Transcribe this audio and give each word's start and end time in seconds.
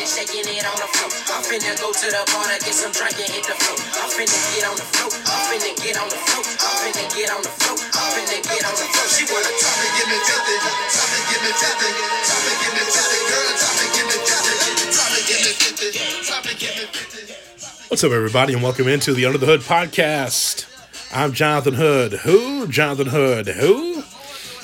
and 0.00 0.08
shaking 0.08 0.48
it 0.48 0.64
on 0.64 0.76
the 0.80 0.88
floor. 0.96 1.12
I'm 1.28 1.44
finna 1.44 1.76
go 1.76 1.92
to 1.92 2.06
the 2.08 2.22
bar 2.32 2.48
to 2.48 2.56
get 2.64 2.72
some 2.72 2.92
drink 2.92 3.20
and 3.20 3.28
hit 3.28 3.44
the 3.44 3.52
floor. 3.52 3.76
I'm 4.00 4.08
finna 4.08 4.38
get 4.56 4.64
on 4.64 4.76
the 4.80 4.86
floor. 4.96 5.12
I'm 5.28 5.44
finna 5.52 5.72
get 5.76 5.96
on 6.00 6.08
the 6.08 6.16
floor. 6.16 6.40
I'm 6.40 6.76
finna 6.88 7.04
get 7.12 7.28
on 7.28 7.42
the 7.44 7.52
floor. 7.60 7.76
I'm 7.76 8.08
finna 8.16 8.38
get 8.40 8.64
on 8.64 8.74
the 8.80 8.86
floor. 8.88 9.06
She 9.12 9.24
wanna 9.28 9.52
Top 9.60 9.76
it, 9.76 9.92
give 10.00 10.08
me 10.08 10.18
50. 10.24 10.56
Top 10.96 11.10
it, 11.12 11.24
give 11.28 11.42
me 11.44 11.52
50. 11.52 11.84
Top 12.24 12.44
it, 12.48 12.56
give 12.64 12.74
me 12.76 12.82
50. 12.88 13.28
Girl, 13.28 13.50
top 13.60 13.76
it, 13.76 13.90
give 13.92 14.06
me 14.08 14.16
50. 14.24 14.88
Top 14.96 15.12
it, 15.12 15.24
give 15.28 15.40
me 15.44 15.52
50. 15.52 16.00
Top 16.24 16.44
it, 16.48 16.56
give 16.56 16.74
me 16.80 16.84
50. 16.88 17.92
What's 17.92 18.04
up, 18.04 18.12
everybody, 18.12 18.54
and 18.54 18.62
welcome 18.62 18.88
into 18.88 19.12
the 19.12 19.26
Under 19.26 19.38
the 19.38 19.46
Hood 19.46 19.60
podcast. 19.60 20.64
I'm 21.12 21.32
Jonathan 21.32 21.74
Hood. 21.74 22.24
Who? 22.24 22.68
Jonathan 22.68 23.08
Hood. 23.08 23.48
Who? 23.48 24.00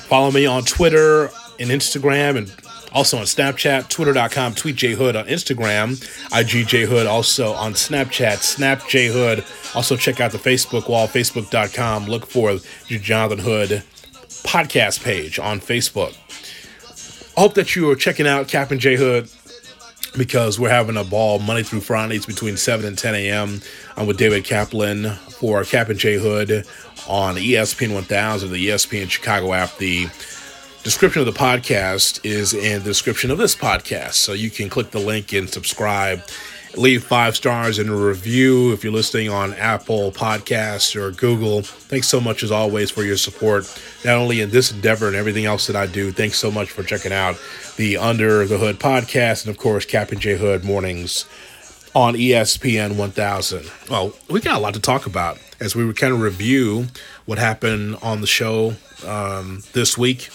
Follow 0.08 0.30
me 0.30 0.46
on 0.46 0.62
Twitter 0.64 1.30
and 1.58 1.70
Instagram 1.70 2.36
and 2.36 2.54
also 2.92 3.18
on 3.18 3.24
Snapchat, 3.24 3.88
twitter.com, 3.88 4.54
tweetjhood 4.54 5.18
on 5.18 5.26
Instagram, 5.26 5.96
IGJHood 6.30 7.06
also 7.06 7.52
on 7.52 7.74
Snapchat, 7.74 8.38
SnapJHood. 8.38 9.76
Also 9.76 9.96
check 9.96 10.20
out 10.20 10.32
the 10.32 10.38
Facebook 10.38 10.88
wall, 10.88 11.06
facebook.com. 11.06 12.06
Look 12.06 12.26
for 12.26 12.54
the 12.88 12.98
Jonathan 12.98 13.38
Hood 13.38 13.82
podcast 14.44 15.02
page 15.02 15.38
on 15.38 15.60
Facebook. 15.60 16.16
I 17.36 17.40
hope 17.40 17.54
that 17.54 17.76
you 17.76 17.90
are 17.90 17.96
checking 17.96 18.26
out 18.26 18.48
Kap 18.48 18.70
and 18.70 18.80
J 18.80 18.96
Hood 18.96 19.28
because 20.16 20.58
we're 20.58 20.70
having 20.70 20.96
a 20.96 21.04
ball 21.04 21.38
Monday 21.38 21.62
through 21.62 21.80
Fridays 21.80 22.24
between 22.24 22.56
7 22.56 22.86
and 22.86 22.96
10 22.96 23.14
a.m. 23.14 23.60
I'm 23.96 24.06
with 24.06 24.16
David 24.16 24.44
Kaplan 24.44 25.10
for 25.38 25.62
Kap 25.64 25.90
and 25.90 25.98
J 25.98 26.16
Hood 26.16 26.66
on 27.08 27.36
ESPN 27.36 27.92
1000, 27.92 28.50
the 28.50 28.68
ESPN 28.68 29.10
Chicago 29.10 29.52
app. 29.52 29.76
The 29.76 30.06
description 30.86 31.18
of 31.18 31.26
the 31.26 31.32
podcast 31.32 32.24
is 32.24 32.54
in 32.54 32.78
the 32.78 32.90
description 32.90 33.32
of 33.32 33.38
this 33.38 33.56
podcast, 33.56 34.12
so 34.12 34.32
you 34.32 34.50
can 34.50 34.68
click 34.68 34.92
the 34.92 35.00
link 35.00 35.32
and 35.32 35.50
subscribe. 35.50 36.22
Leave 36.76 37.02
five 37.02 37.34
stars 37.34 37.80
and 37.80 37.90
a 37.90 37.92
review 37.92 38.72
if 38.72 38.84
you're 38.84 38.92
listening 38.92 39.28
on 39.28 39.52
Apple 39.54 40.12
Podcasts 40.12 40.94
or 40.94 41.10
Google. 41.10 41.62
Thanks 41.62 42.06
so 42.06 42.20
much, 42.20 42.44
as 42.44 42.52
always, 42.52 42.88
for 42.92 43.02
your 43.02 43.16
support, 43.16 43.64
not 44.04 44.14
only 44.14 44.40
in 44.40 44.50
this 44.50 44.70
endeavor 44.70 45.08
and 45.08 45.16
everything 45.16 45.44
else 45.44 45.66
that 45.66 45.74
I 45.74 45.86
do. 45.86 46.12
Thanks 46.12 46.38
so 46.38 46.52
much 46.52 46.70
for 46.70 46.84
checking 46.84 47.12
out 47.12 47.36
the 47.76 47.96
Under 47.96 48.46
the 48.46 48.56
Hood 48.56 48.78
podcast 48.78 49.44
and, 49.44 49.50
of 49.50 49.60
course, 49.60 49.84
Kap 49.84 50.12
and 50.12 50.20
J 50.20 50.36
Hood 50.36 50.62
mornings 50.62 51.24
on 51.96 52.14
ESPN 52.14 52.96
1000. 52.96 53.68
Well, 53.90 54.12
we 54.30 54.40
got 54.40 54.56
a 54.56 54.60
lot 54.60 54.74
to 54.74 54.80
talk 54.80 55.06
about 55.06 55.38
as 55.58 55.74
we 55.74 55.92
kind 55.94 56.12
of 56.12 56.20
review 56.20 56.86
what 57.24 57.38
happened 57.38 57.96
on 58.02 58.20
the 58.20 58.26
show 58.28 58.74
um, 59.04 59.62
this 59.72 59.98
week. 59.98 60.28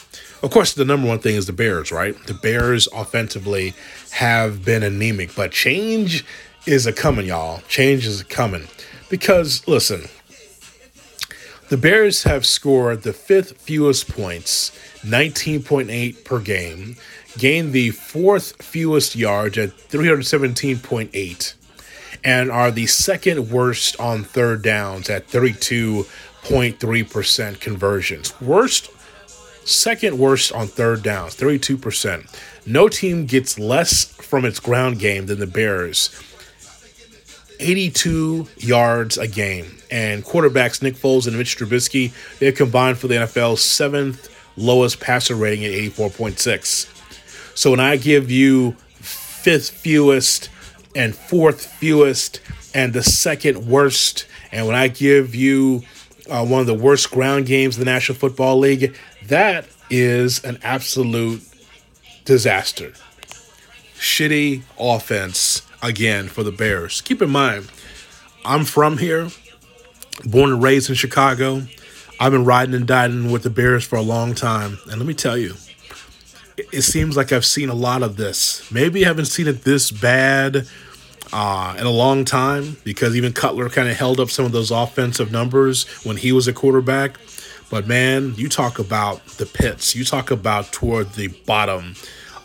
Of 0.43 0.49
course, 0.49 0.73
the 0.73 0.85
number 0.85 1.07
one 1.07 1.19
thing 1.19 1.35
is 1.35 1.45
the 1.45 1.53
Bears, 1.53 1.91
right? 1.91 2.17
The 2.25 2.33
Bears 2.33 2.87
offensively 2.93 3.75
have 4.11 4.65
been 4.65 4.81
anemic, 4.81 5.35
but 5.35 5.51
change 5.51 6.25
is 6.65 6.87
a 6.87 6.93
coming, 6.93 7.27
y'all. 7.27 7.61
Change 7.67 8.07
is 8.07 8.21
a 8.21 8.25
coming. 8.25 8.67
Because, 9.09 9.67
listen, 9.67 10.05
the 11.69 11.77
Bears 11.77 12.23
have 12.23 12.43
scored 12.45 13.03
the 13.03 13.13
fifth 13.13 13.61
fewest 13.61 14.09
points, 14.09 14.71
19.8 15.03 16.25
per 16.25 16.39
game, 16.39 16.95
gained 17.37 17.71
the 17.71 17.91
fourth 17.91 18.61
fewest 18.63 19.15
yards 19.15 19.57
at 19.57 19.77
317.8, 19.77 21.53
and 22.23 22.51
are 22.51 22.71
the 22.71 22.87
second 22.87 23.51
worst 23.51 23.99
on 23.99 24.23
third 24.23 24.63
downs 24.63 25.07
at 25.09 25.27
32.3% 25.27 27.59
conversions. 27.59 28.41
Worst, 28.41 28.89
second 29.71 30.17
worst 30.17 30.51
on 30.51 30.67
third 30.67 31.03
downs, 31.03 31.35
32%. 31.35 32.27
No 32.65 32.87
team 32.89 33.25
gets 33.25 33.57
less 33.57 34.05
from 34.05 34.45
its 34.45 34.59
ground 34.59 34.99
game 34.99 35.25
than 35.25 35.39
the 35.39 35.47
Bears. 35.47 36.09
82 37.59 38.47
yards 38.57 39.17
a 39.17 39.27
game. 39.27 39.77
And 39.89 40.23
quarterbacks 40.23 40.81
Nick 40.81 40.95
Foles 40.95 41.27
and 41.27 41.37
Mitch 41.37 41.57
Trubisky, 41.57 42.11
they've 42.39 42.55
combined 42.55 42.97
for 42.97 43.07
the 43.07 43.15
NFL's 43.15 43.61
seventh 43.61 44.29
lowest 44.57 44.99
passer 44.99 45.35
rating 45.35 45.65
at 45.65 45.71
84.6. 45.71 47.57
So 47.57 47.71
when 47.71 47.79
I 47.79 47.97
give 47.97 48.31
you 48.31 48.71
fifth 48.71 49.69
fewest 49.69 50.49
and 50.95 51.15
fourth 51.15 51.65
fewest 51.65 52.41
and 52.73 52.93
the 52.93 53.03
second 53.03 53.67
worst, 53.67 54.25
and 54.51 54.65
when 54.67 54.75
I 54.75 54.87
give 54.87 55.35
you 55.35 55.83
uh, 56.29 56.45
one 56.45 56.61
of 56.61 56.67
the 56.67 56.73
worst 56.73 57.11
ground 57.11 57.45
games 57.45 57.77
in 57.77 57.81
the 57.81 57.91
National 57.91 58.17
Football 58.17 58.59
League, 58.59 58.95
that 59.31 59.65
is 59.89 60.43
an 60.43 60.59
absolute 60.61 61.41
disaster. 62.25 62.91
Shitty 63.95 64.63
offense 64.77 65.65
again 65.81 66.27
for 66.27 66.43
the 66.43 66.51
Bears. 66.51 66.99
Keep 66.99 67.21
in 67.21 67.29
mind, 67.29 67.71
I'm 68.43 68.65
from 68.65 68.97
here, 68.97 69.29
born 70.25 70.51
and 70.51 70.61
raised 70.61 70.89
in 70.89 70.95
Chicago. 70.95 71.61
I've 72.19 72.33
been 72.33 72.43
riding 72.43 72.75
and 72.75 72.85
dining 72.85 73.31
with 73.31 73.43
the 73.43 73.49
Bears 73.49 73.85
for 73.85 73.95
a 73.95 74.01
long 74.01 74.35
time. 74.35 74.77
And 74.89 74.97
let 74.97 75.07
me 75.07 75.13
tell 75.13 75.37
you, 75.37 75.55
it, 76.57 76.81
seems 76.81 77.15
like 77.15 77.31
I've 77.31 77.45
seen 77.45 77.69
a 77.69 77.73
lot 77.73 78.03
of 78.03 78.17
this. 78.17 78.69
Maybe 78.69 79.05
I 79.05 79.07
haven't 79.07 79.25
seen 79.25 79.47
it 79.47 79.63
this 79.63 79.91
bad 79.91 80.67
uh, 81.31 81.75
in 81.79 81.85
a 81.85 81.89
long 81.89 82.25
time 82.25 82.75
because 82.83 83.15
even 83.15 83.31
Cutler 83.31 83.69
kind 83.69 83.87
of 83.87 83.95
held 83.95 84.19
up 84.19 84.29
some 84.29 84.43
of 84.43 84.51
those 84.51 84.71
offensive 84.71 85.31
numbers 85.31 85.87
when 86.03 86.17
he 86.17 86.33
was 86.33 86.49
a 86.49 86.53
quarterback. 86.53 87.17
But 87.71 87.87
man, 87.87 88.35
you 88.35 88.49
talk 88.49 88.79
about 88.79 89.25
the 89.25 89.45
pits, 89.45 89.95
you 89.95 90.03
talk 90.03 90.29
about 90.29 90.73
toward 90.73 91.13
the 91.13 91.29
bottom 91.29 91.95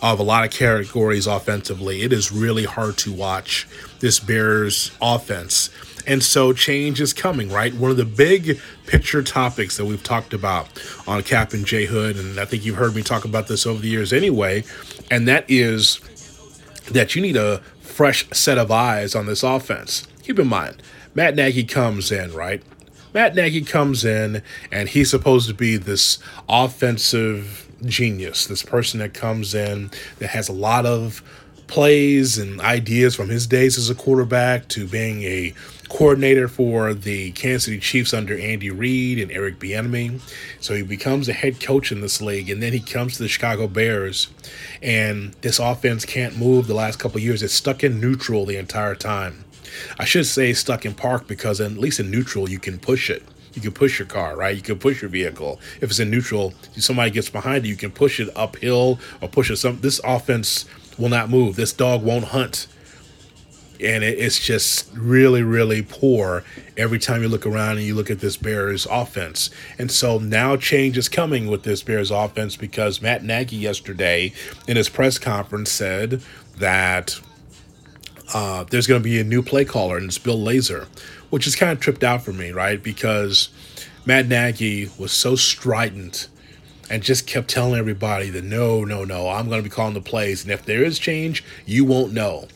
of 0.00 0.20
a 0.20 0.22
lot 0.22 0.44
of 0.44 0.52
categories 0.52 1.26
offensively. 1.26 2.02
It 2.02 2.12
is 2.12 2.30
really 2.30 2.64
hard 2.64 2.96
to 2.98 3.12
watch 3.12 3.66
this 3.98 4.20
Bears 4.20 4.92
offense. 5.02 5.70
And 6.06 6.22
so 6.22 6.52
change 6.52 7.00
is 7.00 7.12
coming, 7.12 7.48
right? 7.48 7.74
One 7.74 7.90
of 7.90 7.96
the 7.96 8.04
big 8.04 8.60
picture 8.86 9.20
topics 9.22 9.76
that 9.76 9.84
we've 9.84 10.02
talked 10.02 10.32
about 10.32 10.68
on 11.08 11.24
Kap 11.24 11.52
and 11.52 11.66
J 11.66 11.86
Hood, 11.86 12.16
and 12.16 12.38
I 12.38 12.44
think 12.44 12.64
you've 12.64 12.76
heard 12.76 12.94
me 12.94 13.02
talk 13.02 13.24
about 13.24 13.48
this 13.48 13.66
over 13.66 13.80
the 13.80 13.88
years 13.88 14.12
anyway, 14.12 14.62
and 15.10 15.26
that 15.26 15.44
is 15.48 15.98
that 16.92 17.16
you 17.16 17.22
need 17.22 17.36
a 17.36 17.58
fresh 17.80 18.28
set 18.30 18.58
of 18.58 18.70
eyes 18.70 19.16
on 19.16 19.26
this 19.26 19.42
offense. 19.42 20.06
Keep 20.22 20.38
in 20.38 20.46
mind, 20.46 20.80
Matt 21.16 21.34
Nagy 21.34 21.64
comes 21.64 22.12
in, 22.12 22.32
right? 22.32 22.62
Matt 23.16 23.34
Nagy 23.34 23.62
comes 23.62 24.04
in 24.04 24.42
and 24.70 24.90
he's 24.90 25.08
supposed 25.08 25.48
to 25.48 25.54
be 25.54 25.78
this 25.78 26.18
offensive 26.50 27.66
genius, 27.86 28.44
this 28.44 28.62
person 28.62 29.00
that 29.00 29.14
comes 29.14 29.54
in 29.54 29.90
that 30.18 30.28
has 30.28 30.50
a 30.50 30.52
lot 30.52 30.84
of 30.84 31.22
plays 31.66 32.36
and 32.36 32.60
ideas 32.60 33.16
from 33.16 33.30
his 33.30 33.46
days 33.46 33.78
as 33.78 33.88
a 33.88 33.94
quarterback 33.94 34.68
to 34.68 34.86
being 34.86 35.22
a 35.22 35.54
coordinator 35.88 36.46
for 36.46 36.92
the 36.92 37.32
Kansas 37.32 37.64
City 37.64 37.78
Chiefs 37.80 38.12
under 38.12 38.38
Andy 38.38 38.68
Reid 38.68 39.18
and 39.18 39.32
Eric 39.32 39.58
Bieniemy. 39.58 40.20
So 40.60 40.74
he 40.74 40.82
becomes 40.82 41.26
a 41.26 41.32
head 41.32 41.58
coach 41.58 41.90
in 41.90 42.02
this 42.02 42.20
league, 42.20 42.50
and 42.50 42.62
then 42.62 42.74
he 42.74 42.80
comes 42.80 43.16
to 43.16 43.22
the 43.22 43.28
Chicago 43.30 43.66
Bears, 43.66 44.28
and 44.82 45.32
this 45.40 45.58
offense 45.58 46.04
can't 46.04 46.36
move 46.36 46.66
the 46.66 46.74
last 46.74 46.98
couple 46.98 47.18
years. 47.18 47.42
It's 47.42 47.54
stuck 47.54 47.82
in 47.82 47.98
neutral 47.98 48.44
the 48.44 48.58
entire 48.58 48.94
time. 48.94 49.45
I 49.98 50.04
should 50.04 50.26
say 50.26 50.52
stuck 50.52 50.84
in 50.84 50.94
park 50.94 51.26
because 51.26 51.60
at 51.60 51.72
least 51.72 52.00
in 52.00 52.10
neutral 52.10 52.48
you 52.48 52.58
can 52.58 52.78
push 52.78 53.10
it. 53.10 53.22
You 53.54 53.62
can 53.62 53.72
push 53.72 53.98
your 53.98 54.06
car, 54.06 54.36
right? 54.36 54.54
You 54.54 54.62
can 54.62 54.78
push 54.78 55.00
your 55.00 55.08
vehicle. 55.08 55.58
If 55.80 55.90
it's 55.90 55.98
in 55.98 56.10
neutral, 56.10 56.52
somebody 56.76 57.10
gets 57.10 57.30
behind 57.30 57.64
you, 57.64 57.70
you 57.70 57.76
can 57.76 57.90
push 57.90 58.20
it 58.20 58.28
uphill 58.36 58.98
or 59.22 59.28
push 59.28 59.50
it 59.50 59.56
some. 59.56 59.80
This 59.80 60.00
offense 60.04 60.66
will 60.98 61.08
not 61.08 61.30
move. 61.30 61.56
This 61.56 61.72
dog 61.72 62.02
won't 62.02 62.26
hunt 62.26 62.66
and 63.80 64.04
it, 64.04 64.18
it's 64.18 64.38
just 64.38 64.90
really, 64.94 65.42
really 65.42 65.82
poor 65.82 66.44
every 66.76 66.98
time 66.98 67.22
you 67.22 67.28
look 67.28 67.46
around 67.46 67.78
and 67.78 67.86
you 67.86 67.94
look 67.94 68.10
at 68.10 68.20
this 68.20 68.36
Bears 68.36 68.86
offense. 68.90 69.50
And 69.78 69.90
so 69.90 70.18
now 70.18 70.56
change 70.56 70.98
is 70.98 71.08
coming 71.08 71.46
with 71.46 71.62
this 71.62 71.82
Bears 71.82 72.10
offense 72.10 72.56
because 72.56 73.02
Matt 73.02 73.24
Nagy 73.24 73.56
yesterday 73.56 74.32
in 74.66 74.76
his 74.76 74.88
press 74.88 75.18
conference 75.18 75.70
said 75.70 76.22
that 76.58 77.20
uh, 78.34 78.64
there's 78.64 78.86
going 78.86 79.00
to 79.00 79.04
be 79.04 79.20
a 79.20 79.24
new 79.24 79.42
play 79.42 79.64
caller, 79.64 79.96
and 79.96 80.06
it's 80.06 80.18
Bill 80.18 80.38
Lazor, 80.38 80.86
which 81.30 81.46
is 81.46 81.56
kind 81.56 81.72
of 81.72 81.80
tripped 81.80 82.04
out 82.04 82.22
for 82.22 82.32
me, 82.32 82.50
right? 82.50 82.82
Because 82.82 83.48
Matt 84.04 84.26
Nagy 84.26 84.90
was 84.98 85.12
so 85.12 85.36
strident 85.36 86.28
and 86.88 87.02
just 87.02 87.26
kept 87.26 87.48
telling 87.48 87.78
everybody 87.78 88.30
that 88.30 88.44
no, 88.44 88.84
no, 88.84 89.04
no, 89.04 89.28
I'm 89.28 89.48
going 89.48 89.58
to 89.60 89.68
be 89.68 89.74
calling 89.74 89.94
the 89.94 90.00
plays, 90.00 90.42
and 90.42 90.52
if 90.52 90.64
there 90.64 90.82
is 90.82 90.98
change, 90.98 91.44
you 91.64 91.84
won't 91.84 92.12
know. 92.12 92.48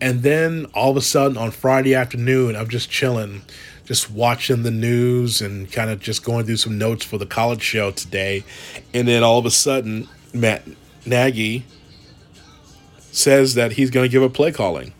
And 0.00 0.22
then 0.22 0.66
all 0.74 0.90
of 0.90 0.96
a 0.96 1.02
sudden 1.02 1.36
on 1.36 1.50
Friday 1.50 1.94
afternoon, 1.94 2.54
I'm 2.54 2.68
just 2.68 2.88
chilling, 2.88 3.42
just 3.84 4.10
watching 4.10 4.62
the 4.62 4.70
news 4.70 5.40
and 5.40 5.70
kind 5.72 5.90
of 5.90 6.00
just 6.00 6.24
going 6.24 6.46
through 6.46 6.58
some 6.58 6.78
notes 6.78 7.04
for 7.04 7.18
the 7.18 7.26
college 7.26 7.62
show 7.62 7.90
today. 7.90 8.44
And 8.94 9.08
then 9.08 9.24
all 9.24 9.38
of 9.38 9.46
a 9.46 9.50
sudden, 9.50 10.08
Matt 10.32 10.62
Nagy 11.04 11.64
says 13.10 13.54
that 13.54 13.72
he's 13.72 13.90
going 13.90 14.04
to 14.04 14.12
give 14.12 14.22
a 14.22 14.30
play 14.30 14.52
calling. 14.52 14.92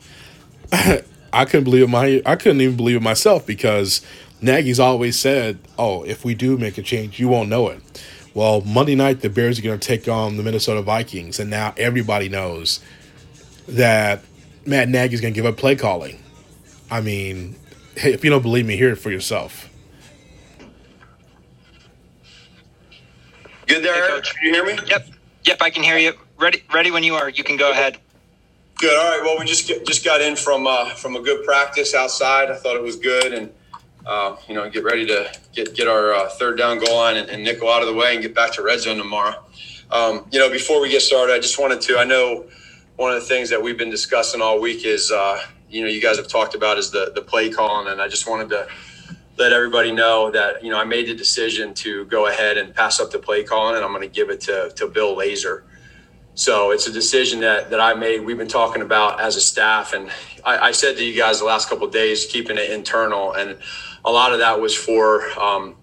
I 1.32 1.44
couldn't 1.44 1.64
believe 1.64 1.88
my 1.88 2.22
I 2.26 2.36
couldn't 2.36 2.60
even 2.60 2.76
believe 2.76 2.96
it 2.96 3.02
myself 3.02 3.46
because 3.46 4.00
Nagy's 4.40 4.80
always 4.80 5.18
said, 5.18 5.58
"Oh, 5.78 6.02
if 6.04 6.24
we 6.24 6.34
do 6.34 6.56
make 6.58 6.78
a 6.78 6.82
change, 6.82 7.18
you 7.18 7.28
won't 7.28 7.48
know 7.48 7.68
it." 7.68 7.80
Well, 8.34 8.60
Monday 8.60 8.94
night 8.94 9.20
the 9.20 9.30
Bears 9.30 9.58
are 9.58 9.62
going 9.62 9.78
to 9.78 9.86
take 9.86 10.06
on 10.08 10.36
the 10.36 10.42
Minnesota 10.42 10.82
Vikings, 10.82 11.38
and 11.40 11.50
now 11.50 11.74
everybody 11.76 12.28
knows 12.28 12.80
that 13.66 14.22
Matt 14.64 14.88
Nagy's 14.88 15.20
going 15.20 15.34
to 15.34 15.38
give 15.38 15.46
up 15.46 15.56
play 15.56 15.74
calling. 15.74 16.18
I 16.90 17.00
mean, 17.00 17.56
hey, 17.96 18.12
if 18.12 18.24
you 18.24 18.30
don't 18.30 18.42
believe 18.42 18.66
me, 18.66 18.76
hear 18.76 18.90
it 18.92 18.96
for 18.96 19.10
yourself. 19.10 19.68
Good 23.66 23.84
there, 23.84 23.94
Hey, 23.94 24.08
Coach. 24.08 24.34
Can 24.36 24.46
you 24.46 24.54
hear 24.54 24.64
me? 24.64 24.78
Yep. 24.86 25.08
Yep, 25.44 25.62
I 25.62 25.70
can 25.70 25.82
hear 25.82 25.98
you. 25.98 26.12
Ready 26.38 26.62
ready 26.72 26.90
when 26.90 27.02
you 27.02 27.14
are. 27.14 27.28
You 27.28 27.44
can 27.44 27.56
go 27.56 27.70
ahead. 27.70 27.98
Good. 28.78 28.96
All 28.96 29.10
right. 29.10 29.20
Well, 29.25 29.36
we 29.40 29.44
just 29.44 29.66
get, 29.66 29.84
just 29.84 30.04
got 30.04 30.20
in 30.20 30.36
from 30.36 30.69
uh, 30.69 30.90
from 30.90 31.16
a 31.16 31.20
good 31.20 31.44
practice 31.44 31.96
outside. 31.96 32.48
I 32.48 32.54
thought 32.54 32.76
it 32.76 32.82
was 32.82 32.94
good, 32.94 33.34
and 33.34 33.52
uh, 34.06 34.36
you 34.46 34.54
know, 34.54 34.70
get 34.70 34.84
ready 34.84 35.04
to 35.06 35.32
get 35.52 35.75
get 35.75 35.88
our 35.88 36.14
uh, 36.14 36.28
third 36.28 36.58
down 36.58 36.78
goal 36.78 36.94
line 36.94 37.16
and, 37.16 37.28
and 37.28 37.42
nickel 37.42 37.69
out 37.69 37.82
of 37.82 37.88
the 37.88 37.94
way 37.94 38.14
and 38.14 38.22
get 38.22 38.36
back 38.36 38.52
to 38.52 38.62
red 38.62 38.78
zone 38.78 38.96
tomorrow. 38.96 39.34
Um, 39.90 40.26
you 40.30 40.38
know, 40.38 40.48
before 40.48 40.80
we 40.80 40.90
get 40.90 41.02
started, 41.02 41.34
I 41.34 41.40
just 41.40 41.58
wanted 41.58 41.80
to. 41.82 41.98
I 41.98 42.04
know 42.04 42.46
one 42.94 43.12
of 43.12 43.20
the 43.20 43.26
things 43.26 43.50
that 43.50 43.60
we've 43.60 43.76
been 43.76 43.90
discussing 43.90 44.40
all 44.40 44.60
week 44.60 44.84
is, 44.84 45.10
uh, 45.10 45.40
you 45.69 45.82
know, 45.82 45.88
you 45.88 46.00
guys 46.00 46.16
have 46.16 46.28
talked 46.28 46.54
about 46.54 46.78
is 46.78 46.92
the 46.92 47.10
the 47.16 47.22
play 47.22 47.50
calling, 47.50 47.90
and 47.90 48.00
I 48.00 48.06
just 48.06 48.28
wanted 48.30 48.48
to 48.50 48.69
let 49.38 49.52
everybody 49.52 49.90
know 49.90 50.30
that 50.30 50.62
you 50.62 50.70
know 50.70 50.78
I 50.78 50.84
made 50.84 51.08
the 51.08 51.16
decision 51.16 51.75
to 51.75 52.04
go 52.04 52.28
ahead 52.28 52.58
and 52.58 52.72
pass 52.72 53.00
up 53.00 53.10
the 53.10 53.19
play 53.19 53.42
calling, 53.42 53.75
and 53.75 53.84
I'm 53.84 53.90
going 53.90 54.02
to 54.02 54.14
give 54.14 54.30
it 54.30 54.40
to 54.42 54.70
to 54.76 54.86
Bill 54.86 55.16
Lazor. 55.16 55.64
So 56.38 56.70
it's 56.70 56.87
a 56.87 56.93
decision 56.93 57.40
that, 57.40 57.70
that 57.70 57.81
I 57.81 57.94
made. 57.94 58.20
We've 58.20 58.38
been 58.38 58.46
talking 58.46 58.81
about 58.81 59.20
as 59.20 59.35
a 59.35 59.40
staff, 59.40 59.93
and 59.93 60.08
I, 60.44 60.69
I 60.69 60.70
said 60.70 60.96
to 60.96 61.05
you 61.05 61.19
guys 61.19 61.40
the 61.40 61.44
last 61.44 61.69
couple 61.69 61.85
of 61.88 61.93
days, 61.93 62.26
keeping 62.26 62.56
it 62.56 62.70
internal, 62.70 63.32
and 63.32 63.58
a 64.05 64.12
lot 64.12 64.32
of 64.32 64.38
that 64.38 64.61
was 64.61 64.73
for 64.73 65.25
um, 65.37 65.75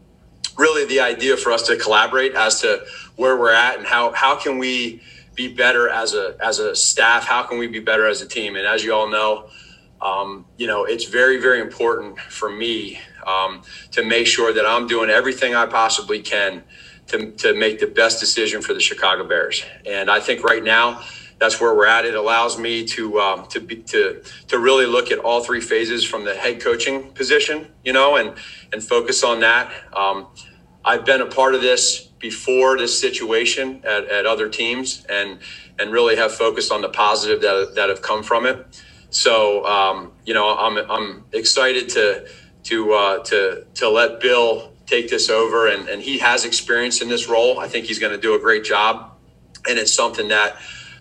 really 0.58 0.86
the 0.86 1.02
idea 1.02 1.36
for 1.36 1.52
us 1.52 1.68
to 1.68 1.76
collaborate 1.76 2.36
as 2.36 2.62
to 2.62 2.86
where 3.18 3.38
we're 3.38 3.52
at 3.52 3.78
and 3.78 3.86
how 3.86 4.14
how 4.14 4.38
can 4.38 4.58
we 4.58 5.02
be 5.34 5.54
better 5.54 5.90
as 5.90 6.14
a 6.14 6.38
as 6.42 6.60
a 6.60 6.74
staff. 6.74 7.26
How 7.26 7.44
can 7.44 7.58
we 7.58 7.68
be 7.68 7.82
better 7.82 8.08
as 8.08 8.22
a 8.22 8.26
team? 8.26 8.56
And 8.56 8.66
as 8.66 8.82
you 8.82 8.94
all 8.94 9.10
know, 9.10 9.50
um, 10.02 10.46
you 10.58 10.68
know 10.68 10.86
it's 10.86 11.04
very 11.04 11.38
very 11.38 11.60
important 11.60 12.18
for 12.18 12.50
me 12.50 13.02
um, 13.28 13.62
to 13.92 14.06
make 14.06 14.26
sure 14.26 14.54
that 14.54 14.66
I'm 14.66 14.88
doing 14.88 15.10
everything 15.10 15.54
I 15.54 15.66
possibly 15.66 16.22
can 16.22 16.64
to, 17.08 17.32
to 17.32 17.54
make 17.54 17.80
the 17.80 17.88
best 17.88 18.20
decision 18.20 18.62
for 18.62 18.74
the 18.74 18.80
Chicago 18.80 19.24
Bears. 19.28 19.64
And 19.86 20.10
I 20.10 20.20
think 20.20 20.44
right 20.44 20.64
now 20.64 21.04
that's 21.40 21.60
where 21.60 21.76
we're 21.76 21.88
at. 21.88 22.06
It 22.06 22.16
allows 22.16 22.58
me 22.58 22.86
to 22.88 23.20
um, 23.20 23.48
to 23.48 23.60
be, 23.60 23.78
to 23.78 24.22
to 24.48 24.60
really 24.60 24.86
look 24.86 25.12
at 25.12 25.20
all 25.20 25.44
three 25.44 25.62
phases 25.62 26.04
from 26.04 26.24
the 26.24 26.34
head 26.34 26.62
coaching 26.62 27.12
position, 27.12 27.68
you 27.84 27.94
know, 27.94 28.16
and 28.16 28.36
and 28.72 28.84
focus 28.84 29.24
on 29.24 29.42
that. 29.42 29.72
Um, 29.94 30.28
I've 30.84 31.06
been 31.06 31.22
a 31.22 31.26
part 31.26 31.56
of 31.56 31.62
this 31.62 32.00
before 32.20 32.78
this 32.78 33.00
situation 33.00 33.82
at, 33.84 34.06
at 34.10 34.26
other 34.26 34.50
teams, 34.50 35.06
and 35.10 35.40
and 35.78 35.92
really 35.92 36.16
have 36.16 36.34
focused 36.34 36.72
on 36.72 36.82
the 36.82 36.90
positive 36.90 37.42
that 37.42 37.76
that 37.76 37.90
have 37.90 38.02
come 38.02 38.24
from 38.24 38.46
it. 38.46 38.82
So 39.10 39.66
um, 39.66 40.14
you 40.26 40.34
know, 40.34 40.56
I'm 40.58 40.78
I'm 40.90 41.26
excited 41.34 41.90
to 41.90 42.28
to 42.64 42.94
uh, 42.94 43.24
to 43.26 43.66
to 43.76 43.90
let 43.90 44.22
Bill 44.22 44.75
take 44.86 45.10
this 45.10 45.30
over, 45.30 45.68
and 45.68 45.88
and 45.90 46.02
he 46.02 46.20
has 46.20 46.46
experience 46.46 47.02
in 47.02 47.10
this 47.10 47.28
role. 47.30 47.60
I 47.60 47.68
think 47.68 47.86
he's 47.86 48.00
going 48.00 48.14
to 48.14 48.20
do 48.22 48.36
a 48.36 48.40
great 48.40 48.64
job, 48.64 49.12
and 49.68 49.80
it's 49.80 49.94
something 49.94 50.30
that 50.30 50.58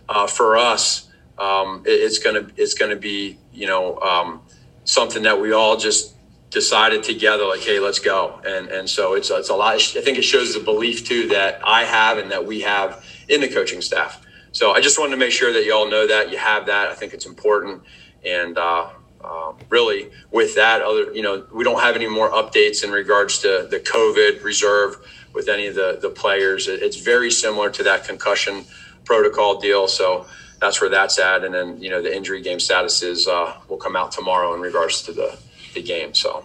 uh, 0.09 0.27
for 0.27 0.57
us, 0.57 1.09
um, 1.39 1.83
it- 1.87 2.01
it's 2.03 2.19
gonna 2.19 2.49
it's 2.57 2.75
gonna 2.75 2.97
be 2.97 3.39
you 3.53 3.67
know 3.67 3.99
um, 4.01 4.43
something 4.85 5.23
that 5.25 5.41
we 5.41 5.53
all 5.53 5.77
just 5.77 6.15
decided 6.51 7.03
together 7.03 7.45
like 7.47 7.61
hey 7.63 7.81
let's 7.81 7.99
go 7.99 8.41
and 8.47 8.69
and 8.69 8.89
so 8.89 9.15
it's 9.15 9.31
it's 9.31 9.49
a 9.51 9.55
lot 9.55 9.75
i 9.75 9.79
think 9.79 10.19
it 10.19 10.23
shows 10.23 10.55
the 10.55 10.61
belief 10.61 11.05
too 11.07 11.29
that 11.29 11.59
i 11.65 11.85
have 11.85 12.19
and 12.19 12.31
that 12.31 12.47
we 12.47 12.61
have 12.61 13.05
in 13.29 13.41
the 13.41 13.49
coaching 13.49 13.83
staff 13.83 14.21
so 14.53 14.71
i 14.73 14.81
just 14.81 14.99
wanted 14.99 15.11
to 15.13 15.17
make 15.17 15.33
sure 15.33 15.53
that 15.53 15.65
you 15.65 15.75
all 15.75 15.89
know 15.91 16.07
that 16.07 16.31
you 16.31 16.39
have 16.39 16.67
that 16.67 16.89
i 16.89 16.95
think 16.95 17.13
it's 17.13 17.27
important 17.27 17.83
and 18.25 18.57
uh, 18.59 18.89
uh, 19.25 19.53
really 19.71 20.11
with 20.31 20.55
that 20.55 20.83
other 20.83 21.13
you 21.15 21.23
know 21.23 21.47
we 21.53 21.65
don't 21.65 21.81
have 21.81 21.97
any 21.97 22.09
more 22.09 22.31
updates 22.31 22.85
in 22.85 22.91
regards 22.91 23.39
to 23.39 23.67
the 23.71 23.81
covid 23.81 24.43
reserve 24.45 24.97
with 25.35 25.49
any 25.49 25.67
of 25.67 25.75
the 25.75 25.99
the 26.03 26.11
players 26.11 26.69
it's 26.69 26.97
very 26.99 27.31
similar 27.31 27.71
to 27.71 27.83
that 27.83 28.05
concussion 28.05 28.65
protocol 29.05 29.59
deal 29.61 29.89
so 29.89 30.27
that's 30.61 30.81
where 30.81 30.91
that's 30.91 31.19
at 31.19 31.45
and 31.45 31.55
then 31.55 31.81
you 31.81 31.91
know 31.91 32.01
the 32.03 32.15
injury 32.15 32.41
game 32.43 32.59
statuses 32.59 33.27
uh, 33.29 33.55
will 33.69 33.77
come 33.77 33.97
out 33.97 34.13
tomorrow 34.13 34.55
in 34.55 34.61
regards 34.61 35.03
to 35.03 35.13
the 35.13 35.39
the 35.75 35.83
game 35.83 36.15
so 36.15 36.45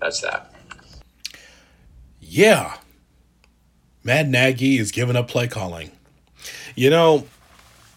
that's 0.00 0.20
that 0.20 0.52
Yeah. 2.20 2.76
Matt 4.04 4.28
Nagy 4.28 4.78
is 4.78 4.90
giving 4.90 5.16
up 5.16 5.28
play 5.28 5.48
calling. 5.48 5.90
You 6.74 6.90
know, 6.90 7.26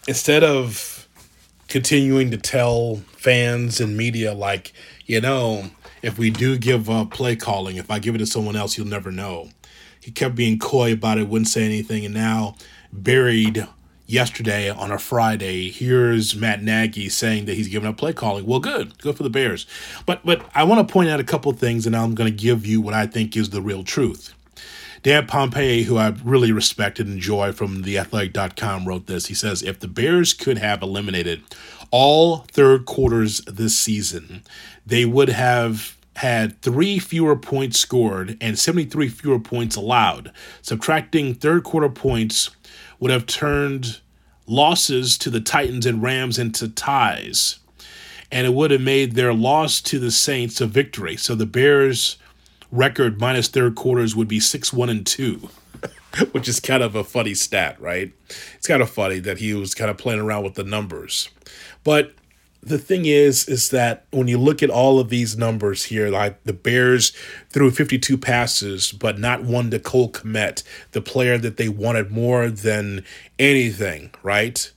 instead 0.08 0.42
of 0.44 1.06
continuing 1.68 2.30
to 2.32 2.36
tell 2.36 3.00
fans 3.22 3.80
and 3.80 3.96
media, 3.96 4.34
like, 4.34 4.72
you 5.06 5.20
know, 5.20 5.70
if 6.02 6.18
we 6.18 6.30
do 6.30 6.58
give 6.58 6.90
up 6.90 7.10
play 7.10 7.36
calling, 7.36 7.76
if 7.76 7.90
I 7.90 7.98
give 7.98 8.14
it 8.14 8.18
to 8.18 8.26
someone 8.26 8.56
else, 8.56 8.76
you'll 8.76 8.88
never 8.88 9.12
know. 9.12 9.50
He 10.00 10.10
kept 10.10 10.34
being 10.34 10.58
coy 10.58 10.92
about 10.92 11.18
it, 11.18 11.28
wouldn't 11.28 11.48
say 11.48 11.64
anything, 11.64 12.04
and 12.04 12.12
now 12.12 12.56
buried 12.92 13.66
yesterday 14.06 14.68
on 14.68 14.90
a 14.90 14.98
Friday. 14.98 15.70
Here's 15.70 16.34
Matt 16.34 16.62
Nagy 16.62 17.08
saying 17.08 17.44
that 17.44 17.54
he's 17.54 17.68
giving 17.68 17.88
up 17.88 17.96
play 17.96 18.12
calling. 18.12 18.44
Well, 18.44 18.58
good, 18.58 18.98
good 18.98 19.16
for 19.16 19.22
the 19.22 19.30
Bears. 19.30 19.66
But 20.04 20.24
but 20.24 20.44
I 20.54 20.64
want 20.64 20.86
to 20.86 20.92
point 20.92 21.08
out 21.08 21.20
a 21.20 21.24
couple 21.24 21.52
things, 21.52 21.86
and 21.86 21.96
I'm 21.96 22.16
going 22.16 22.30
to 22.30 22.36
give 22.36 22.66
you 22.66 22.80
what 22.80 22.94
I 22.94 23.06
think 23.06 23.36
is 23.36 23.50
the 23.50 23.62
real 23.62 23.84
truth. 23.84 24.34
Dan 25.02 25.26
Pompei, 25.26 25.82
who 25.82 25.96
I 25.96 26.14
really 26.22 26.52
respect 26.52 27.00
and 27.00 27.10
enjoy 27.10 27.50
from 27.50 27.82
theathletic.com, 27.82 28.86
wrote 28.86 29.08
this. 29.08 29.26
He 29.26 29.34
says, 29.34 29.62
If 29.62 29.80
the 29.80 29.88
Bears 29.88 30.32
could 30.32 30.58
have 30.58 30.80
eliminated 30.80 31.42
all 31.92 32.38
third 32.50 32.84
quarters 32.86 33.40
this 33.42 33.78
season, 33.78 34.42
they 34.84 35.04
would 35.04 35.28
have 35.28 35.96
had 36.16 36.60
three 36.60 36.98
fewer 36.98 37.36
points 37.36 37.78
scored 37.78 38.36
and 38.40 38.58
73 38.58 39.08
fewer 39.08 39.38
points 39.38 39.76
allowed. 39.76 40.32
Subtracting 40.60 41.34
third 41.34 41.62
quarter 41.62 41.88
points 41.88 42.50
would 42.98 43.12
have 43.12 43.26
turned 43.26 44.00
losses 44.46 45.16
to 45.18 45.30
the 45.30 45.40
Titans 45.40 45.86
and 45.86 46.02
Rams 46.02 46.38
into 46.38 46.68
ties 46.68 47.60
and 48.32 48.46
it 48.46 48.54
would 48.54 48.70
have 48.70 48.80
made 48.80 49.12
their 49.12 49.34
loss 49.34 49.80
to 49.82 49.98
the 49.98 50.10
Saints 50.10 50.60
a 50.60 50.66
victory. 50.66 51.16
So 51.16 51.34
the 51.34 51.46
Bears' 51.46 52.16
record 52.72 53.20
minus 53.20 53.46
third 53.46 53.74
quarters 53.74 54.16
would 54.16 54.26
be 54.26 54.40
six 54.40 54.72
one 54.72 54.88
and 54.88 55.06
two, 55.06 55.50
which 56.32 56.48
is 56.48 56.60
kind 56.60 56.82
of 56.82 56.94
a 56.94 57.04
funny 57.04 57.34
stat, 57.34 57.80
right? 57.80 58.12
It's 58.56 58.66
kind 58.66 58.82
of 58.82 58.90
funny 58.90 59.18
that 59.20 59.38
he 59.38 59.54
was 59.54 59.74
kind 59.74 59.90
of 59.90 59.98
playing 59.98 60.20
around 60.20 60.44
with 60.44 60.54
the 60.54 60.64
numbers, 60.64 61.28
but 61.84 62.12
the 62.62 62.78
thing 62.78 63.06
is 63.06 63.48
is 63.48 63.70
that 63.70 64.06
when 64.12 64.28
you 64.28 64.38
look 64.38 64.62
at 64.62 64.70
all 64.70 65.00
of 65.00 65.08
these 65.08 65.36
numbers 65.36 65.84
here 65.84 66.08
like 66.08 66.42
the 66.44 66.52
bears 66.52 67.12
threw 67.50 67.70
52 67.70 68.16
passes 68.16 68.92
but 68.92 69.18
not 69.18 69.42
one 69.42 69.70
to 69.70 69.80
Cole 69.80 70.10
Kmet, 70.10 70.62
the 70.92 71.00
player 71.00 71.38
that 71.38 71.56
they 71.56 71.68
wanted 71.68 72.12
more 72.12 72.48
than 72.48 73.04
anything 73.38 74.10
right 74.22 74.70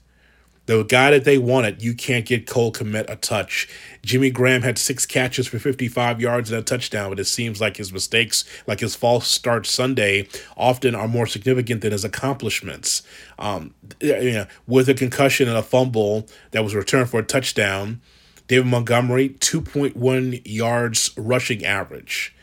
the 0.66 0.82
guy 0.82 1.12
that 1.12 1.24
they 1.24 1.38
wanted, 1.38 1.82
you 1.82 1.94
can't 1.94 2.26
get 2.26 2.46
Cole 2.46 2.72
Kmet 2.72 3.08
a 3.08 3.16
touch. 3.16 3.68
Jimmy 4.02 4.30
Graham 4.30 4.62
had 4.62 4.78
six 4.78 5.06
catches 5.06 5.46
for 5.46 5.58
55 5.58 6.20
yards 6.20 6.50
and 6.50 6.60
a 6.60 6.62
touchdown, 6.62 7.10
but 7.10 7.20
it 7.20 7.24
seems 7.24 7.60
like 7.60 7.76
his 7.76 7.92
mistakes, 7.92 8.44
like 8.66 8.80
his 8.80 8.96
false 8.96 9.28
start 9.28 9.66
Sunday, 9.66 10.28
often 10.56 10.94
are 10.94 11.08
more 11.08 11.26
significant 11.26 11.82
than 11.82 11.92
his 11.92 12.04
accomplishments. 12.04 13.02
Um, 13.38 13.74
you 14.00 14.32
know, 14.32 14.46
with 14.66 14.88
a 14.88 14.94
concussion 14.94 15.48
and 15.48 15.56
a 15.56 15.62
fumble 15.62 16.26
that 16.50 16.64
was 16.64 16.74
returned 16.74 17.10
for 17.10 17.20
a 17.20 17.24
touchdown, 17.24 18.00
David 18.48 18.66
Montgomery, 18.66 19.30
2.1 19.30 20.42
yards 20.44 21.10
rushing 21.16 21.64
average. 21.64 22.34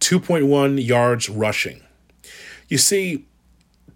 2.1 0.00 0.84
yards 0.84 1.28
rushing. 1.28 1.82
You 2.68 2.78
see, 2.78 3.26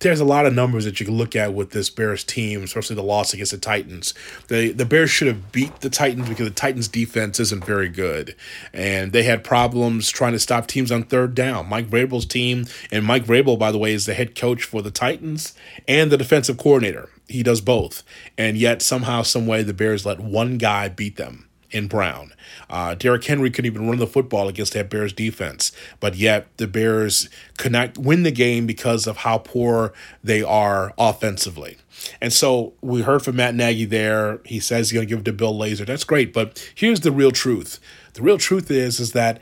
there's 0.03 0.21
a 0.21 0.25
lot 0.25 0.47
of 0.47 0.55
numbers 0.55 0.85
that 0.85 1.01
you 1.01 1.07
can 1.07 1.17
look 1.17 1.35
at 1.35 1.55
with 1.55 1.71
this 1.71 1.91
Bears 1.91 2.25
team, 2.25 2.63
especially 2.63 2.97
the 2.97 3.03
loss 3.03 3.33
against 3.33 3.53
the 3.53 3.59
Titans. 3.59 4.15
The 4.49 4.73
the 4.73 4.85
Bears 4.85 5.11
should 5.11 5.29
have 5.29 5.53
beat 5.53 5.81
the 5.81 5.91
Titans 5.91 6.29
because 6.29 6.47
the 6.47 6.55
Titans 6.55 6.89
defense 6.89 7.41
isn't 7.41 7.65
very 7.65 7.89
good. 7.89 8.37
And 8.73 9.13
they 9.13 9.23
had 9.23 9.45
problems 9.45 10.11
trying 10.11 10.33
to 10.33 10.39
stop 10.39 10.67
teams 10.67 10.93
on 10.93 11.05
third 11.05 11.35
down. 11.35 11.69
Mike 11.69 11.89
Vrabel's 11.89 12.27
team, 12.27 12.67
and 12.91 13.05
Mike 13.05 13.25
Vrabel, 13.25 13.59
by 13.59 13.73
the 13.73 13.79
way, 13.79 13.93
is 13.93 14.07
the 14.07 14.15
head 14.15 14.35
coach 14.35 14.65
for 14.65 14.83
the 14.83 14.91
Titans 14.91 15.55
and 15.89 16.11
the 16.11 16.19
defensive 16.19 16.59
coordinator. 16.59 17.09
He 17.29 17.43
does 17.43 17.61
both. 17.61 18.03
And 18.37 18.59
yet 18.59 18.83
somehow, 18.83 19.23
some 19.23 19.47
way 19.47 19.63
the 19.63 19.73
Bears 19.73 20.05
let 20.05 20.21
one 20.21 20.59
guy 20.59 20.89
beat 20.89 21.17
them 21.17 21.49
in 21.73 21.89
Brown. 21.89 22.35
Uh, 22.71 22.95
Derrick 22.95 23.25
Henry 23.25 23.51
couldn't 23.51 23.71
even 23.71 23.89
run 23.89 23.99
the 23.99 24.07
football 24.07 24.49
against 24.49 24.75
that 24.75 24.91
Bears 24.91 25.13
defense, 25.13 25.73
but 25.99 26.15
yet 26.15 26.47
the 26.59 26.67
Bears 26.67 27.29
could 27.59 27.73
not 27.73 27.99
win 27.99 28.23
the 28.23 28.31
game 28.31 28.67
because 28.67 29.07
of 29.07 29.19
how 29.19 29.39
poor 29.39 29.93
they 30.23 30.43
are 30.43 30.93
offensively. 30.99 31.79
And 32.21 32.33
so 32.33 32.75
we 32.81 33.03
heard 33.03 33.23
from 33.23 33.37
Matt 33.37 33.55
Nagy 33.55 33.85
there. 33.85 34.41
He 34.45 34.61
says 34.61 34.91
he's 34.91 34.95
going 34.95 35.07
to 35.07 35.11
give 35.11 35.21
it 35.21 35.25
to 35.25 35.33
Bill 35.33 35.55
Lazor. 35.55 35.87
That's 35.87 36.05
great, 36.05 36.33
but 36.33 36.71
here's 36.75 37.01
the 37.01 37.13
real 37.13 37.33
truth. 37.33 37.81
The 38.15 38.23
real 38.23 38.39
truth 38.39 38.71
is 38.71 39.01
is 39.01 39.13
that 39.13 39.41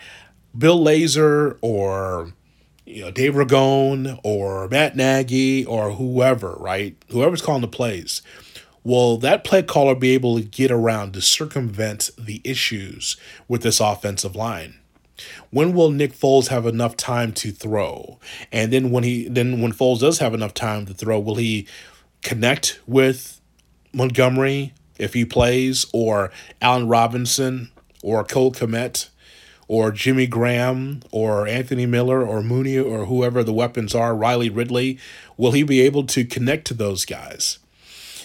Bill 0.56 0.78
Lazor 0.78 1.58
or 1.60 2.32
you 2.86 3.02
know 3.02 3.10
Dave 3.10 3.34
Ragone 3.34 4.18
or 4.22 4.68
Matt 4.68 4.96
Nagy 4.96 5.64
or 5.64 5.92
whoever, 5.92 6.54
right? 6.54 6.96
Whoever's 7.10 7.42
calling 7.42 7.62
the 7.62 7.68
plays 7.68 8.22
will 8.84 9.16
that 9.18 9.44
play 9.44 9.62
caller 9.62 9.94
be 9.94 10.10
able 10.10 10.36
to 10.38 10.44
get 10.44 10.70
around 10.70 11.12
to 11.12 11.20
circumvent 11.20 12.10
the 12.18 12.40
issues 12.44 13.16
with 13.48 13.62
this 13.62 13.80
offensive 13.80 14.36
line? 14.36 14.76
When 15.50 15.74
will 15.74 15.90
Nick 15.90 16.14
Foles 16.14 16.48
have 16.48 16.66
enough 16.66 16.96
time 16.96 17.32
to 17.34 17.50
throw? 17.50 18.18
And 18.50 18.72
then 18.72 18.90
when 18.90 19.04
he 19.04 19.28
then 19.28 19.60
when 19.60 19.72
Foles 19.72 20.00
does 20.00 20.18
have 20.18 20.34
enough 20.34 20.54
time 20.54 20.86
to 20.86 20.94
throw, 20.94 21.18
will 21.18 21.34
he 21.34 21.66
connect 22.22 22.80
with 22.86 23.40
Montgomery 23.92 24.72
if 24.98 25.14
he 25.14 25.24
plays, 25.24 25.86
or 25.92 26.30
Allen 26.60 26.86
Robinson, 26.86 27.70
or 28.02 28.22
Cole 28.22 28.52
Kmet, 28.52 29.08
or 29.66 29.90
Jimmy 29.90 30.26
Graham, 30.26 31.00
or 31.10 31.46
Anthony 31.46 31.86
Miller, 31.86 32.22
or 32.26 32.42
Mooney, 32.42 32.78
or 32.78 33.06
whoever 33.06 33.42
the 33.42 33.52
weapons 33.52 33.94
are, 33.94 34.14
Riley 34.14 34.50
Ridley? 34.50 34.98
Will 35.36 35.52
he 35.52 35.62
be 35.62 35.80
able 35.80 36.04
to 36.04 36.24
connect 36.24 36.66
to 36.66 36.74
those 36.74 37.04
guys? 37.04 37.58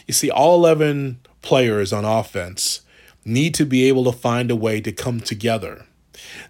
You 0.05 0.13
see, 0.13 0.29
all 0.29 0.55
11 0.55 1.19
players 1.41 1.91
on 1.93 2.05
offense 2.05 2.81
need 3.23 3.53
to 3.55 3.65
be 3.65 3.87
able 3.87 4.03
to 4.05 4.11
find 4.11 4.51
a 4.51 4.55
way 4.55 4.79
to 4.81 4.91
come 4.91 5.19
together. 5.19 5.85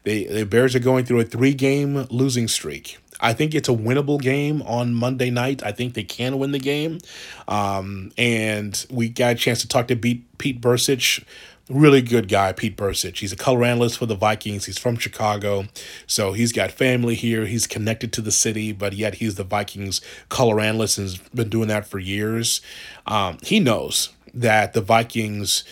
They, 0.03 0.25
the 0.25 0.45
Bears 0.45 0.75
are 0.75 0.79
going 0.79 1.05
through 1.05 1.21
a 1.21 1.23
three 1.23 1.53
game 1.53 2.05
losing 2.09 2.47
streak. 2.47 2.97
I 3.19 3.33
think 3.33 3.55
it's 3.55 3.69
a 3.69 3.73
winnable 3.73 4.21
game 4.21 4.61
on 4.63 4.93
Monday 4.93 5.29
night. 5.29 5.63
I 5.63 5.71
think 5.71 5.93
they 5.93 6.03
can 6.03 6.37
win 6.37 6.51
the 6.51 6.59
game. 6.59 6.99
Um, 7.47 8.11
and 8.17 8.85
we 8.89 9.09
got 9.09 9.31
a 9.31 9.35
chance 9.35 9.61
to 9.61 9.67
talk 9.67 9.87
to 9.87 9.95
Pete, 9.95 10.61
Bercich. 10.61 11.23
Really 11.67 12.03
good 12.03 12.27
guy, 12.27 12.51
Pete 12.51 12.77
Bercich. 12.77 13.17
He's 13.17 13.33
a 13.33 13.35
color 13.35 13.63
analyst 13.63 13.97
for 13.97 14.05
the 14.05 14.13
Vikings. 14.15 14.65
He's 14.65 14.77
from 14.77 14.97
Chicago. 14.97 15.65
So 16.05 16.33
he's 16.33 16.51
got 16.51 16.71
family 16.71 17.15
here. 17.15 17.47
He's 17.47 17.65
connected 17.65 18.13
to 18.13 18.21
the 18.21 18.31
city, 18.31 18.71
but 18.71 18.93
yet 18.93 19.15
he's 19.15 19.33
the 19.33 19.43
Vikings 19.43 19.99
color 20.29 20.59
analyst 20.59 20.99
and 20.99 21.09
has 21.09 21.17
been 21.17 21.49
doing 21.49 21.67
that 21.69 21.87
for 21.87 21.97
years. 21.97 22.61
Um, 23.07 23.39
he 23.41 23.59
knows 23.59 24.09
that 24.31 24.73
the 24.73 24.81
Vikings 24.81 25.63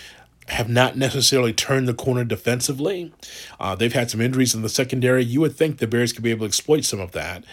have 0.48 0.68
not 0.68 0.98
necessarily 0.98 1.54
turned 1.54 1.88
the 1.88 1.94
corner 1.94 2.24
defensively. 2.24 3.14
Uh, 3.60 3.76
they've 3.76 3.94
had 3.94 4.10
some 4.10 4.20
injuries 4.20 4.56
in 4.56 4.64
the 4.64 4.70
secondary. 4.70 5.24
You 5.24 5.42
would 5.42 5.56
think 5.56 5.78
the 5.78 5.88
Bears 5.88 6.12
could 6.12 6.24
be 6.24 6.32
able 6.32 6.46
to 6.46 6.48
exploit 6.48 6.86
some 6.86 7.00
of 7.00 7.12
that, 7.12 7.44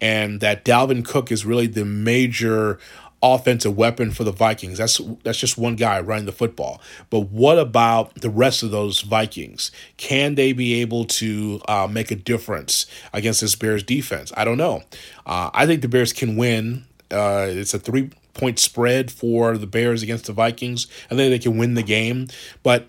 and 0.00 0.40
that 0.40 0.64
Dalvin 0.64 1.04
Cook 1.04 1.30
is 1.30 1.44
really 1.44 1.66
the 1.66 1.84
major 1.84 2.78
offensive 3.22 3.76
weapon 3.76 4.10
for 4.10 4.24
the 4.24 4.32
Vikings. 4.32 4.78
That's 4.78 5.00
that's 5.22 5.38
just 5.38 5.58
one 5.58 5.76
guy 5.76 6.00
running 6.00 6.26
the 6.26 6.32
football. 6.32 6.80
But 7.10 7.28
what 7.28 7.58
about 7.58 8.14
the 8.14 8.30
rest 8.30 8.62
of 8.62 8.70
those 8.70 9.00
Vikings? 9.00 9.70
Can 9.96 10.34
they 10.34 10.52
be 10.52 10.80
able 10.80 11.04
to 11.06 11.60
uh, 11.68 11.88
make 11.90 12.10
a 12.10 12.16
difference 12.16 12.86
against 13.12 13.40
this 13.40 13.54
Bears 13.54 13.82
defense? 13.82 14.32
I 14.36 14.44
don't 14.44 14.58
know. 14.58 14.82
Uh, 15.26 15.50
I 15.52 15.66
think 15.66 15.82
the 15.82 15.88
Bears 15.88 16.12
can 16.12 16.36
win. 16.36 16.84
Uh, 17.10 17.46
it's 17.48 17.74
a 17.74 17.78
three 17.78 18.10
point 18.34 18.58
spread 18.58 19.10
for 19.10 19.58
the 19.58 19.66
Bears 19.66 20.02
against 20.02 20.26
the 20.26 20.32
Vikings. 20.32 20.86
I 21.10 21.14
think 21.14 21.30
they 21.30 21.38
can 21.38 21.58
win 21.58 21.74
the 21.74 21.82
game, 21.82 22.28
but 22.62 22.88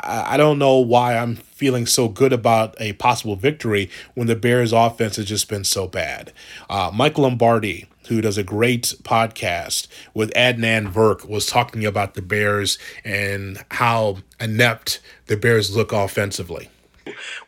I 0.00 0.36
don't 0.36 0.58
know 0.58 0.78
why 0.78 1.16
I'm 1.16 1.36
feeling 1.36 1.86
so 1.86 2.08
good 2.08 2.32
about 2.32 2.74
a 2.80 2.94
possible 2.94 3.36
victory 3.36 3.88
when 4.14 4.26
the 4.26 4.34
Bears' 4.34 4.72
offense 4.72 5.16
has 5.16 5.26
just 5.26 5.48
been 5.48 5.64
so 5.64 5.86
bad. 5.86 6.32
Uh, 6.68 6.90
Mike 6.92 7.18
Lombardi, 7.18 7.86
who 8.10 8.20
does 8.20 8.36
a 8.36 8.42
great 8.42 8.82
podcast 9.04 9.86
with 10.14 10.32
Adnan 10.34 10.92
Virk, 10.92 11.28
was 11.28 11.46
talking 11.46 11.86
about 11.86 12.14
the 12.14 12.22
Bears 12.22 12.76
and 13.04 13.64
how 13.70 14.18
inept 14.40 15.00
the 15.26 15.36
Bears 15.36 15.76
look 15.76 15.92
offensively. 15.92 16.68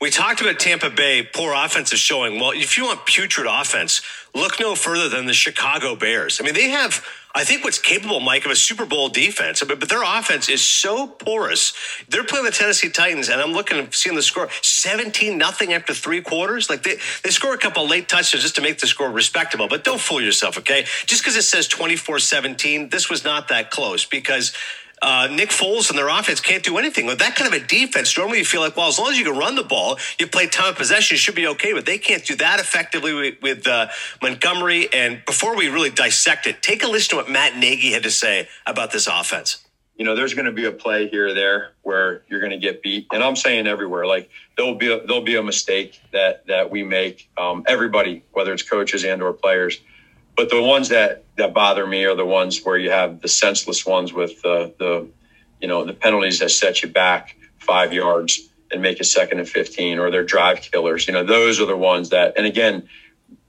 We 0.01 0.11
talked 0.11 0.41
about 0.41 0.61
Tampa 0.61 0.89
Bay, 0.89 1.29
poor 1.35 1.53
offensive 1.53 1.99
showing. 1.99 2.39
Well, 2.39 2.53
if 2.53 2.79
you 2.79 2.85
want 2.85 3.05
putrid 3.07 3.49
offense, 3.51 4.03
look 4.35 4.61
no 4.61 4.77
further 4.77 5.09
than 5.09 5.27
the 5.27 5.35
Chicago 5.35 5.97
Bears. 5.97 6.41
I 6.41 6.45
mean, 6.45 6.55
they 6.55 6.71
have, 6.71 7.05
I 7.35 7.45
think, 7.45 7.65
what's 7.65 7.79
capable, 7.79 8.21
Mike, 8.21 8.45
of 8.45 8.51
a 8.51 8.57
Super 8.57 8.85
Bowl 8.85 9.09
defense, 9.09 9.63
but, 9.65 9.81
but 9.81 9.89
their 9.89 10.03
offense 10.03 10.51
is 10.51 10.61
so 10.61 11.07
porous. 11.07 11.73
They're 12.09 12.25
playing 12.25 12.45
the 12.45 12.51
Tennessee 12.51 12.91
Titans, 12.91 13.31
and 13.31 13.41
I'm 13.41 13.53
looking 13.53 13.79
and 13.79 13.95
seeing 13.95 14.17
the 14.17 14.23
score 14.23 14.49
17 14.61 15.39
nothing 15.39 15.73
after 15.73 15.95
three 15.95 16.21
quarters. 16.21 16.69
Like 16.69 16.83
they, 16.83 16.99
they 17.25 17.31
score 17.31 17.55
a 17.55 17.59
couple 17.59 17.89
late 17.89 18.09
touchdowns 18.09 18.43
just 18.43 18.57
to 18.57 18.63
make 18.63 18.79
the 18.81 18.87
score 18.87 19.11
respectable, 19.11 19.67
but 19.67 19.83
don't 19.83 20.01
fool 20.01 20.21
yourself, 20.21 20.59
okay? 20.59 20.85
Just 21.07 21.23
because 21.23 21.37
it 21.37 21.43
says 21.43 21.67
24 21.69 22.19
17, 22.19 22.91
this 22.91 23.09
was 23.09 23.25
not 23.25 23.49
that 23.49 23.71
close 23.71 24.05
because 24.05 24.53
uh, 25.03 25.29
Nick 25.31 25.51
Foles 25.51 25.91
and 25.91 25.99
their 25.99 26.09
offense 26.09 26.41
can't 26.41 26.63
do 26.63 26.79
anything. 26.79 27.07
With 27.07 27.19
that 27.19 27.35
kind 27.35 27.53
of 27.53 27.61
a 27.61 27.67
defense, 27.67 28.17
normally 28.17 28.39
you 28.39 28.45
feel 28.45 28.61
like, 28.61 28.77
well, 28.77 28.89
as 28.89 28.99
long 28.99 29.11
as 29.11 29.19
you 29.19 29.25
can 29.25 29.37
run 29.37 29.57
the 29.57 29.65
ball, 29.65 29.99
you 30.19 30.29
play 30.29 30.47
time 30.47 30.71
of 30.71 30.77
possession, 30.77 31.17
you 31.17 31.19
should 31.19 31.35
be 31.35 31.47
okay. 31.49 31.73
But 31.73 31.87
they 31.87 31.99
can't 31.99 32.25
do 32.25 32.37
that 32.37 32.61
effectively 32.61 33.13
with, 33.13 33.43
with 33.43 33.67
uh, 33.67 33.89
Montgomery. 34.23 34.89
And 34.93 35.23
before 35.27 35.57
we 35.57 35.69
really 35.69 35.91
dissect 35.91 36.47
it, 36.47 36.63
take 36.63 36.85
a 36.85 36.89
listen 36.89 37.11
to 37.11 37.17
what 37.17 37.29
Matt 37.29 37.57
Nagy 37.57 37.93
had 37.93 38.05
to 38.05 38.11
say 38.11 38.49
about 38.65 38.93
this 38.93 39.09
offense. 39.09 39.65
You 39.97 40.07
know, 40.07 40.15
there's 40.15 40.35
going 40.35 40.47
to 40.47 40.53
be 40.53 40.65
a 40.65 40.73
play 40.73 41.09
here 41.09 41.29
or 41.29 41.35
there 41.35 41.73
where 41.83 42.23
you're 42.29 42.41
going 42.41 42.53
to 42.53 42.59
get 42.59 42.83
beat, 42.83 43.07
and 43.13 43.23
I'm 43.23 43.37
saying 43.37 43.67
everywhere. 43.67 44.07
Like 44.07 44.31
there'll 44.57 44.75
be 44.75 44.91
a, 44.91 45.07
there'll 45.07 45.23
be 45.23 45.37
a 45.37 45.43
mistake 45.43 46.01
that 46.13 46.47
that 46.47 46.71
we 46.71 46.83
make. 46.83 47.29
Um, 47.37 47.63
everybody, 47.69 48.25
whether 48.33 48.53
it's 48.53 48.63
coaches 48.63 49.05
and 49.05 49.23
or 49.23 49.33
players 49.35 49.81
but 50.43 50.51
the 50.51 50.61
ones 50.61 50.89
that 50.89 51.25
that 51.37 51.55
bother 51.55 51.87
me 51.87 52.05
are 52.05 52.17
the 52.17 52.27
ones 52.27 52.65
where 52.65 52.77
you 52.77 52.91
have 52.91 53.21
the 53.21 53.29
senseless 53.29 53.87
ones 53.87 54.13
with 54.13 54.43
the 54.43 54.75
the 54.81 55.09
you 55.61 55.69
know 55.69 55.85
the 55.85 55.93
penalties 55.93 56.41
that 56.41 56.51
set 56.51 56.83
you 56.83 56.89
back 56.89 57.37
five 57.61 57.93
yards 57.93 58.41
and 58.73 58.83
make 58.83 58.99
a 58.99 59.05
second 59.05 59.39
and 59.39 59.49
15 59.49 60.01
or 60.01 60.11
they're 60.11 60.25
drive 60.25 60.61
killers. 60.61 61.07
You 61.07 61.13
know 61.15 61.23
those 61.23 61.61
are 61.61 61.67
the 61.67 61.77
ones 61.77 62.09
that 62.09 62.33
and 62.37 62.45
again 62.45 62.89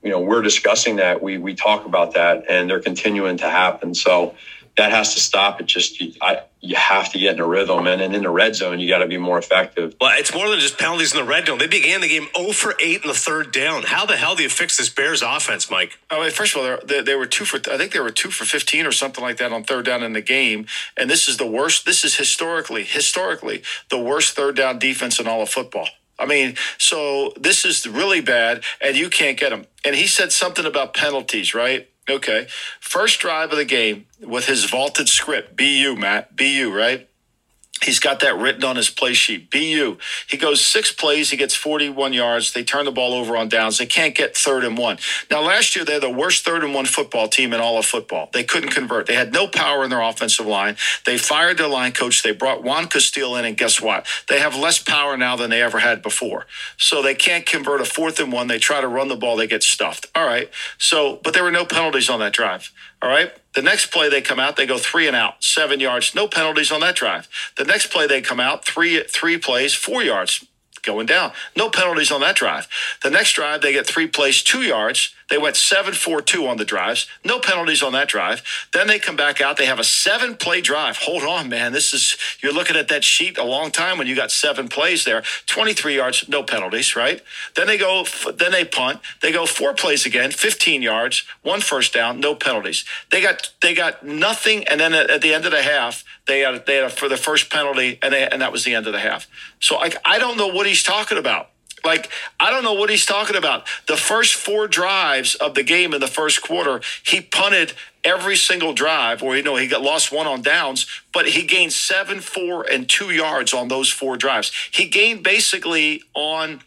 you 0.04 0.12
know 0.12 0.20
we're 0.20 0.44
discussing 0.44 0.98
that. 0.98 1.24
We 1.24 1.40
we 1.40 1.56
talk 1.56 1.86
about 1.88 2.14
that 2.14 2.46
and 2.48 2.70
they're 2.70 2.80
continuing 2.82 3.38
to 3.38 3.50
happen. 3.50 3.96
So 3.96 4.36
that 4.78 4.92
has 4.92 5.14
to 5.14 5.20
stop. 5.20 5.62
It 5.62 5.68
just 5.68 6.00
you, 6.00 6.14
I, 6.22 6.42
you 6.60 6.76
have 6.76 7.12
to 7.12 7.20
get 7.20 7.36
in 7.36 7.40
a 7.40 7.46
rhythm, 7.46 7.88
and, 7.88 8.02
and 8.02 8.16
in 8.16 8.24
the 8.24 8.30
red 8.30 8.56
zone, 8.56 8.80
you 8.80 8.88
got 8.88 9.00
to 9.00 9.08
be 9.08 9.18
more 9.18 9.38
effective. 9.38 9.96
Well, 10.00 10.18
it's 10.18 10.34
more 10.34 10.50
than 10.50 10.60
just 10.60 10.78
penalties 10.78 11.14
in 11.14 11.20
the 11.20 11.30
red 11.30 11.46
zone. 11.46 11.60
They 11.60 11.68
began 11.68 12.02
the 12.02 12.08
game 12.08 12.28
0 12.36 12.54
for 12.54 12.74
8 12.80 13.02
in 13.04 13.08
the 13.08 13.14
third 13.14 13.52
down. 13.52 13.84
How 13.84 14.06
the 14.06 14.16
hell 14.16 14.36
do 14.36 14.44
you 14.44 14.50
fix 14.50 14.78
this 14.78 14.90
Bears 14.90 15.22
offense, 15.22 15.70
Mike? 15.70 16.00
Oh, 16.10 16.20
well, 16.20 16.30
first 16.32 16.56
of 16.56 16.64
all, 16.64 16.78
they, 16.86 17.02
they 17.02 17.16
were 17.16 17.26
two 17.26 17.46
for 17.46 17.58
I 17.72 17.78
think 17.78 17.92
they 17.92 18.00
were 18.00 18.12
two 18.12 18.32
for 18.32 18.46
15 18.46 18.86
or 18.86 18.92
something 18.92 19.24
like 19.24 19.38
that 19.38 19.52
on 19.52 19.64
third 19.64 19.86
down 19.86 20.04
in 20.04 20.14
the 20.14 20.22
game, 20.22 20.66
and 20.98 21.10
this 21.10 21.28
is 21.28 21.38
the 21.38 21.48
worst. 21.48 21.86
This 21.86 22.04
is 22.04 22.16
historically 22.16 22.84
historically 22.84 23.62
the 23.90 24.00
worst 24.00 24.36
third 24.36 24.56
down 24.56 24.80
defense 24.80 25.20
in 25.20 25.28
all 25.28 25.42
of 25.42 25.50
football. 25.50 25.88
I 26.18 26.26
mean, 26.26 26.56
so 26.78 27.34
this 27.40 27.66
is 27.66 27.88
really 27.88 28.22
bad, 28.22 28.64
and 28.80 28.96
you 28.96 29.10
can't 29.10 29.38
get 29.38 29.50
them. 29.50 29.66
And 29.84 29.96
he 29.96 30.08
said 30.08 30.32
something 30.32 30.66
about 30.66 30.94
penalties, 30.94 31.54
right? 31.54 31.90
Okay. 32.10 32.48
First 32.80 33.20
drive 33.20 33.52
of 33.52 33.58
the 33.58 33.66
game 33.66 34.06
with 34.20 34.46
his 34.48 34.66
vaulted 34.66 35.08
script. 35.08 35.56
BU, 35.56 35.96
Matt. 35.98 36.36
BU, 36.36 36.72
right? 36.74 37.08
He's 37.84 38.00
got 38.00 38.20
that 38.22 38.38
written 38.38 38.64
on 38.64 38.76
his 38.76 38.90
play 38.90 39.14
sheet. 39.14 39.52
BU. 39.52 39.98
He 40.28 40.38
goes 40.38 40.66
six 40.66 40.92
plays. 40.92 41.30
He 41.30 41.38
gets 41.38 41.56
41 41.56 42.14
yards. 42.14 42.54
They 42.54 42.64
turn 42.64 42.86
the 42.86 42.92
ball 42.92 43.14
over 43.14 43.36
on 43.36 43.50
downs. 43.50 43.78
They 43.78 43.86
can't 43.86 44.16
get 44.16 44.36
third 44.36 44.64
and 44.64 44.78
one. 44.78 44.98
Now, 45.30 45.42
last 45.42 45.76
year, 45.76 45.84
they're 45.86 46.00
the 46.00 46.10
worst 46.10 46.46
third 46.46 46.64
and 46.64 46.74
one 46.74 46.86
football 46.86 47.28
team 47.28 47.54
in 47.54 47.60
all 47.60 47.78
of 47.78 47.86
football. 47.86 48.30
They 48.34 48.44
couldn't 48.44 48.70
convert. 48.70 49.08
They 49.08 49.16
had 49.16 49.34
no 49.34 49.48
power 49.48 49.84
in 49.84 49.90
their 49.90 50.02
offensive 50.02 50.46
line. 50.46 50.78
They 51.06 51.18
fired 51.18 51.58
their 51.58 51.68
line 51.68 51.92
coach. 51.92 52.24
They 52.24 52.32
brought 52.32 52.64
Juan 52.64 52.88
Castillo 52.88 53.36
in, 53.36 53.46
and 53.46 53.58
guess 53.58 53.82
what? 53.82 54.08
They 54.30 54.40
have 54.40 54.56
less 54.56 54.80
power 54.80 55.18
now 55.18 55.36
than 55.36 55.50
they 55.50 55.62
ever 55.62 55.80
had 55.80 56.02
before. 56.02 56.46
So 56.78 57.02
they 57.02 57.16
can't 57.16 57.46
convert 57.46 57.82
a 57.82 57.86
fourth 57.86 58.20
and 58.20 58.32
one. 58.32 58.48
They 58.48 58.60
try 58.60 58.82
to 58.82 58.88
run 58.88 59.08
the 59.10 59.16
ball. 59.16 59.36
They 59.36 59.48
get 59.48 59.64
stuffed. 59.64 60.08
All 60.16 60.26
right. 60.26 60.50
So, 60.78 61.20
but 61.24 61.34
there 61.34 61.44
were 61.44 61.52
no 61.52 61.66
penalties 61.66 62.10
on 62.10 62.20
that 62.20 62.34
drive. 62.34 62.72
All 63.04 63.10
right. 63.10 63.34
The 63.54 63.62
next 63.62 63.92
play 63.92 64.10
they 64.10 64.22
come 64.22 64.40
out, 64.40 64.56
they 64.56 64.66
go 64.66 64.78
three 64.78 65.08
and 65.08 65.16
out, 65.16 65.44
seven 65.44 65.82
yards, 65.82 66.16
no 66.16 66.26
penalties 66.28 66.72
on 66.72 66.80
that 66.80 66.96
drive. 66.96 67.28
The 67.58 67.66
next 67.66 67.92
play 67.92 68.08
they 68.08 68.22
come 68.22 68.40
out, 68.40 68.64
three 68.66 69.04
three 69.04 69.38
plays, 69.38 69.74
four 69.74 70.02
yards, 70.02 70.46
going 70.84 71.06
down. 71.06 71.34
No 71.56 71.70
penalties 71.70 72.12
on 72.14 72.22
that 72.22 72.38
drive. 72.38 72.68
The 73.04 73.10
next 73.10 73.34
drive, 73.34 73.62
they 73.62 73.74
get 73.74 73.86
three 73.86 74.08
plays, 74.08 74.42
two 74.42 74.62
yards. 74.62 75.14
They 75.34 75.40
went 75.40 75.56
7 75.56 75.96
4 75.96 76.22
2 76.22 76.46
on 76.46 76.58
the 76.58 76.64
drives. 76.64 77.08
No 77.26 77.40
penalties 77.40 77.82
on 77.82 77.92
that 77.94 78.08
drive. 78.08 78.44
Then 78.72 78.86
they 78.86 79.00
come 79.00 79.16
back 79.16 79.42
out. 79.42 79.58
They 79.58 79.66
have 79.66 79.80
a 79.80 79.84
seven 79.84 80.36
play 80.36 80.62
drive. 80.62 80.98
Hold 80.98 81.24
on, 81.24 81.50
man. 81.50 81.72
This 81.72 81.92
is, 81.92 82.16
you're 82.44 82.54
looking 82.54 82.76
at 82.76 82.88
that 82.90 83.04
sheet 83.04 83.40
a 83.40 83.44
long 83.44 83.72
time 83.72 83.98
when 83.98 84.06
you 84.06 84.16
got 84.16 84.30
seven 84.30 84.68
plays 84.68 85.06
there. 85.06 85.24
23 85.48 85.96
yards, 85.96 86.30
no 86.30 86.44
penalties, 86.44 86.96
right? 86.96 87.20
Then 87.56 87.66
they 87.66 87.80
go, 87.80 88.06
then 88.32 88.52
they 88.52 88.64
punt. 88.64 89.00
They 89.24 89.32
go 89.32 89.48
four 89.48 89.74
plays 89.74 90.06
again, 90.06 90.30
15 90.30 90.84
yards, 90.84 91.24
one 91.42 91.62
first 91.62 91.96
down, 91.96 92.20
no 92.20 92.36
penalties. 92.36 92.86
They 93.10 93.20
got, 93.20 93.50
they 93.64 93.74
got 93.74 94.06
nothing. 94.06 94.68
And 94.68 94.80
then 94.80 94.94
at, 94.94 95.24
the 95.24 95.34
end 95.34 95.46
of 95.46 95.52
the 95.52 95.64
half, 95.64 96.04
they 96.28 96.42
had, 96.42 96.64
they 96.68 96.76
had 96.76 96.86
a, 96.86 96.90
for 96.92 97.10
the 97.10 97.18
first 97.18 97.52
penalty, 97.52 97.98
and, 98.04 98.14
they, 98.14 98.30
and 98.30 98.40
that 98.44 98.52
was 98.52 98.66
the 98.66 98.76
end 98.76 98.86
of 98.86 98.94
the 98.94 99.00
half. 99.00 99.28
So 99.60 99.78
I, 99.78 99.94
I 100.06 100.20
don't 100.20 100.38
know 100.38 100.50
what 100.50 100.68
he's 100.68 100.84
talking 100.84 101.18
about. 101.18 101.50
Like, 101.86 102.10
I 102.40 102.50
don't 102.50 102.64
know 102.64 102.74
what 102.74 102.90
he's 102.90 103.06
talking 103.06 103.36
about. 103.36 103.68
The 103.88 103.98
first 103.98 104.36
four 104.36 104.68
drives 104.68 105.36
of 105.36 105.54
the 105.54 105.64
game 105.64 105.94
in 105.94 106.00
the 106.00 106.08
first 106.08 106.42
quarter, 106.42 106.82
he 107.06 107.20
punted 107.22 107.74
every 108.06 108.36
single 108.38 108.74
drive, 108.74 109.22
or 109.24 109.36
you 109.36 109.44
know, 109.44 109.56
he 109.58 109.68
got 109.68 109.82
lost 109.82 110.12
one 110.12 110.28
on 110.28 110.42
downs, 110.42 110.88
but 111.14 111.30
he 111.30 111.44
gained 111.46 111.74
seven, 111.74 112.20
four, 112.22 112.64
and 112.70 112.90
two 112.90 113.12
yards 113.12 113.54
on 113.54 113.68
those 113.68 113.90
four 113.90 114.18
drives. 114.18 114.52
He 114.72 114.88
gained 114.88 115.24
basically 115.24 116.04
on 116.14 116.62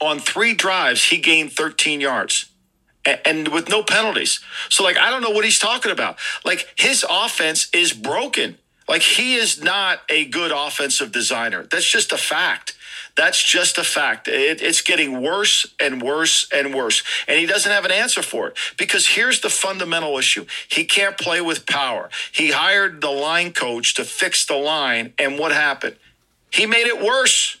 on 0.00 0.18
three 0.18 0.54
drives, 0.54 1.04
he 1.04 1.18
gained 1.18 1.52
13 1.52 2.00
yards. 2.00 2.46
and, 3.06 3.20
and 3.24 3.48
with 3.48 3.68
no 3.68 3.82
penalties. 3.82 4.40
So, 4.68 4.82
like, 4.82 4.96
I 4.98 5.10
don't 5.10 5.22
know 5.22 5.30
what 5.30 5.44
he's 5.44 5.58
talking 5.58 5.92
about. 5.92 6.18
Like, 6.44 6.68
his 6.76 7.04
offense 7.08 7.68
is 7.72 7.92
broken. 7.92 8.58
Like, 8.88 9.02
he 9.02 9.36
is 9.36 9.62
not 9.62 10.00
a 10.08 10.26
good 10.26 10.52
offensive 10.52 11.12
designer. 11.12 11.64
That's 11.70 11.88
just 11.90 12.12
a 12.12 12.18
fact. 12.18 12.74
That's 13.16 13.42
just 13.42 13.78
a 13.78 13.84
fact. 13.84 14.26
It, 14.26 14.60
it's 14.60 14.82
getting 14.82 15.22
worse 15.22 15.72
and 15.80 16.02
worse 16.02 16.48
and 16.52 16.74
worse. 16.74 17.02
And 17.28 17.38
he 17.38 17.46
doesn't 17.46 17.70
have 17.70 17.84
an 17.84 17.92
answer 17.92 18.22
for 18.22 18.48
it 18.48 18.58
because 18.76 19.08
here's 19.08 19.40
the 19.40 19.50
fundamental 19.50 20.18
issue 20.18 20.46
he 20.68 20.84
can't 20.84 21.16
play 21.16 21.40
with 21.40 21.66
power. 21.66 22.10
He 22.32 22.50
hired 22.50 23.00
the 23.00 23.10
line 23.10 23.52
coach 23.52 23.94
to 23.94 24.04
fix 24.04 24.44
the 24.44 24.56
line. 24.56 25.12
And 25.18 25.38
what 25.38 25.52
happened? 25.52 25.96
He 26.50 26.66
made 26.66 26.86
it 26.86 27.00
worse. 27.00 27.58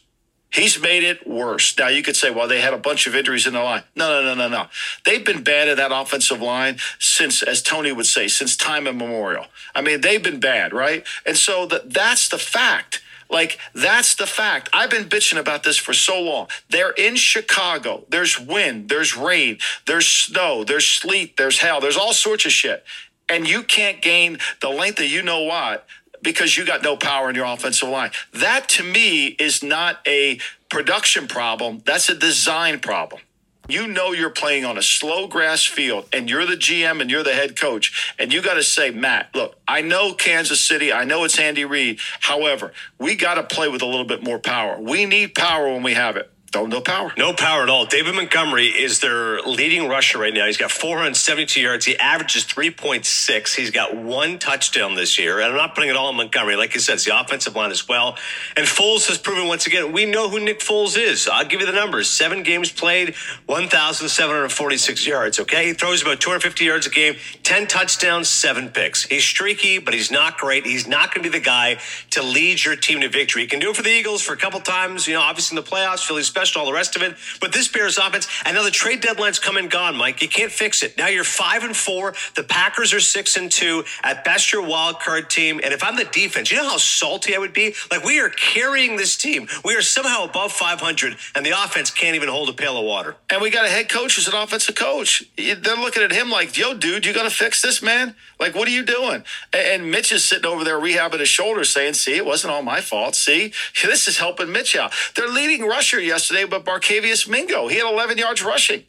He's 0.50 0.80
made 0.80 1.02
it 1.02 1.26
worse. 1.26 1.76
Now 1.76 1.88
you 1.88 2.02
could 2.02 2.14
say, 2.14 2.30
well, 2.30 2.46
they 2.46 2.60
had 2.60 2.72
a 2.74 2.78
bunch 2.78 3.08
of 3.08 3.16
injuries 3.16 3.44
in 3.44 3.54
the 3.54 3.62
line. 3.62 3.82
No, 3.96 4.22
no, 4.22 4.34
no, 4.34 4.34
no, 4.34 4.48
no. 4.48 4.66
They've 5.04 5.24
been 5.24 5.42
bad 5.42 5.66
at 5.66 5.78
that 5.78 5.90
offensive 5.92 6.40
line 6.40 6.78
since, 7.00 7.42
as 7.42 7.60
Tony 7.60 7.90
would 7.90 8.06
say, 8.06 8.28
since 8.28 8.56
time 8.56 8.86
immemorial. 8.86 9.46
I 9.74 9.82
mean, 9.82 10.00
they've 10.00 10.22
been 10.22 10.38
bad, 10.38 10.72
right? 10.72 11.04
And 11.26 11.36
so 11.36 11.66
that 11.66 11.92
that's 11.92 12.28
the 12.28 12.38
fact. 12.38 13.02
Like, 13.30 13.58
that's 13.74 14.14
the 14.14 14.26
fact. 14.26 14.68
I've 14.72 14.90
been 14.90 15.04
bitching 15.04 15.38
about 15.38 15.62
this 15.62 15.76
for 15.76 15.92
so 15.92 16.20
long. 16.20 16.48
They're 16.70 16.92
in 16.92 17.16
Chicago. 17.16 18.04
There's 18.08 18.38
wind, 18.38 18.88
there's 18.88 19.16
rain, 19.16 19.58
there's 19.86 20.06
snow, 20.06 20.64
there's 20.64 20.86
sleet, 20.86 21.36
there's 21.36 21.58
hail, 21.58 21.80
there's 21.80 21.96
all 21.96 22.12
sorts 22.12 22.46
of 22.46 22.52
shit. 22.52 22.84
And 23.28 23.48
you 23.48 23.62
can't 23.62 24.02
gain 24.02 24.38
the 24.60 24.68
length 24.68 24.98
of 25.00 25.06
you 25.06 25.22
know 25.22 25.42
what 25.42 25.86
because 26.22 26.56
you 26.56 26.64
got 26.64 26.82
no 26.82 26.96
power 26.96 27.28
in 27.28 27.36
your 27.36 27.46
offensive 27.46 27.88
line. 27.88 28.10
That 28.32 28.68
to 28.70 28.82
me 28.82 29.28
is 29.28 29.62
not 29.62 29.98
a 30.06 30.40
production 30.70 31.28
problem, 31.28 31.82
that's 31.84 32.08
a 32.08 32.14
design 32.14 32.80
problem. 32.80 33.20
You 33.66 33.86
know 33.86 34.12
you're 34.12 34.30
playing 34.30 34.66
on 34.66 34.76
a 34.76 34.82
slow 34.82 35.26
grass 35.26 35.64
field 35.64 36.06
and 36.12 36.28
you're 36.28 36.44
the 36.44 36.56
GM 36.56 37.00
and 37.00 37.10
you're 37.10 37.22
the 37.22 37.32
head 37.32 37.58
coach. 37.58 38.14
And 38.18 38.30
you 38.32 38.42
got 38.42 38.54
to 38.54 38.62
say, 38.62 38.90
Matt, 38.90 39.30
look, 39.34 39.56
I 39.66 39.80
know 39.80 40.12
Kansas 40.12 40.60
City. 40.60 40.92
I 40.92 41.04
know 41.04 41.24
it's 41.24 41.38
Andy 41.38 41.64
Reid. 41.64 41.98
However, 42.20 42.72
we 42.98 43.16
got 43.16 43.34
to 43.34 43.42
play 43.42 43.68
with 43.68 43.80
a 43.80 43.86
little 43.86 44.04
bit 44.04 44.22
more 44.22 44.38
power. 44.38 44.78
We 44.78 45.06
need 45.06 45.34
power 45.34 45.72
when 45.72 45.82
we 45.82 45.94
have 45.94 46.16
it. 46.16 46.30
No 46.54 46.80
power. 46.80 47.12
No 47.18 47.32
power 47.32 47.64
at 47.64 47.68
all. 47.68 47.84
David 47.84 48.14
Montgomery 48.14 48.66
is 48.66 49.00
their 49.00 49.40
leading 49.42 49.88
rusher 49.88 50.18
right 50.18 50.32
now. 50.32 50.46
He's 50.46 50.56
got 50.56 50.70
472 50.70 51.60
yards. 51.60 51.84
He 51.84 51.98
averages 51.98 52.44
3.6. 52.44 53.54
He's 53.54 53.70
got 53.70 53.96
one 53.96 54.38
touchdown 54.38 54.94
this 54.94 55.18
year. 55.18 55.40
And 55.40 55.50
I'm 55.50 55.56
not 55.56 55.74
putting 55.74 55.90
it 55.90 55.96
all 55.96 56.06
on 56.06 56.16
Montgomery. 56.16 56.54
Like 56.54 56.74
you 56.74 56.80
said, 56.80 56.94
it's 56.94 57.04
the 57.04 57.18
offensive 57.18 57.56
line 57.56 57.72
as 57.72 57.88
well. 57.88 58.16
And 58.56 58.66
Foles 58.66 59.08
has 59.08 59.18
proven 59.18 59.48
once 59.48 59.66
again, 59.66 59.92
we 59.92 60.06
know 60.06 60.28
who 60.28 60.38
Nick 60.38 60.60
Foles 60.60 60.96
is. 60.96 61.28
I'll 61.28 61.44
give 61.44 61.60
you 61.60 61.66
the 61.66 61.72
numbers. 61.72 62.08
Seven 62.08 62.44
games 62.44 62.70
played, 62.70 63.14
1,746 63.46 65.06
yards. 65.06 65.40
Okay. 65.40 65.66
He 65.66 65.72
throws 65.72 66.02
about 66.02 66.20
250 66.20 66.64
yards 66.64 66.86
a 66.86 66.90
game, 66.90 67.16
10 67.42 67.66
touchdowns, 67.66 68.28
seven 68.28 68.68
picks. 68.68 69.02
He's 69.04 69.24
streaky, 69.24 69.78
but 69.78 69.92
he's 69.92 70.10
not 70.10 70.38
great. 70.38 70.64
He's 70.64 70.86
not 70.86 71.12
going 71.12 71.24
to 71.24 71.30
be 71.30 71.36
the 71.36 71.44
guy 71.44 71.78
to 72.10 72.22
lead 72.22 72.62
your 72.64 72.76
team 72.76 73.00
to 73.00 73.08
victory. 73.08 73.42
He 73.42 73.48
can 73.48 73.58
do 73.58 73.70
it 73.70 73.76
for 73.76 73.82
the 73.82 73.90
Eagles 73.90 74.22
for 74.22 74.32
a 74.32 74.36
couple 74.36 74.60
times, 74.60 75.08
you 75.08 75.14
know, 75.14 75.20
obviously 75.20 75.58
in 75.58 75.64
the 75.64 75.68
playoffs, 75.68 76.06
Philly 76.06 76.22
special 76.22 76.43
all 76.56 76.66
the 76.66 76.72
rest 76.72 76.96
of 76.96 77.02
it. 77.02 77.16
But 77.40 77.52
this 77.52 77.68
Bears 77.68 77.98
offense, 77.98 78.28
and 78.44 78.54
now 78.54 78.62
the 78.62 78.70
trade 78.70 79.00
deadline's 79.00 79.38
come 79.38 79.56
and 79.56 79.70
gone, 79.70 79.96
Mike. 79.96 80.22
You 80.22 80.28
can't 80.28 80.52
fix 80.52 80.82
it. 80.82 80.96
Now 80.98 81.08
you're 81.08 81.24
five 81.24 81.64
and 81.64 81.76
four. 81.76 82.14
The 82.34 82.44
Packers 82.44 82.92
are 82.92 83.00
six 83.00 83.36
and 83.36 83.50
two. 83.50 83.84
At 84.02 84.24
best, 84.24 84.52
your 84.52 84.62
wild 84.62 85.00
card 85.00 85.30
team. 85.30 85.60
And 85.62 85.72
if 85.72 85.82
I'm 85.82 85.96
the 85.96 86.04
defense, 86.04 86.50
you 86.50 86.56
know 86.56 86.68
how 86.68 86.76
salty 86.76 87.34
I 87.34 87.38
would 87.38 87.52
be? 87.52 87.74
Like 87.90 88.04
we 88.04 88.20
are 88.20 88.28
carrying 88.30 88.96
this 88.96 89.16
team. 89.16 89.48
We 89.64 89.74
are 89.76 89.82
somehow 89.82 90.24
above 90.24 90.52
500, 90.52 91.16
and 91.34 91.44
the 91.44 91.50
offense 91.50 91.90
can't 91.90 92.16
even 92.16 92.28
hold 92.28 92.48
a 92.48 92.52
pail 92.52 92.76
of 92.78 92.84
water. 92.84 93.16
And 93.30 93.40
we 93.40 93.50
got 93.50 93.64
a 93.64 93.68
head 93.68 93.88
coach 93.88 94.16
who's 94.16 94.28
an 94.28 94.34
offensive 94.34 94.74
coach. 94.74 95.24
They're 95.36 95.76
looking 95.76 96.02
at 96.02 96.12
him 96.12 96.30
like, 96.30 96.56
yo, 96.56 96.74
dude, 96.74 97.06
you 97.06 97.12
got 97.12 97.24
to 97.24 97.30
fix 97.30 97.62
this, 97.62 97.82
man. 97.82 98.14
Like, 98.38 98.54
what 98.54 98.68
are 98.68 98.72
you 98.72 98.84
doing? 98.84 99.24
And 99.52 99.90
Mitch 99.90 100.12
is 100.12 100.24
sitting 100.24 100.46
over 100.46 100.64
there 100.64 100.78
rehabbing 100.78 101.20
his 101.20 101.28
shoulder 101.28 101.64
saying, 101.64 101.94
see, 101.94 102.16
it 102.16 102.26
wasn't 102.26 102.52
all 102.52 102.62
my 102.62 102.80
fault. 102.80 103.14
See, 103.14 103.52
this 103.84 104.08
is 104.08 104.18
helping 104.18 104.52
Mitch 104.52 104.76
out. 104.76 104.92
Their 105.16 105.28
leading 105.28 105.66
rusher 105.66 106.00
yesterday, 106.00 106.23
but 106.30 106.64
Barkevious 106.64 107.28
Mingo, 107.28 107.68
he 107.68 107.76
had 107.76 107.90
11 107.90 108.18
yards 108.18 108.42
rushing. 108.42 108.84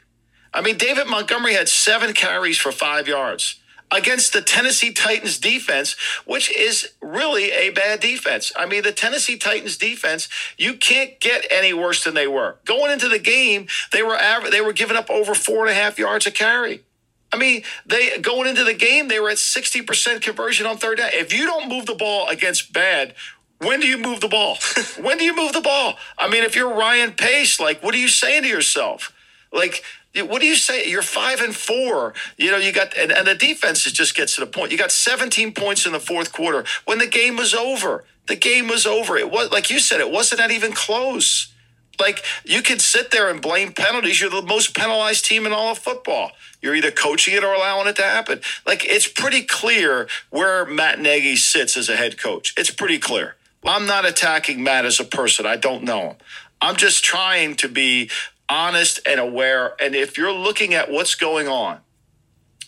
I 0.54 0.62
mean, 0.62 0.78
David 0.78 1.08
Montgomery 1.08 1.54
had 1.54 1.68
seven 1.68 2.14
carries 2.14 2.58
for 2.58 2.72
five 2.72 3.08
yards 3.08 3.60
against 3.92 4.34
the 4.34 4.42
Tennessee 4.42 4.92
Titans 4.92 5.38
defense, 5.38 5.96
which 6.26 6.52
is 6.56 6.92
really 7.02 7.52
a 7.52 7.70
bad 7.70 8.00
defense. 8.00 8.52
I 8.56 8.66
mean, 8.66 8.84
the 8.84 8.92
Tennessee 8.92 9.38
Titans 9.38 9.78
defense, 9.78 10.28
you 10.58 10.76
can't 10.76 11.20
get 11.20 11.46
any 11.52 11.74
worse 11.74 12.04
than 12.04 12.14
they 12.14 12.28
were. 12.28 12.58
Going 12.66 12.92
into 12.92 13.10
the 13.10 13.20
game, 13.20 13.68
they 13.92 14.02
were 14.02 14.18
aver- 14.18 14.50
they 14.50 14.62
were 14.62 14.74
giving 14.74 14.98
up 14.98 15.10
over 15.10 15.36
four 15.36 15.68
and 15.68 15.72
a 15.72 15.74
half 15.74 16.00
yards 16.00 16.26
a 16.26 16.32
carry. 16.32 16.84
I 17.32 17.38
mean, 17.38 17.64
they 17.86 18.18
going 18.20 18.48
into 18.48 18.64
the 18.64 18.74
game, 18.74 19.08
they 19.08 19.20
were 19.20 19.30
at 19.30 19.38
60% 19.38 20.22
conversion 20.22 20.66
on 20.66 20.78
third 20.78 21.00
down. 21.00 21.10
If 21.14 21.34
you 21.34 21.46
don't 21.46 21.68
move 21.68 21.86
the 21.86 21.96
ball 21.96 22.30
against 22.30 22.72
bad, 22.72 23.14
when 23.60 23.80
do 23.80 23.88
you 23.88 23.98
move 23.98 24.22
the 24.22 24.28
ball? 24.28 24.58
when 25.02 25.18
do 25.18 25.24
you 25.24 25.36
move 25.36 25.54
the 25.54 25.62
ball? 25.62 25.96
I 26.18 26.30
mean, 26.30 26.44
if 26.44 26.56
you're 26.56 26.74
Ryan 26.74 27.12
Pace, 27.14 27.60
like, 27.60 27.82
what 27.82 27.96
are 27.96 28.00
you 28.00 28.08
saying 28.08 28.44
to 28.44 28.50
yourself? 28.50 29.14
Like, 29.52 29.84
what 30.16 30.42
do 30.42 30.48
you 30.48 30.56
say? 30.56 30.88
You're 30.88 31.02
five 31.02 31.42
and 31.42 31.56
four. 31.56 32.14
You 32.38 32.52
know, 32.52 32.58
you 32.58 32.72
got, 32.72 32.96
and, 32.98 33.12
and 33.12 33.28
the 33.28 33.36
defense 33.36 33.84
just 33.84 34.16
gets 34.16 34.36
to 34.36 34.42
the 34.42 34.48
point. 34.48 34.72
You 34.72 34.78
got 34.78 34.92
17 34.92 35.54
points 35.54 35.86
in 35.86 35.92
the 35.92 36.00
fourth 36.00 36.32
quarter 36.32 36.64
when 36.86 37.00
the 37.00 37.08
game 37.08 37.36
was 37.36 37.54
over. 37.54 38.06
The 38.28 38.36
game 38.36 38.68
was 38.68 38.86
over. 38.86 39.18
It 39.18 39.30
was, 39.30 39.52
like 39.52 39.70
you 39.70 39.80
said, 39.80 40.00
it 40.00 40.10
wasn't 40.10 40.40
that 40.40 40.52
even 40.52 40.74
close. 40.74 41.52
Like, 42.00 42.24
you 42.44 42.62
could 42.62 42.82
sit 42.82 43.12
there 43.12 43.30
and 43.30 43.42
blame 43.42 43.72
penalties. 43.72 44.20
You're 44.20 44.30
the 44.30 44.42
most 44.42 44.76
penalized 44.76 45.26
team 45.26 45.46
in 45.46 45.54
all 45.54 45.72
of 45.72 45.78
football. 45.78 46.32
You're 46.62 46.76
either 46.76 46.92
coaching 46.92 47.36
it 47.36 47.44
or 47.44 47.54
allowing 47.54 47.88
it 47.88 47.96
to 47.98 48.04
happen. 48.04 48.42
Like, 48.66 48.86
it's 48.86 49.08
pretty 49.08 49.44
clear 49.44 50.08
where 50.30 50.66
Matt 50.66 51.00
Nagy 51.00 51.36
sits 51.36 51.78
as 51.78 51.88
a 51.88 51.96
head 51.96 52.18
coach. 52.18 52.54
It's 52.58 52.72
pretty 52.72 53.00
clear. 53.00 53.36
I'm 53.66 53.86
not 53.88 54.06
attacking 54.06 54.64
Matt 54.64 54.86
as 54.86 55.00
a 55.00 55.04
person. 55.04 55.46
I 55.46 55.56
don't 55.56 55.84
know 55.84 56.02
him. 56.02 56.16
I'm 56.62 56.76
just 56.76 57.04
trying 57.04 57.56
to 57.56 57.68
be 57.68 58.10
honest 58.48 59.00
and 59.06 59.20
aware. 59.20 59.74
And 59.82 59.96
if 59.96 60.18
you're 60.18 60.32
looking 60.32 60.74
at 60.74 60.92
what's 60.92 61.16
going 61.16 61.48
on 61.48 61.80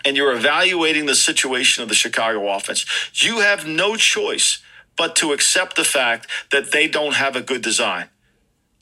and 0.04 0.18
you're 0.18 0.36
evaluating 0.36 1.06
the 1.06 1.16
situation 1.16 1.84
of 1.84 1.90
the 1.90 1.96
Chicago 1.96 2.48
offense, 2.50 2.86
you 3.14 3.40
have 3.40 3.68
no 3.68 3.96
choice 3.96 4.60
but 4.96 5.16
to 5.18 5.32
accept 5.32 5.76
the 5.76 5.84
fact 5.84 6.28
that 6.52 6.72
they 6.72 6.88
don't 6.88 7.14
have 7.14 7.36
a 7.36 7.42
good 7.42 7.62
design. 7.62 8.10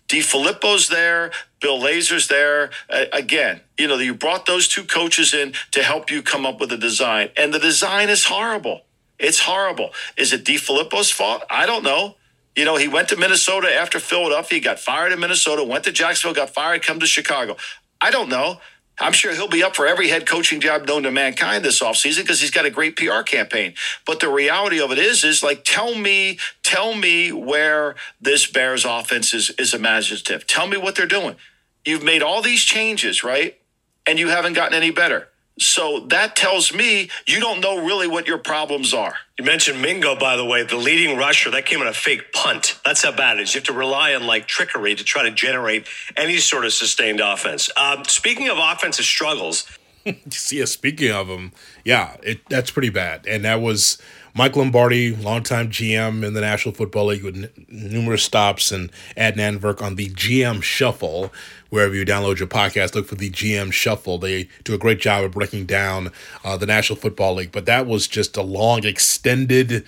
DeFilippo's 0.08 0.88
there, 0.88 1.32
Bill 1.60 1.80
Lazor's 1.80 2.28
there. 2.28 2.70
Uh, 2.90 3.06
again, 3.12 3.62
you 3.78 3.88
know, 3.88 3.98
you 3.98 4.14
brought 4.14 4.46
those 4.46 4.68
two 4.68 4.84
coaches 4.84 5.34
in 5.34 5.54
to 5.72 5.84
help 5.84 6.12
you 6.12 6.22
come 6.22 6.46
up 6.46 6.60
with 6.60 6.72
a 6.72 6.78
design, 6.78 7.30
and 7.36 7.54
the 7.54 7.60
design 7.60 8.10
is 8.10 8.26
horrible. 8.26 8.85
It's 9.20 9.40
horrible. 9.40 9.92
Is 10.18 10.34
it 10.34 10.44
DeFilippo's 10.44 11.12
fault? 11.12 11.44
I 11.50 11.66
don't 11.66 11.84
know. 11.84 12.16
You 12.56 12.64
know, 12.64 12.78
he 12.78 12.88
went 12.88 13.10
to 13.10 13.18
Minnesota 13.18 13.74
after 13.74 14.00
Philadelphia, 14.00 14.62
got 14.62 14.80
fired 14.80 15.12
in 15.12 15.20
Minnesota, 15.20 15.64
went 15.64 15.84
to 15.86 15.92
Jacksonville, 15.92 16.36
got 16.36 16.54
fired, 16.54 16.84
come 16.84 17.00
to 17.00 17.06
Chicago. 17.06 17.58
I 18.00 18.12
don't 18.12 18.30
know. 18.30 18.60
I'm 18.98 19.12
sure 19.12 19.34
he'll 19.34 19.50
be 19.50 19.64
up 19.64 19.76
for 19.76 19.86
every 19.86 20.08
head 20.08 20.26
coaching 20.26 20.62
job 20.62 20.88
known 20.88 21.04
to 21.04 21.12
mankind 21.12 21.66
this 21.66 21.82
offseason 21.82 22.20
because 22.20 22.40
he's 22.40 22.52
got 22.52 22.66
a 22.66 22.70
great 22.70 22.96
PR 22.96 23.24
campaign. 23.24 23.74
But 24.06 24.22
the 24.22 24.30
reality 24.30 24.80
of 24.80 24.92
it 24.92 24.98
is, 24.98 25.26
is 25.26 25.44
like, 25.44 25.66
tell 25.66 25.96
me, 25.96 26.40
tell 26.64 26.96
me 26.96 27.34
where 27.34 27.96
this 28.22 28.50
Bears 28.50 28.86
offense 28.86 29.34
is, 29.34 29.50
is 29.52 29.74
imaginative. 29.74 30.48
Tell 30.48 30.68
me 30.68 30.78
what 30.78 30.96
they're 30.96 31.08
doing. 31.08 31.36
You've 31.84 32.04
made 32.04 32.24
all 32.24 32.42
these 32.42 32.64
changes, 32.64 33.22
right? 33.22 33.60
And 34.08 34.18
you 34.18 34.30
haven't 34.30 34.54
gotten 34.54 34.76
any 34.78 34.92
better. 34.92 35.28
So 35.58 36.02
that 36.10 36.36
tells 36.36 36.74
me 36.74 37.10
you 37.26 37.40
don't 37.40 37.62
know 37.62 37.86
really 37.86 38.08
what 38.08 38.28
your 38.28 38.38
problems 38.38 38.94
are. 38.94 39.16
You 39.38 39.46
mentioned 39.46 39.82
Mingo, 39.82 40.16
by 40.16 40.36
the 40.36 40.46
way, 40.46 40.64
the 40.64 40.76
leading 40.76 41.18
rusher. 41.18 41.50
That 41.52 41.66
came 41.66 41.82
on 41.82 41.88
a 41.88 41.94
fake 41.94 42.34
punt. 42.34 42.80
That's 42.84 43.04
how 43.04 43.12
bad 43.12 43.38
it 43.38 43.44
is. 43.44 43.54
You 43.54 43.60
have 43.60 43.68
to 43.68 43.74
rely 43.74 44.14
on 44.16 44.26
like 44.26 44.48
trickery 44.48 44.96
to 44.96 45.04
try 45.04 45.24
to 45.24 45.32
generate 45.32 45.88
any 46.18 46.38
sort 46.38 46.66
of 46.66 46.74
sustained 46.74 47.22
offense. 47.22 47.70
Um, 47.78 48.04
speaking 48.06 48.50
of 48.50 48.58
offensive 48.60 49.06
struggles, 49.06 49.66
yeah, 50.52 50.66
speaking 50.66 51.12
of 51.12 51.28
them, 51.28 51.52
yeah, 51.84 52.18
it 52.22 52.42
that's 52.50 52.72
pretty 52.72 52.90
bad. 52.90 53.26
And 53.26 53.44
that 53.46 53.62
was 53.62 53.98
Mike 54.36 54.56
Lombardi, 54.56 55.16
longtime 55.16 55.70
GM 55.70 56.26
in 56.26 56.34
the 56.34 56.42
National 56.42 56.76
Football 56.76 57.06
League 57.06 57.24
with 57.24 57.38
n- 57.38 57.50
numerous 57.70 58.24
stops, 58.24 58.72
and 58.72 58.92
Adnan 59.16 59.58
Virk 59.58 59.82
on 59.82 59.96
the 59.96 60.10
GM 60.10 60.62
Shuffle. 60.62 61.32
Wherever 61.70 61.96
you 61.96 62.06
download 62.06 62.40
your 62.40 62.48
podcast, 62.48 62.96
look 62.96 63.08
for 63.08 63.16
the 63.16 63.30
GM 63.30 63.72
Shuffle. 63.72 64.18
They 64.18 64.48
do 64.64 64.74
a 64.74 64.78
great 64.78 65.00
job 65.00 65.24
of 65.24 65.32
breaking 65.32 65.66
down 65.66 66.12
uh, 66.44 66.58
the 66.58 66.66
National 66.66 66.98
Football 66.98 67.36
League. 67.36 67.52
But 67.52 67.66
that 67.66 67.88
was 67.88 68.08
just 68.08 68.38
a 68.38 68.42
long, 68.42 68.86
extended 68.86 69.86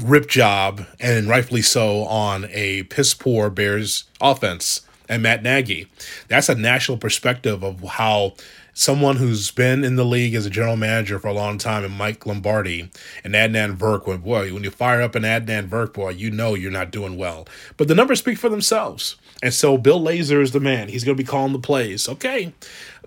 rip 0.00 0.28
job, 0.28 0.86
and 1.00 1.28
rightfully 1.28 1.62
so, 1.62 2.04
on 2.04 2.46
a 2.50 2.84
piss 2.84 3.14
poor 3.14 3.50
Bears 3.50 4.04
offense. 4.20 4.82
and 5.08 5.22
Matt 5.22 5.42
Nagy. 5.42 5.88
That's 6.28 6.48
a 6.48 6.54
national 6.54 6.98
perspective 6.98 7.62
of 7.64 7.82
how 7.82 8.34
someone 8.74 9.16
who's 9.16 9.50
been 9.50 9.82
in 9.82 9.96
the 9.96 10.04
league 10.04 10.34
as 10.34 10.46
a 10.46 10.50
general 10.50 10.76
manager 10.76 11.18
for 11.18 11.28
a 11.28 11.32
long 11.32 11.58
time, 11.58 11.84
and 11.84 11.94
Mike 11.94 12.24
Lombardi 12.26 12.90
and 13.24 13.34
Adnan 13.34 13.76
Virk, 13.76 14.06
when 14.06 14.18
boy, 14.18 14.52
when 14.54 14.62
you 14.62 14.70
fire 14.70 15.02
up 15.02 15.14
an 15.16 15.24
Adnan 15.24 15.68
Virk, 15.68 15.94
boy, 15.94 16.10
you 16.10 16.30
know 16.30 16.54
you're 16.54 16.70
not 16.70 16.90
doing 16.92 17.16
well. 17.16 17.48
But 17.76 17.88
the 17.88 17.94
numbers 17.94 18.20
speak 18.20 18.38
for 18.38 18.48
themselves. 18.48 19.16
And 19.42 19.54
so 19.54 19.78
Bill 19.78 20.00
Lazor 20.00 20.42
is 20.42 20.52
the 20.52 20.60
man. 20.60 20.88
He's 20.88 21.04
going 21.04 21.16
to 21.16 21.22
be 21.22 21.26
calling 21.26 21.52
the 21.52 21.58
plays. 21.58 22.08
Okay, 22.08 22.52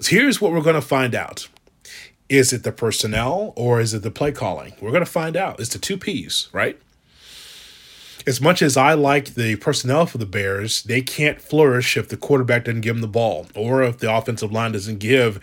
here's 0.06 0.40
what 0.40 0.52
we're 0.52 0.62
going 0.62 0.76
to 0.76 0.82
find 0.82 1.14
out. 1.14 1.48
Is 2.30 2.54
it 2.54 2.64
the 2.64 2.72
personnel 2.72 3.52
or 3.58 3.82
is 3.82 3.94
it 3.94 4.04
the 4.04 4.12
play 4.12 4.32
calling? 4.32 4.74
We're 4.80 4.92
going 4.92 5.04
to 5.04 5.12
find 5.12 5.36
out. 5.36 5.60
It's 5.60 5.74
the 5.74 5.80
two 5.80 5.98
P's, 5.98 6.48
right? 6.54 6.80
As 8.26 8.40
much 8.40 8.62
as 8.62 8.78
I 8.78 8.94
like 8.94 9.34
the 9.34 9.56
personnel 9.58 10.06
for 10.06 10.18
the 10.18 10.26
Bears, 10.26 10.84
they 10.84 11.02
can't 11.02 11.42
flourish 11.42 11.98
if 11.98 12.08
the 12.08 12.16
quarterback 12.16 12.66
doesn't 12.66 12.82
give 12.82 12.96
them 12.96 13.02
the 13.02 13.08
ball 13.08 13.48
or 13.56 13.84
if 13.84 13.98
the 13.98 14.14
offensive 14.14 14.52
line 14.52 14.72
doesn't 14.72 15.00
give 15.00 15.42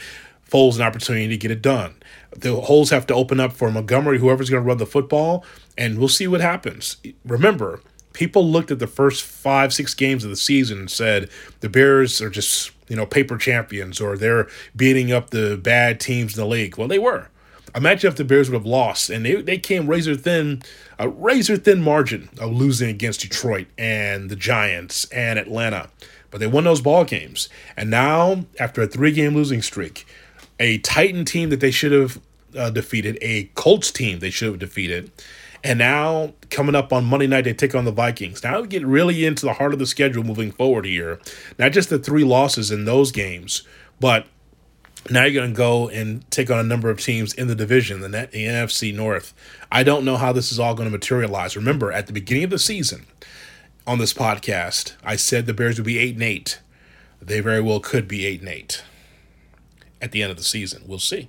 Foles 0.50 0.76
an 0.76 0.82
opportunity 0.82 1.28
to 1.28 1.36
get 1.36 1.50
it 1.50 1.60
done. 1.60 1.94
The 2.34 2.54
holes 2.56 2.90
have 2.90 3.06
to 3.08 3.14
open 3.14 3.38
up 3.38 3.52
for 3.52 3.70
Montgomery, 3.70 4.18
whoever's 4.18 4.48
going 4.48 4.62
to 4.62 4.66
run 4.66 4.78
the 4.78 4.86
football, 4.86 5.44
and 5.76 5.98
we'll 5.98 6.08
see 6.08 6.26
what 6.26 6.40
happens. 6.40 6.96
Remember, 7.24 7.80
people 8.12 8.48
looked 8.48 8.70
at 8.70 8.78
the 8.78 8.86
first 8.86 9.22
five, 9.22 9.72
six 9.72 9.94
games 9.94 10.24
of 10.24 10.30
the 10.30 10.36
season 10.36 10.78
and 10.78 10.90
said 10.90 11.30
the 11.60 11.68
Bears 11.68 12.20
are 12.20 12.30
just, 12.30 12.72
you 12.88 12.96
know, 12.96 13.06
paper 13.06 13.36
champions 13.36 14.00
or 14.00 14.16
they're 14.16 14.48
beating 14.74 15.12
up 15.12 15.30
the 15.30 15.56
bad 15.56 16.00
teams 16.00 16.36
in 16.36 16.42
the 16.42 16.48
league. 16.48 16.76
Well, 16.76 16.88
they 16.88 16.98
were. 16.98 17.28
Imagine 17.74 18.08
if 18.08 18.16
the 18.16 18.24
Bears 18.24 18.50
would 18.50 18.56
have 18.56 18.66
lost 18.66 19.10
and 19.10 19.24
they, 19.24 19.42
they 19.42 19.58
came 19.58 19.86
razor 19.86 20.16
thin, 20.16 20.62
a 20.98 21.08
razor 21.08 21.56
thin 21.56 21.82
margin 21.82 22.28
of 22.40 22.52
losing 22.52 22.88
against 22.88 23.20
Detroit 23.20 23.66
and 23.76 24.30
the 24.30 24.36
Giants 24.36 25.04
and 25.10 25.38
Atlanta. 25.38 25.90
But 26.30 26.40
they 26.40 26.46
won 26.46 26.64
those 26.64 26.80
ball 26.80 27.04
games. 27.04 27.48
And 27.76 27.90
now, 27.90 28.44
after 28.58 28.82
a 28.82 28.86
three 28.86 29.12
game 29.12 29.34
losing 29.34 29.62
streak, 29.62 30.06
a 30.58 30.78
Titan 30.78 31.24
team 31.24 31.50
that 31.50 31.60
they 31.60 31.70
should 31.70 31.92
have 31.92 32.20
uh, 32.56 32.70
defeated, 32.70 33.18
a 33.20 33.44
Colts 33.54 33.90
team 33.90 34.18
they 34.18 34.30
should 34.30 34.48
have 34.48 34.58
defeated, 34.58 35.10
and 35.64 35.78
now 35.78 36.34
coming 36.50 36.74
up 36.74 36.92
on 36.92 37.04
Monday 37.04 37.26
night, 37.26 37.44
they 37.44 37.54
take 37.54 37.74
on 37.74 37.84
the 37.84 37.92
Vikings. 37.92 38.42
Now 38.42 38.60
we 38.60 38.68
get 38.68 38.86
really 38.86 39.24
into 39.24 39.46
the 39.46 39.54
heart 39.54 39.72
of 39.72 39.78
the 39.78 39.86
schedule 39.86 40.22
moving 40.22 40.52
forward 40.52 40.84
here. 40.84 41.20
Not 41.58 41.72
just 41.72 41.90
the 41.90 41.98
three 41.98 42.24
losses 42.24 42.70
in 42.70 42.84
those 42.84 43.10
games, 43.10 43.62
but 44.00 44.26
now 45.10 45.24
you're 45.24 45.40
going 45.40 45.52
to 45.52 45.56
go 45.56 45.88
and 45.88 46.28
take 46.30 46.50
on 46.50 46.58
a 46.58 46.64
number 46.64 46.90
of 46.90 47.00
teams 47.00 47.32
in 47.34 47.48
the 47.48 47.54
division, 47.54 48.00
the, 48.00 48.08
NFC 48.08 48.94
North. 48.94 49.34
I 49.72 49.82
don't 49.82 50.04
know 50.04 50.16
how 50.16 50.32
this 50.32 50.52
is 50.52 50.58
all 50.58 50.74
going 50.74 50.88
to 50.88 50.92
materialize. 50.92 51.56
Remember, 51.56 51.92
at 51.92 52.06
the 52.06 52.12
beginning 52.12 52.44
of 52.44 52.50
the 52.50 52.58
season 52.58 53.06
on 53.86 53.98
this 53.98 54.12
podcast, 54.12 54.94
I 55.02 55.16
said 55.16 55.46
the 55.46 55.54
Bears 55.54 55.78
would 55.78 55.86
be 55.86 55.98
8 55.98 56.14
and 56.14 56.22
8. 56.22 56.60
They 57.20 57.40
very 57.40 57.60
well 57.60 57.80
could 57.80 58.06
be 58.06 58.26
8 58.26 58.40
and 58.40 58.48
8 58.48 58.84
at 60.00 60.12
the 60.12 60.22
end 60.22 60.30
of 60.30 60.36
the 60.36 60.44
season. 60.44 60.82
We'll 60.86 60.98
see. 60.98 61.28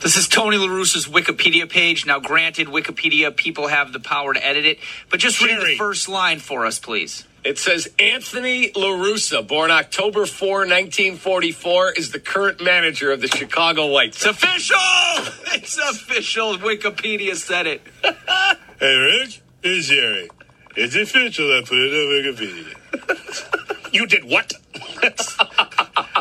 This 0.00 0.16
is 0.16 0.28
Tony 0.28 0.56
LaRussa's 0.56 1.06
Wikipedia 1.06 1.68
page. 1.68 2.06
Now, 2.06 2.20
granted, 2.20 2.68
Wikipedia 2.68 3.34
people 3.36 3.68
have 3.68 3.92
the 3.92 4.00
power 4.00 4.32
to 4.32 4.44
edit 4.44 4.64
it, 4.64 4.78
but 5.10 5.20
just 5.20 5.42
read 5.42 5.60
the 5.60 5.76
first 5.76 6.08
line 6.08 6.38
for 6.38 6.64
us, 6.64 6.78
please. 6.78 7.26
It 7.44 7.58
says 7.58 7.88
Anthony 7.98 8.70
LaRussa, 8.72 9.46
born 9.46 9.70
October 9.70 10.26
4, 10.26 10.60
1944, 10.60 11.92
is 11.92 12.12
the 12.12 12.20
current 12.20 12.62
manager 12.62 13.12
of 13.12 13.20
the 13.20 13.28
Chicago 13.28 13.86
White 13.88 14.08
It's 14.10 14.20
Sox. 14.22 14.42
official! 14.42 14.78
It's 15.52 15.76
official. 15.78 16.56
Wikipedia 16.58 17.34
said 17.36 17.66
it. 17.66 17.82
Hey, 18.80 18.96
Rick, 18.96 19.42
it's 19.62 19.88
Jerry. 19.88 20.30
It's 20.74 20.96
official. 20.96 21.44
I 21.52 21.60
put 21.66 21.76
it 21.76 21.92
on 21.92 22.34
Wikipedia. 22.34 23.66
You 23.92 24.06
did 24.06 24.22
what? 24.24 24.52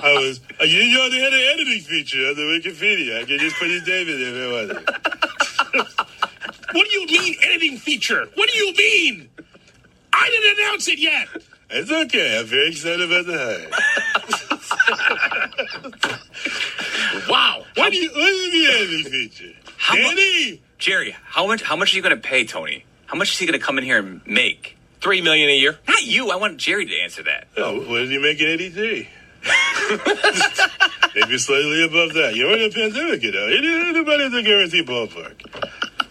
I 0.03 0.13
was, 0.13 0.39
uh, 0.59 0.63
you 0.63 0.93
know, 0.97 1.09
they 1.09 1.19
had 1.19 1.33
an 1.33 1.39
editing 1.53 1.81
feature 1.81 2.27
on 2.27 2.35
the 2.35 2.41
Wikipedia. 2.43 3.21
I 3.21 3.25
could 3.25 3.39
just 3.39 3.57
put 3.57 3.69
his 3.69 3.85
name 3.87 4.07
in 4.07 4.19
there 4.19 4.33
if 4.35 4.41
I 4.43 5.75
wanted. 5.75 5.85
What 6.71 6.87
do 6.87 6.99
you 6.99 7.05
mean 7.07 7.35
editing 7.41 7.77
feature? 7.77 8.27
What 8.35 8.47
do 8.47 8.57
you 8.59 8.71
mean? 8.75 9.27
I 10.13 10.29
didn't 10.29 10.59
announce 10.59 10.87
it 10.87 10.99
yet. 10.99 11.27
It's 11.71 11.91
okay. 11.91 12.37
I'm 12.39 12.45
very 12.45 12.69
excited 12.69 13.01
about 13.11 13.25
the 13.25 13.37
hire. 14.89 16.19
Wow. 17.29 17.63
What 17.75 17.91
do 17.91 17.97
you, 17.97 18.09
what 18.09 18.29
is 18.31 18.51
the 18.51 18.65
editing 18.75 19.11
feature? 19.11 19.53
How 19.77 19.95
mu- 19.95 20.01
Danny? 20.15 20.61
Jerry, 20.77 21.15
how 21.23 21.47
much? 21.47 21.61
How 21.61 21.75
much 21.75 21.93
are 21.93 21.97
you 21.97 22.01
going 22.03 22.15
to 22.15 22.21
pay 22.21 22.45
Tony? 22.45 22.85
How 23.07 23.15
much 23.17 23.31
is 23.33 23.37
he 23.39 23.45
going 23.45 23.59
to 23.59 23.65
come 23.65 23.77
in 23.77 23.83
here 23.83 23.97
and 23.99 24.21
make? 24.25 24.77
Three 25.01 25.21
million 25.21 25.49
a 25.49 25.55
year. 25.55 25.77
Not 25.87 26.03
you. 26.03 26.29
I 26.31 26.35
want 26.37 26.57
Jerry 26.57 26.85
to 26.85 26.95
answer 27.01 27.23
that. 27.23 27.47
Oh, 27.57 27.79
what 27.89 27.99
did 27.99 28.09
you 28.09 28.19
make 28.21 28.39
in 28.39 28.47
83? 28.47 29.07
Maybe 31.15 31.37
slightly 31.37 31.83
above 31.83 32.13
that. 32.13 32.33
You're 32.35 32.55
in 32.57 32.69
a 32.69 32.73
pandemic, 32.73 33.23
you 33.23 33.31
know. 33.31 33.47
You 33.47 33.61
didn't 33.61 33.93
Nobody 33.93 34.25
at 34.25 34.31
the 34.31 34.43
guarantee 34.43 34.83
ballpark. 34.83 35.41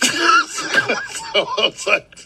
so 0.02 1.46
it's 1.66 1.86
like, 1.86 2.18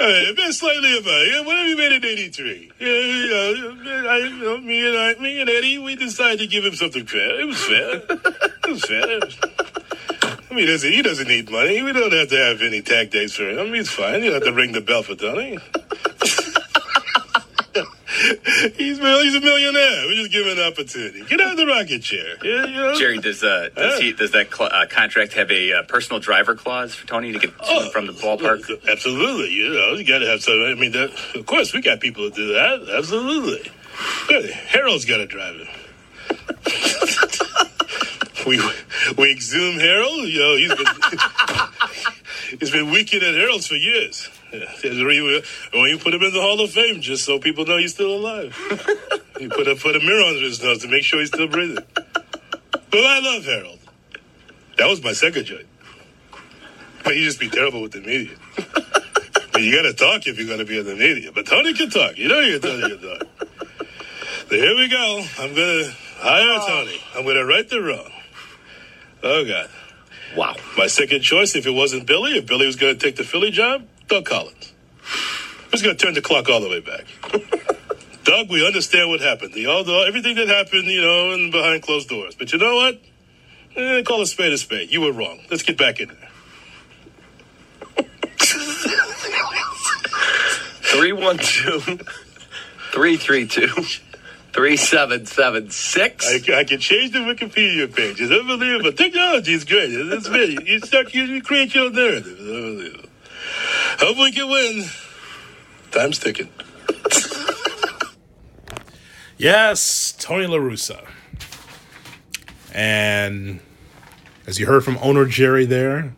all 0.00 0.06
right, 0.06 0.28
about 0.30 0.52
slightly 0.54 0.98
above. 0.98 1.26
Yeah, 1.26 1.40
what 1.46 1.56
have 1.58 1.66
you 1.66 1.76
made 1.76 1.92
in 1.92 2.04
83? 2.04 2.72
Yeah, 2.80 2.86
you 2.86 3.28
know, 3.28 4.08
I, 4.08 4.60
me 4.60 4.88
and 4.88 4.96
I, 4.98 5.14
me 5.20 5.40
and 5.40 5.50
Eddie, 5.50 5.78
we 5.78 5.96
decided 5.96 6.38
to 6.40 6.46
give 6.46 6.64
him 6.64 6.74
something 6.74 7.06
fair. 7.06 7.40
It 7.40 7.44
was 7.44 7.62
fair. 7.64 7.96
It 7.96 8.68
was 8.70 8.84
fair. 8.84 9.10
It 9.10 9.24
was- 9.24 9.38
I 10.50 10.54
mean, 10.54 10.66
doesn't, 10.66 10.90
he 10.90 11.02
doesn't 11.02 11.28
need 11.28 11.50
money. 11.50 11.82
We 11.82 11.92
don't 11.92 12.12
have 12.12 12.28
to 12.28 12.36
have 12.36 12.62
any 12.62 12.80
tag 12.80 13.10
days 13.10 13.34
for 13.34 13.48
him. 13.50 13.74
He's 13.74 13.90
fine. 13.90 14.24
You 14.24 14.30
don't 14.30 14.42
have 14.42 14.44
to 14.44 14.52
ring 14.52 14.72
the 14.72 14.80
bell 14.80 15.02
for 15.02 15.14
Tony. 15.14 15.58
he's, 18.76 18.98
he's 18.98 19.34
a 19.34 19.40
millionaire. 19.40 20.06
We're 20.06 20.14
just 20.14 20.32
give 20.32 20.46
him 20.46 20.58
an 20.58 20.64
opportunity. 20.64 21.24
Get 21.24 21.40
out 21.40 21.52
of 21.52 21.56
the 21.56 21.66
rocket 21.66 22.02
chair. 22.02 22.36
Yeah, 22.42 22.66
you 22.66 22.74
know? 22.76 22.94
Jerry, 22.94 23.18
does 23.18 23.42
uh, 23.42 23.70
does 23.74 23.98
he 23.98 24.12
does 24.12 24.32
that 24.32 24.52
cl- 24.52 24.70
uh, 24.72 24.86
contract 24.86 25.32
have 25.34 25.50
a 25.50 25.72
uh, 25.72 25.82
personal 25.84 26.20
driver 26.20 26.54
clause 26.54 26.94
for 26.94 27.06
Tony 27.06 27.32
to 27.32 27.38
get 27.38 27.56
to 27.58 27.64
and 27.64 27.92
from 27.92 28.06
the 28.06 28.12
ballpark? 28.12 28.68
Absolutely. 28.90 29.50
You 29.50 29.70
know, 29.70 29.94
you 29.94 30.04
got 30.04 30.18
to 30.18 30.26
have 30.26 30.42
some. 30.42 30.62
I 30.62 30.74
mean, 30.74 30.92
that, 30.92 31.10
of 31.34 31.46
course, 31.46 31.72
we 31.72 31.80
got 31.80 32.00
people 32.00 32.28
to 32.28 32.34
do 32.34 32.52
that. 32.54 32.88
Absolutely. 32.96 33.70
Good. 34.28 34.50
Harold's 34.50 35.04
got 35.04 35.18
to 35.18 35.26
drive 35.26 35.56
it. 35.56 35.68
we 38.46 38.60
we 39.16 39.32
exhume 39.32 39.78
Harold. 39.78 40.28
You 40.28 40.38
know, 40.38 40.56
he's 40.56 40.74
been 40.74 40.86
he's 42.60 42.70
been 42.70 42.90
weakened 42.90 43.22
at 43.22 43.34
Harold's 43.34 43.66
for 43.66 43.76
years. 43.76 44.28
Yeah, 44.52 44.64
there's 44.82 44.98
a 44.98 45.04
re- 45.04 45.42
When 45.72 45.90
you 45.90 45.98
put 45.98 46.14
him 46.14 46.22
in 46.22 46.32
the 46.32 46.40
Hall 46.40 46.60
of 46.60 46.70
Fame, 46.70 47.00
just 47.00 47.24
so 47.24 47.38
people 47.38 47.66
know 47.66 47.76
he's 47.76 47.94
still 47.94 48.14
alive. 48.14 48.56
You 49.38 49.48
put 49.48 49.68
a 49.68 49.76
put 49.76 49.94
a 49.94 50.00
mirror 50.00 50.24
under 50.24 50.40
his 50.40 50.60
nose 50.60 50.78
to 50.78 50.88
make 50.88 51.04
sure 51.04 51.20
he's 51.20 51.28
still 51.28 51.46
breathing. 51.46 51.84
But 51.94 53.04
I 53.04 53.20
love 53.20 53.44
Harold. 53.44 53.78
That 54.78 54.88
was 54.88 55.00
my 55.00 55.12
second 55.12 55.44
joint. 55.44 55.68
But 57.04 57.14
you 57.14 57.22
just 57.22 57.38
be 57.38 57.48
terrible 57.48 57.80
with 57.82 57.92
the 57.92 58.00
media. 58.00 58.36
But 59.58 59.64
you 59.64 59.74
got 59.74 59.82
to 59.82 59.92
talk 59.92 60.24
if 60.28 60.38
you're 60.38 60.56
to 60.56 60.64
be 60.64 60.78
in 60.78 60.86
the 60.86 60.94
media. 60.94 61.32
But 61.34 61.46
Tony 61.46 61.74
can 61.74 61.90
talk. 61.90 62.16
You 62.16 62.28
know 62.28 62.38
you 62.38 62.60
Tony 62.60 62.96
can 62.96 63.00
talk. 63.00 63.26
So 64.48 64.54
here 64.54 64.76
we 64.76 64.86
go. 64.86 65.24
I'm 65.36 65.52
going 65.52 65.84
to 65.84 65.92
hire 66.18 66.60
Tony. 66.64 67.00
I'm 67.16 67.24
going 67.24 67.34
to 67.34 67.44
right 67.44 67.68
the 67.68 67.82
wrong. 67.82 68.12
Oh, 69.24 69.44
God. 69.44 69.68
Wow. 70.36 70.54
My 70.76 70.86
second 70.86 71.22
choice, 71.22 71.56
if 71.56 71.66
it 71.66 71.72
wasn't 71.72 72.06
Billy, 72.06 72.38
if 72.38 72.46
Billy 72.46 72.66
was 72.66 72.76
going 72.76 72.96
to 72.96 73.04
take 73.04 73.16
the 73.16 73.24
Philly 73.24 73.50
job, 73.50 73.84
Doug 74.08 74.24
Collins. 74.24 74.72
Who's 75.70 75.82
going 75.82 75.96
to 75.96 76.04
turn 76.04 76.14
the 76.14 76.22
clock 76.22 76.48
all 76.48 76.60
the 76.60 76.68
way 76.68 76.80
back? 76.80 77.04
Doug, 78.24 78.50
we 78.50 78.66
understand 78.66 79.08
what 79.10 79.20
happened. 79.20 79.54
The, 79.54 79.66
all 79.66 79.84
the, 79.84 80.04
everything 80.06 80.34
that 80.36 80.48
happened, 80.48 80.86
you 80.86 81.00
know, 81.00 81.32
and 81.32 81.52
behind 81.52 81.82
closed 81.82 82.08
doors. 82.08 82.34
But 82.34 82.52
you 82.52 82.58
know 82.58 82.74
what? 82.74 83.00
Eh, 83.76 84.02
call 84.02 84.22
a 84.22 84.26
spade 84.26 84.52
a 84.52 84.58
spade. 84.58 84.90
You 84.90 85.02
were 85.02 85.12
wrong. 85.12 85.40
Let's 85.50 85.62
get 85.62 85.78
back 85.78 86.00
in 86.00 86.08
there. 86.08 86.28
312 90.88 91.84
332 92.92 93.66
3776. 94.52 96.26
I, 96.26 96.58
I 96.58 96.64
can 96.64 96.80
change 96.80 97.12
the 97.12 97.20
Wikipedia 97.20 97.94
page. 97.94 98.20
It's 98.20 98.32
unbelievable. 98.32 98.92
Technology 98.92 99.52
is 99.52 99.64
great. 99.64 99.90
It's 99.90 100.26
very, 100.26 100.58
you 100.64 100.80
start, 100.80 101.14
you 101.14 101.40
create 101.42 101.74
your 101.74 101.84
own 101.84 101.92
narrative. 101.94 102.26
It's 102.26 102.40
unbelievable. 102.40 103.07
Hope 104.00 104.16
we 104.18 104.32
can 104.32 104.48
win. 104.48 104.84
Time's 105.90 106.18
ticking. 106.18 106.48
Yes, 109.38 110.12
Tony 110.18 110.48
La 110.48 110.56
Russa. 110.56 111.06
And 112.74 113.60
as 114.48 114.58
you 114.58 114.66
heard 114.66 114.84
from 114.84 114.98
owner 115.00 115.26
Jerry 115.26 115.64
there, 115.64 116.12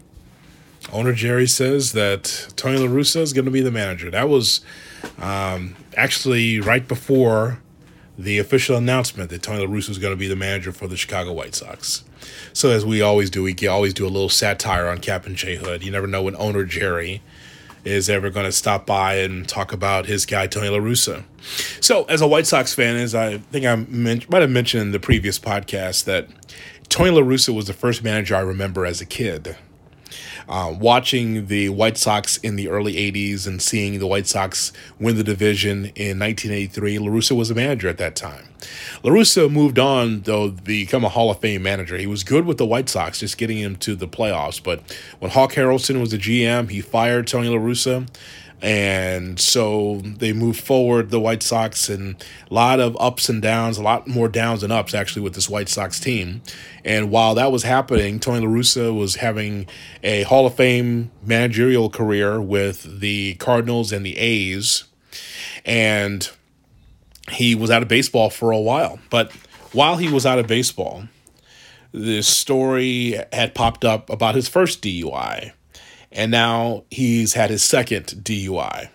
owner 0.90 1.12
Jerry 1.12 1.46
says 1.46 1.92
that 1.92 2.48
Tony 2.57 2.79
La 2.79 2.87
Russa 2.87 3.20
is 3.20 3.35
going 3.35 3.44
to 3.44 3.50
be 3.50 3.61
the 3.61 3.70
manager. 3.70 4.11
That 4.11 4.31
was 4.31 4.62
um, 5.18 5.76
actually 5.96 6.61
right 6.61 6.88
before 6.88 7.61
the 8.18 8.38
official 8.38 8.76
announcement 8.76 9.29
that 9.31 9.42
Tony 9.42 9.66
La 9.66 9.70
Russa 9.70 9.90
is 9.90 9.98
going 9.98 10.12
to 10.14 10.18
be 10.18 10.29
the 10.29 10.37
manager 10.37 10.72
for 10.72 10.88
the 10.88 10.96
Chicago 10.96 11.33
White 11.33 11.55
Sox. 11.55 12.05
So 12.52 12.70
as 12.70 12.85
we 12.85 13.02
always 13.02 13.30
do, 13.30 13.42
we 13.42 13.54
always 13.66 13.94
do 13.94 14.04
a 14.04 14.09
little 14.09 14.28
satire 14.28 14.88
on 14.88 14.98
Kap 14.98 15.26
and 15.26 15.37
J 15.37 15.56
Hood. 15.56 15.83
You 15.83 15.90
never 15.90 16.06
know 16.06 16.22
when 16.22 16.37
owner 16.37 16.64
Jerry 16.64 17.22
is 17.85 18.11
ever 18.11 18.30
going 18.30 18.46
to 18.46 18.52
stop 18.52 18.87
by 18.87 19.16
and 19.16 19.48
talk 19.48 19.72
about 19.72 20.06
his 20.06 20.26
guy 20.26 20.46
Tony 20.46 20.68
La 20.68 20.78
Russa. 20.78 21.24
So, 21.80 22.04
as 22.04 22.20
a 22.20 22.26
White 22.26 22.46
Sox 22.46 22.74
fan, 22.74 22.96
as 22.96 23.14
I 23.14 23.38
think 23.38 23.64
I 23.64 23.76
men- 23.76 24.22
might 24.28 24.42
have 24.42 24.50
mentioned 24.50 24.83
in 24.83 24.92
the 24.92 25.00
previous 25.00 25.38
podcast, 25.38 26.04
that 26.04 26.28
Tony 26.88 27.11
La 27.11 27.22
Russa 27.22 27.54
was 27.54 27.66
the 27.66 27.72
first 27.72 28.04
manager 28.04 28.37
I 28.37 28.40
remember 28.40 28.85
as 28.85 29.00
a 29.00 29.06
kid. 29.06 29.56
Uh, 30.51 30.75
watching 30.81 31.47
the 31.47 31.69
White 31.69 31.97
Sox 31.97 32.37
in 32.39 32.57
the 32.57 32.69
early 32.69 32.95
80s 32.95 33.47
and 33.47 33.63
seeing 33.63 34.01
the 34.01 34.07
White 34.09 34.27
Sox 34.27 34.73
win 34.99 35.17
the 35.17 35.23
division 35.23 35.93
in 35.95 36.19
1983, 36.19 36.99
La 36.99 37.07
Russa 37.07 37.37
was 37.37 37.53
a 37.53 37.55
manager 37.55 37.89
at 37.89 37.99
that 37.99 38.17
time. 38.17 38.49
La 39.05 39.13
Russa 39.13 39.49
moved 39.49 39.79
on, 39.79 40.23
though, 40.23 40.51
to 40.51 40.63
become 40.63 41.05
a 41.05 41.09
Hall 41.09 41.31
of 41.31 41.39
Fame 41.39 41.63
manager. 41.63 41.97
He 41.97 42.09
was 42.09 42.25
good 42.25 42.47
with 42.47 42.59
the 42.59 42.67
White 42.67 42.89
Sox, 42.89 43.21
just 43.21 43.39
getting 43.39 43.59
him 43.59 43.77
to 43.77 43.95
the 43.95 44.09
playoffs. 44.09 44.61
But 44.61 44.83
when 45.21 45.31
Hawk 45.31 45.53
Harrelson 45.53 46.01
was 46.01 46.11
the 46.11 46.19
GM, 46.19 46.69
he 46.69 46.81
fired 46.81 47.29
Tony 47.29 47.49
La 47.49 47.59
Russa. 47.59 48.09
And 48.62 49.40
so 49.40 50.03
they 50.05 50.33
moved 50.33 50.61
forward, 50.61 51.11
the 51.11 51.20
White 51.20 51.42
Sox, 51.42 51.88
and 51.88 52.23
a 52.51 52.55
lot 52.55 52.79
of 52.79 52.96
ups 53.01 53.29
and 53.29 53.40
downs, 53.40 53.79
a 53.79 53.83
lot 53.83 54.07
more 54.07 54.29
downs 54.29 54.61
than 54.61 54.70
ups, 54.70 54.92
actually, 54.92 55.23
with 55.23 55.35
this 55.35 55.49
White 55.49 55.68
Sox 55.68 55.99
team. 55.99 56.42
And 56.85 57.11
while 57.11 57.35
that 57.37 57.51
was 57.53 57.62
happening, 57.62 58.20
Tony 58.20 58.46
La 58.46 58.53
Russa 58.53 58.96
was 58.96 59.16
having 59.16 59.66
a 60.03 60.25
Hall 60.25 60.46
of 60.46 60.55
Fame 60.55 61.11
managerial 61.25 61.88
career 61.88 62.40
with 62.40 63.01
the 63.01 63.35
Cardinals 63.35 63.92
and 63.92 64.05
the 64.05 64.18
A's. 64.18 64.85
And 65.64 66.29
he 67.31 67.55
was 67.55 67.70
out 67.70 67.83
of 67.83 67.88
baseball 67.88 68.29
for 68.29 68.51
a 68.51 68.61
while. 68.61 68.99
But 69.09 69.33
while 69.73 69.96
he 69.96 70.12
was 70.12 70.27
out 70.27 70.38
of 70.38 70.46
baseball, 70.46 71.05
this 71.92 72.29
story 72.29 73.18
had 73.33 73.55
popped 73.55 73.85
up 73.85 74.11
about 74.11 74.35
his 74.35 74.49
first 74.49 74.83
DUI 74.83 75.53
and 76.12 76.31
now 76.31 76.85
he's 76.90 77.35
had 77.35 77.51
his 77.51 77.62
second 77.62 78.07
DUI. 78.07 78.88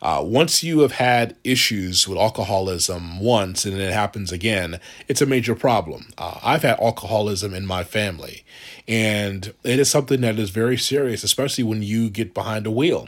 Uh, 0.00 0.22
once 0.24 0.62
you 0.62 0.80
have 0.80 0.92
had 0.92 1.36
issues 1.42 2.06
with 2.06 2.18
alcoholism 2.18 3.18
once 3.18 3.64
and 3.64 3.76
it 3.76 3.92
happens 3.92 4.30
again, 4.30 4.78
it's 5.08 5.20
a 5.20 5.26
major 5.26 5.56
problem. 5.56 6.08
Uh, 6.16 6.38
I've 6.42 6.62
had 6.62 6.78
alcoholism 6.78 7.52
in 7.52 7.66
my 7.66 7.82
family, 7.82 8.44
and 8.88 9.52
it 9.64 9.78
is 9.78 9.90
something 9.90 10.22
that 10.22 10.38
is 10.38 10.48
very 10.48 10.78
serious, 10.78 11.22
especially 11.22 11.62
when 11.62 11.82
you 11.82 12.08
get 12.08 12.32
behind 12.32 12.66
a 12.66 12.70
wheel. 12.70 13.06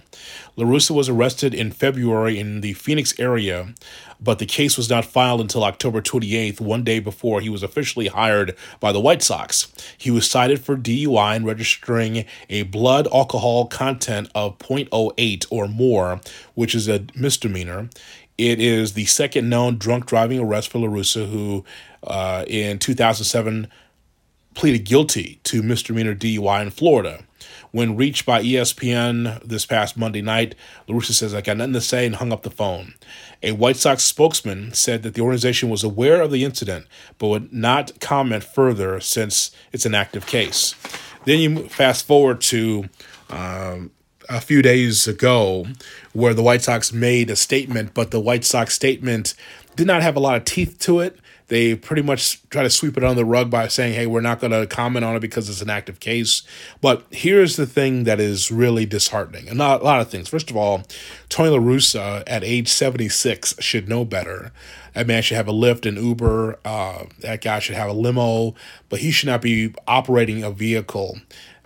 La 0.57 0.67
Russa 0.67 0.91
was 0.91 1.09
arrested 1.09 1.55
in 1.55 1.73
February 1.73 2.39
in 2.39 2.61
the 2.61 2.75
Phoenix 2.75 3.19
area, 3.19 3.73
but 4.21 4.39
the 4.39 4.47
case 4.47 4.77
was 4.77 4.91
not 4.91 5.07
filed 5.07 5.41
until 5.41 5.65
October 5.65 6.03
28th, 6.03 6.61
one 6.61 6.85
day 6.85 7.01
before 7.01 7.41
he 7.41 7.49
was 7.49 7.63
officially 7.63 8.09
hired 8.09 8.55
by 8.79 8.93
the 8.93 9.01
White 9.01 9.23
Sox. 9.23 9.73
He 9.97 10.11
was 10.11 10.29
cited 10.29 10.61
for 10.61 10.77
DUI 10.77 11.37
and 11.37 11.47
registering 11.47 12.27
a 12.51 12.65
blood 12.65 13.09
alcohol 13.11 13.67
content 13.67 14.31
of 14.35 14.59
0.08 14.59 15.47
or 15.49 15.67
more, 15.67 16.21
which 16.55 16.75
is 16.75 16.89
a 16.89 17.07
misdemeanor. 17.15 17.89
It 18.37 18.61
is 18.61 18.93
the 18.93 19.07
second 19.07 19.49
known 19.49 19.79
drunk 19.79 20.05
driving 20.05 20.41
arrest 20.41 20.69
for 20.69 20.79
La 20.79 20.89
Russa, 20.89 21.31
who 21.31 21.65
uh, 22.03 22.45
in 22.47 22.79
2007 22.79 23.67
pleaded 24.55 24.85
guilty 24.85 25.41
to 25.45 25.63
misdemeanor 25.63 26.15
DUI 26.15 26.63
in 26.63 26.71
Florida. 26.71 27.25
When 27.73 27.97
reached 27.97 28.27
by 28.27 28.43
ESPN 28.43 29.43
this 29.45 29.65
past 29.65 29.97
Monday 29.97 30.23
night, 30.23 30.55
La 30.89 30.97
Russa 30.97 31.13
says, 31.13 31.35
I 31.35 31.41
got 31.41 31.57
nothing 31.57 31.73
to 31.75 31.81
say 31.81 32.05
and 32.05 32.17
hung 32.17 32.33
up 32.33 32.43
the 32.43 32.51
phone. 32.51 32.95
A 33.43 33.53
White 33.53 33.77
Sox 33.77 34.03
spokesman 34.03 34.73
said 34.75 35.03
that 35.05 35.15
the 35.15 35.21
organization 35.21 35.69
was 35.69 35.85
aware 35.85 36.21
of 36.21 36.31
the 36.31 36.45
incident 36.45 36.87
but 37.19 37.29
would 37.29 37.53
not 37.53 38.01
comment 38.01 38.43
further 38.43 39.01
since 39.01 39.53
it's 39.73 39.87
an 39.87 39.95
active 39.95 40.27
case. 40.27 40.75
Then 41.25 41.39
you 41.39 41.69
fast 41.69 42.07
forward 42.07 42.41
to 42.43 42.89
um, 43.29 43.93
a 44.29 44.41
few 44.41 44.63
days 44.63 45.07
ago 45.07 45.67
where 46.13 46.35
the 46.35 46.43
White 46.43 46.63
Sox 46.63 46.93
made 46.93 47.31
a 47.31 47.37
statement, 47.37 47.95
but 47.95 48.11
the 48.11 48.21
White 48.21 48.45
Sox 48.45 48.75
statement 48.75 49.35
did 49.77 49.87
not 49.87 50.03
have 50.03 50.17
a 50.17 50.21
lot 50.21 50.37
of 50.37 50.45
teeth 50.45 50.79
to 50.81 51.01
it. 51.01 51.19
They 51.51 51.75
pretty 51.75 52.03
much 52.03 52.49
try 52.49 52.63
to 52.63 52.71
sweep 52.71 52.97
it 52.97 53.03
under 53.03 53.17
the 53.17 53.25
rug 53.25 53.51
by 53.51 53.67
saying, 53.67 53.95
hey, 53.95 54.07
we're 54.07 54.21
not 54.21 54.39
going 54.39 54.53
to 54.53 54.69
comment 54.69 55.05
on 55.05 55.17
it 55.17 55.21
because 55.21 55.49
it's 55.49 55.61
an 55.61 55.69
active 55.69 55.99
case. 55.99 56.45
But 56.81 57.05
here's 57.11 57.57
the 57.57 57.67
thing 57.67 58.05
that 58.05 58.21
is 58.21 58.53
really 58.53 58.87
disheartening. 58.87 59.49
And 59.49 59.59
not 59.59 59.81
a 59.81 59.85
lot 59.85 60.01
of 60.01 60.09
things. 60.09 60.29
First 60.29 60.49
of 60.49 60.57
all, 60.57 60.85
Tony 61.29 61.51
La 61.51 61.59
Russa 61.59 62.23
at 62.29 62.45
age 62.45 62.69
76 62.69 63.57
should 63.59 63.89
know 63.89 64.05
better. 64.05 64.53
That 64.95 65.09
man 65.09 65.25
should 65.25 65.39
have 65.39 65.49
a 65.49 65.53
Lyft 65.53 65.87
and 65.87 65.99
Uber. 65.99 66.61
Uh, 66.65 67.07
that 67.19 67.41
guy 67.41 67.59
should 67.59 67.75
have 67.75 67.91
a 67.91 67.95
limo, 67.95 68.55
but 68.89 69.01
he 69.01 69.11
should 69.11 69.29
not 69.29 69.43
be 69.43 69.75
operating 69.89 70.45
a 70.45 70.53
vehicle 70.53 71.19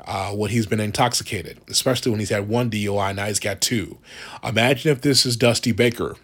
uh, 0.07 0.31
when 0.31 0.51
he's 0.51 0.67
been 0.67 0.81
intoxicated, 0.81 1.61
especially 1.69 2.11
when 2.11 2.21
he's 2.21 2.31
had 2.31 2.49
one 2.49 2.71
DUI. 2.71 3.15
Now 3.15 3.27
he's 3.27 3.39
got 3.39 3.61
two. 3.61 3.99
Imagine 4.43 4.93
if 4.93 5.03
this 5.03 5.27
is 5.27 5.37
Dusty 5.37 5.73
Baker. 5.73 6.17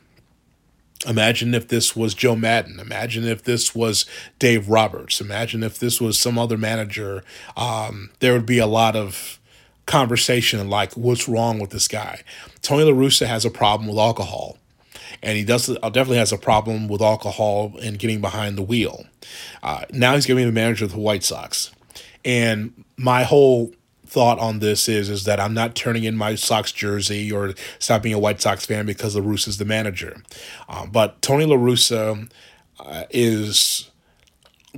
Imagine 1.07 1.55
if 1.55 1.69
this 1.69 1.97
was 1.97 2.13
Joe 2.13 2.37
Maddon. 2.37 2.79
Imagine 2.79 3.25
if 3.25 3.43
this 3.43 3.75
was 3.75 4.05
Dave 4.39 4.69
Roberts. 4.69 5.21
Imagine 5.21 5.63
if 5.63 5.79
this 5.79 6.01
was 6.01 6.19
some 6.19 6.39
other 6.39 6.59
manager. 6.59 7.25
Um, 7.57 8.11
there 8.21 8.35
would 8.35 8.45
be 8.45 8.59
a 8.59 8.67
lot 8.67 8.97
of 8.97 9.39
conversation 9.87 10.69
like, 10.69 10.93
what's 10.93 11.27
wrong 11.27 11.59
with 11.59 11.71
this 11.71 11.89
guy? 11.89 12.23
Tony 12.61 12.85
La 12.85 12.93
Russa 12.93 13.27
has 13.27 13.45
a 13.45 13.51
problem 13.51 13.89
with 13.89 13.99
alcohol. 13.99 14.59
And 15.23 15.37
he 15.37 15.45
does 15.45 15.67
definitely 15.67 16.19
has 16.19 16.33
a 16.33 16.39
problem 16.39 16.87
with 16.87 17.03
alcohol 17.03 17.75
and 17.83 17.99
getting 17.99 18.21
behind 18.21 18.57
the 18.57 18.63
wheel. 18.63 19.05
Uh, 19.63 19.85
now 19.93 20.15
he's 20.15 20.27
going 20.27 20.37
to 20.37 20.43
be 20.43 20.47
the 20.47 20.53
manager 20.53 20.85
of 20.85 20.93
the 20.93 20.99
White 20.99 21.25
Sox. 21.25 21.73
And 22.25 22.85
my 22.97 23.25
whole 23.25 23.73
thought 24.11 24.41
on 24.41 24.59
this 24.59 24.89
is 24.89 25.09
is 25.09 25.25
that 25.25 25.39
I'm 25.39 25.55
not 25.55 25.77
turning 25.77 26.03
in 26.03 26.17
my 26.17 26.35
Sox 26.35 26.73
jersey 26.73 27.31
or 27.31 27.55
stop 27.79 28.03
being 28.03 28.15
a 28.15 28.19
White 28.19 28.41
Sox 28.41 28.67
fan 28.67 28.85
because 28.85 29.15
La 29.15 29.23
Russa 29.23 29.49
is 29.49 29.59
the 29.59 29.65
manager. 29.65 30.23
Um, 30.69 30.91
but 30.91 31.23
Tony 31.23 31.45
La 31.45 31.57
Russa 31.57 32.29
uh, 32.81 33.05
is 33.11 33.91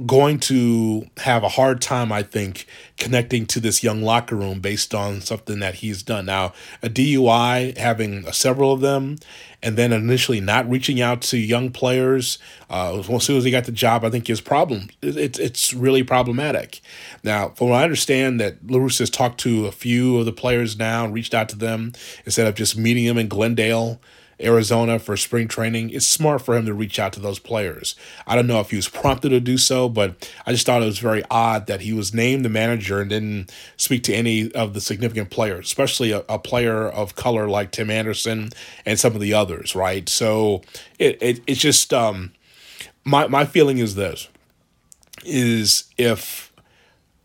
going 0.06 0.38
to 0.40 1.06
have 1.18 1.42
a 1.42 1.48
hard 1.48 1.80
time, 1.80 2.12
I 2.12 2.22
think, 2.22 2.66
connecting 2.98 3.46
to 3.46 3.60
this 3.60 3.82
young 3.82 4.02
locker 4.02 4.36
room 4.36 4.60
based 4.60 4.94
on 4.94 5.20
something 5.20 5.60
that 5.60 5.76
he's 5.76 6.02
done. 6.02 6.26
Now, 6.26 6.52
a 6.82 6.88
DUI, 6.88 7.76
having 7.76 8.30
several 8.32 8.72
of 8.72 8.80
them, 8.80 9.18
and 9.62 9.76
then 9.76 9.92
initially 9.92 10.40
not 10.40 10.68
reaching 10.68 11.00
out 11.00 11.22
to 11.22 11.38
young 11.38 11.70
players 11.70 12.38
uh, 12.68 12.98
as 12.98 13.24
soon 13.24 13.36
as 13.36 13.44
he 13.44 13.50
got 13.50 13.64
the 13.64 13.72
job, 13.72 14.04
I 14.04 14.10
think 14.10 14.26
his 14.26 14.40
problem 14.40 14.88
it's 15.00 15.38
it's 15.38 15.72
really 15.72 16.02
problematic. 16.02 16.80
Now, 17.22 17.50
from 17.50 17.68
what 17.70 17.80
I 17.80 17.84
understand, 17.84 18.40
that 18.40 18.56
La 18.68 18.78
Russa 18.78 19.00
has 19.00 19.10
talked 19.10 19.38
to 19.40 19.66
a 19.66 19.72
few 19.72 20.18
of 20.18 20.24
the 20.24 20.32
players 20.32 20.78
now 20.78 21.04
and 21.04 21.14
reached 21.14 21.34
out 21.34 21.48
to 21.50 21.56
them 21.56 21.92
instead 22.24 22.46
of 22.46 22.54
just 22.54 22.76
meeting 22.76 23.06
them 23.06 23.18
in 23.18 23.28
Glendale. 23.28 24.00
Arizona 24.40 24.98
for 24.98 25.16
spring 25.16 25.48
training, 25.48 25.90
it's 25.90 26.06
smart 26.06 26.42
for 26.42 26.56
him 26.56 26.66
to 26.66 26.74
reach 26.74 26.98
out 26.98 27.12
to 27.14 27.20
those 27.20 27.38
players. 27.38 27.94
I 28.26 28.34
don't 28.34 28.46
know 28.46 28.60
if 28.60 28.70
he 28.70 28.76
was 28.76 28.88
prompted 28.88 29.30
to 29.30 29.40
do 29.40 29.58
so, 29.58 29.88
but 29.88 30.28
I 30.46 30.52
just 30.52 30.66
thought 30.66 30.82
it 30.82 30.86
was 30.86 30.98
very 30.98 31.22
odd 31.30 31.66
that 31.66 31.82
he 31.82 31.92
was 31.92 32.14
named 32.14 32.44
the 32.44 32.48
manager 32.48 33.00
and 33.00 33.10
didn't 33.10 33.52
speak 33.76 34.02
to 34.04 34.14
any 34.14 34.50
of 34.52 34.74
the 34.74 34.80
significant 34.80 35.30
players, 35.30 35.66
especially 35.66 36.12
a, 36.12 36.24
a 36.28 36.38
player 36.38 36.88
of 36.88 37.16
color 37.16 37.48
like 37.48 37.70
Tim 37.70 37.90
Anderson 37.90 38.50
and 38.84 38.98
some 38.98 39.14
of 39.14 39.20
the 39.20 39.34
others, 39.34 39.74
right? 39.74 40.08
So 40.08 40.62
it, 40.98 41.18
it 41.22 41.40
it's 41.46 41.60
just 41.60 41.92
um 41.92 42.32
my 43.04 43.26
my 43.26 43.44
feeling 43.44 43.78
is 43.78 43.94
this 43.94 44.28
is 45.24 45.84
if 45.98 46.52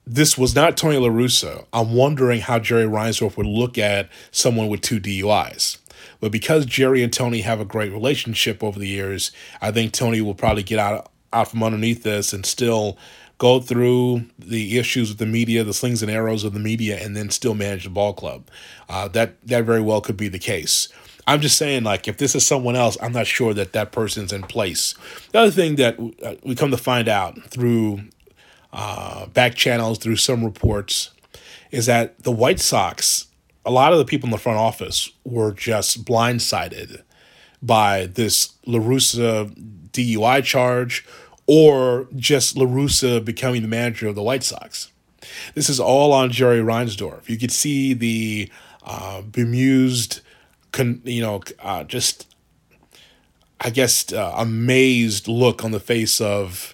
this 0.05 0.37
was 0.37 0.55
not 0.55 0.77
Tony 0.77 0.97
La 0.97 1.09
Russa, 1.09 1.65
I'm 1.73 1.93
wondering 1.93 2.41
how 2.41 2.59
Jerry 2.59 2.85
Reinsdorf 2.85 3.35
would 3.35 3.45
look 3.45 3.77
at 3.77 4.09
someone 4.31 4.69
with 4.69 4.81
two 4.81 4.99
DUIs. 4.99 5.77
But 6.19 6.31
because 6.31 6.65
Jerry 6.65 7.03
and 7.03 7.13
Tony 7.13 7.41
have 7.41 7.59
a 7.59 7.65
great 7.65 7.91
relationship 7.91 8.63
over 8.63 8.79
the 8.79 8.87
years, 8.87 9.31
I 9.61 9.71
think 9.71 9.91
Tony 9.91 10.21
will 10.21 10.35
probably 10.35 10.63
get 10.63 10.79
out 10.79 11.11
out 11.33 11.49
from 11.49 11.61
underneath 11.61 12.03
this 12.03 12.33
and 12.33 12.45
still 12.45 12.97
go 13.37 13.59
through 13.59 14.23
the 14.39 14.79
issues 14.79 15.09
with 15.09 15.17
the 15.19 15.25
media, 15.25 15.63
the 15.63 15.73
slings 15.73 16.01
and 16.01 16.09
arrows 16.09 16.43
of 16.43 16.53
the 16.53 16.59
media, 16.59 16.97
and 17.03 17.15
then 17.15 17.29
still 17.29 17.53
manage 17.53 17.83
the 17.83 17.89
ball 17.89 18.13
club. 18.13 18.47
Uh, 18.89 19.07
that 19.09 19.35
that 19.45 19.63
very 19.63 19.81
well 19.81 20.01
could 20.01 20.17
be 20.17 20.27
the 20.27 20.39
case. 20.39 20.89
I'm 21.27 21.41
just 21.41 21.57
saying, 21.57 21.83
like, 21.83 22.07
if 22.07 22.17
this 22.17 22.35
is 22.35 22.45
someone 22.45 22.77
else, 22.77 22.97
I'm 23.01 23.11
not 23.11 23.27
sure 23.27 23.53
that 23.53 23.73
that 23.73 23.91
person's 23.91 24.31
in 24.31 24.43
place. 24.43 24.95
The 25.33 25.39
other 25.39 25.51
thing 25.51 25.75
that 25.75 25.99
uh, 26.23 26.35
we 26.41 26.55
come 26.55 26.71
to 26.71 26.77
find 26.77 27.09
out 27.09 27.37
through 27.49 28.03
uh, 28.71 29.25
back 29.27 29.55
channels, 29.55 29.99
through 29.99 30.15
some 30.15 30.45
reports, 30.45 31.11
is 31.69 31.85
that 31.87 32.23
the 32.23 32.31
White 32.31 32.61
Sox 32.61 33.26
a 33.67 33.71
lot 33.71 33.91
of 33.91 33.99
the 33.99 34.05
people 34.05 34.27
in 34.27 34.31
the 34.31 34.37
front 34.37 34.57
office 34.57 35.11
were 35.25 35.51
just 35.51 36.05
blindsided 36.05 37.01
by 37.61 38.05
this 38.05 38.53
La 38.65 38.79
Russa 38.79 39.53
DUI 39.91 40.41
charge 40.41 41.05
or 41.47 42.07
just 42.15 42.55
La 42.55 42.65
Russa 42.65 43.23
becoming 43.23 43.61
the 43.61 43.67
manager 43.67 44.07
of 44.07 44.15
the 44.15 44.23
White 44.23 44.43
Sox. 44.43 44.89
This 45.53 45.69
is 45.69 45.81
all 45.81 46.13
on 46.13 46.31
Jerry 46.31 46.59
Reinsdorf. 46.59 47.27
You 47.27 47.37
could 47.37 47.51
see 47.51 47.93
the 47.93 48.49
uh, 48.83 49.21
bemused, 49.21 50.21
con- 50.71 51.01
you 51.03 51.21
know, 51.21 51.43
uh, 51.59 51.83
just, 51.83 52.33
I 53.59 53.69
guess, 53.69 54.13
uh, 54.13 54.33
amazed 54.37 55.27
look 55.27 55.65
on 55.65 55.71
the 55.71 55.81
face 55.81 56.21
of 56.21 56.73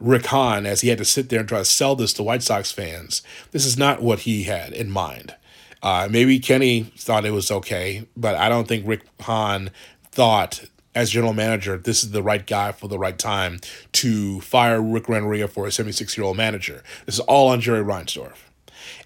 Rick 0.00 0.26
Hahn 0.26 0.66
as 0.66 0.80
he 0.80 0.88
had 0.88 0.98
to 0.98 1.04
sit 1.04 1.28
there 1.28 1.38
and 1.38 1.48
try 1.48 1.58
to 1.60 1.64
sell 1.64 1.94
this 1.94 2.12
to 2.14 2.24
White 2.24 2.42
Sox 2.42 2.72
fans. 2.72 3.22
This 3.52 3.64
is 3.64 3.78
not 3.78 4.02
what 4.02 4.20
he 4.20 4.42
had 4.42 4.72
in 4.72 4.90
mind. 4.90 5.36
Uh, 5.86 6.08
maybe 6.10 6.40
Kenny 6.40 6.82
thought 6.98 7.24
it 7.24 7.30
was 7.30 7.48
okay, 7.48 8.08
but 8.16 8.34
I 8.34 8.48
don't 8.48 8.66
think 8.66 8.88
Rick 8.88 9.02
Hahn 9.20 9.70
thought 10.10 10.64
as 10.96 11.12
general 11.12 11.32
manager 11.32 11.78
this 11.78 12.02
is 12.02 12.10
the 12.10 12.24
right 12.24 12.44
guy 12.44 12.72
for 12.72 12.88
the 12.88 12.98
right 12.98 13.16
time 13.16 13.60
to 13.92 14.40
fire 14.40 14.82
Rick 14.82 15.08
Renteria 15.08 15.46
for 15.46 15.64
a 15.64 15.70
76 15.70 16.18
year 16.18 16.24
old 16.24 16.36
manager. 16.36 16.82
This 17.04 17.14
is 17.14 17.20
all 17.20 17.50
on 17.50 17.60
Jerry 17.60 17.84
Reinsdorf. 17.84 18.34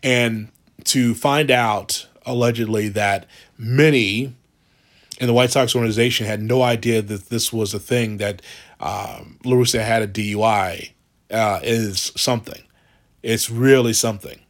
And 0.03 0.49
to 0.85 1.15
find 1.15 1.51
out 1.51 2.09
allegedly 2.25 2.89
that 2.89 3.27
many 3.59 4.35
in 5.21 5.27
the 5.27 5.35
White 5.35 5.51
Sox 5.51 5.77
organization 5.77 6.25
had 6.25 6.41
no 6.41 6.63
idea 6.63 7.03
that 7.03 7.29
this 7.29 7.53
was 7.53 7.75
a 7.75 7.79
thing 7.79 8.17
that 8.17 8.41
um, 8.81 9.39
LaRussa 9.45 9.85
had 9.85 10.01
a 10.01 10.09
DUI 10.09 10.93
uh, 11.31 11.61
is 11.63 12.11
something. 12.17 12.63
It's 13.23 13.51
really 13.51 13.93
something. 13.93 14.41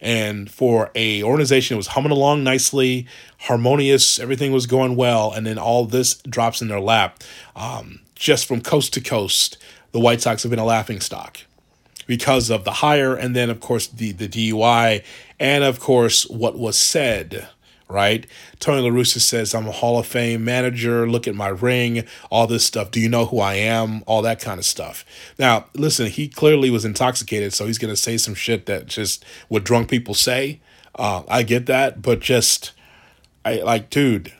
And 0.00 0.50
for 0.50 0.90
a 0.94 1.22
organization 1.22 1.74
that 1.74 1.78
was 1.78 1.88
humming 1.88 2.12
along 2.12 2.44
nicely, 2.44 3.06
harmonious, 3.38 4.18
everything 4.18 4.52
was 4.52 4.66
going 4.66 4.96
well, 4.96 5.32
and 5.32 5.46
then 5.46 5.58
all 5.58 5.84
this 5.86 6.14
drops 6.22 6.62
in 6.62 6.68
their 6.68 6.80
lap, 6.80 7.22
um, 7.56 8.00
just 8.14 8.46
from 8.46 8.60
coast 8.60 8.92
to 8.94 9.00
coast, 9.00 9.58
the 9.92 10.00
White 10.00 10.20
Sox 10.20 10.42
have 10.42 10.50
been 10.50 10.58
a 10.58 10.64
laughing 10.64 11.00
stock 11.00 11.38
because 12.06 12.48
of 12.50 12.64
the 12.64 12.74
hire, 12.74 13.14
and 13.14 13.34
then 13.34 13.50
of 13.50 13.60
course 13.60 13.86
the 13.86 14.12
the 14.12 14.28
DUI, 14.28 15.02
and 15.40 15.64
of 15.64 15.80
course 15.80 16.24
what 16.28 16.58
was 16.58 16.78
said 16.78 17.48
right? 17.88 18.26
Tony 18.60 18.82
La 18.82 18.90
Russa 18.90 19.20
says, 19.20 19.54
I'm 19.54 19.66
a 19.66 19.72
Hall 19.72 19.98
of 19.98 20.06
Fame 20.06 20.44
manager. 20.44 21.08
Look 21.08 21.26
at 21.26 21.34
my 21.34 21.48
ring, 21.48 22.04
all 22.30 22.46
this 22.46 22.64
stuff. 22.64 22.90
Do 22.90 23.00
you 23.00 23.08
know 23.08 23.26
who 23.26 23.40
I 23.40 23.54
am? 23.54 24.02
All 24.06 24.22
that 24.22 24.40
kind 24.40 24.58
of 24.58 24.64
stuff. 24.64 25.04
Now, 25.38 25.66
listen, 25.74 26.06
he 26.06 26.28
clearly 26.28 26.70
was 26.70 26.84
intoxicated, 26.84 27.52
so 27.52 27.66
he's 27.66 27.78
going 27.78 27.92
to 27.92 27.96
say 27.96 28.16
some 28.16 28.34
shit 28.34 28.66
that 28.66 28.86
just 28.86 29.24
what 29.48 29.64
drunk 29.64 29.88
people 29.88 30.14
say. 30.14 30.60
Uh, 30.94 31.22
I 31.28 31.42
get 31.42 31.66
that, 31.66 32.02
but 32.02 32.20
just, 32.20 32.72
I 33.44 33.56
like, 33.56 33.88
dude, 33.88 34.32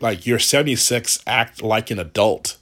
like 0.00 0.26
you're 0.26 0.38
76, 0.38 1.22
act 1.26 1.62
like 1.62 1.90
an 1.90 1.98
adult. 1.98 2.58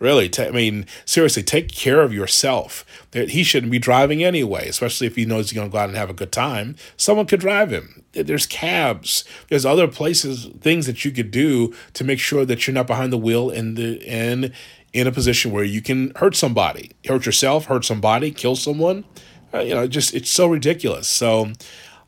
Really, 0.00 0.30
t- 0.30 0.42
I 0.42 0.50
mean, 0.50 0.86
seriously, 1.04 1.42
take 1.42 1.70
care 1.70 2.00
of 2.00 2.12
yourself. 2.12 2.86
He 3.12 3.42
shouldn't 3.44 3.70
be 3.70 3.78
driving 3.78 4.24
anyway, 4.24 4.66
especially 4.66 5.06
if 5.06 5.14
he 5.14 5.26
knows 5.26 5.50
he's 5.50 5.56
going 5.56 5.68
to 5.68 5.72
go 5.72 5.78
out 5.78 5.90
and 5.90 5.98
have 5.98 6.08
a 6.08 6.14
good 6.14 6.32
time. 6.32 6.74
Someone 6.96 7.26
could 7.26 7.40
drive 7.40 7.70
him. 7.70 8.02
There's 8.12 8.46
cabs. 8.46 9.24
There's 9.48 9.66
other 9.66 9.86
places, 9.86 10.46
things 10.62 10.86
that 10.86 11.04
you 11.04 11.10
could 11.10 11.30
do 11.30 11.74
to 11.92 12.02
make 12.02 12.18
sure 12.18 12.46
that 12.46 12.66
you're 12.66 12.74
not 12.74 12.86
behind 12.86 13.12
the 13.12 13.18
wheel 13.18 13.50
in 13.50 13.74
the 13.74 14.02
in 14.02 14.54
in 14.94 15.06
a 15.06 15.12
position 15.12 15.52
where 15.52 15.64
you 15.64 15.82
can 15.82 16.12
hurt 16.16 16.34
somebody, 16.34 16.92
hurt 17.06 17.26
yourself, 17.26 17.66
hurt 17.66 17.84
somebody, 17.84 18.30
kill 18.30 18.56
someone. 18.56 19.04
Uh, 19.52 19.60
you 19.60 19.74
know, 19.74 19.86
just 19.86 20.14
it's 20.14 20.30
so 20.30 20.46
ridiculous. 20.48 21.06
So. 21.06 21.52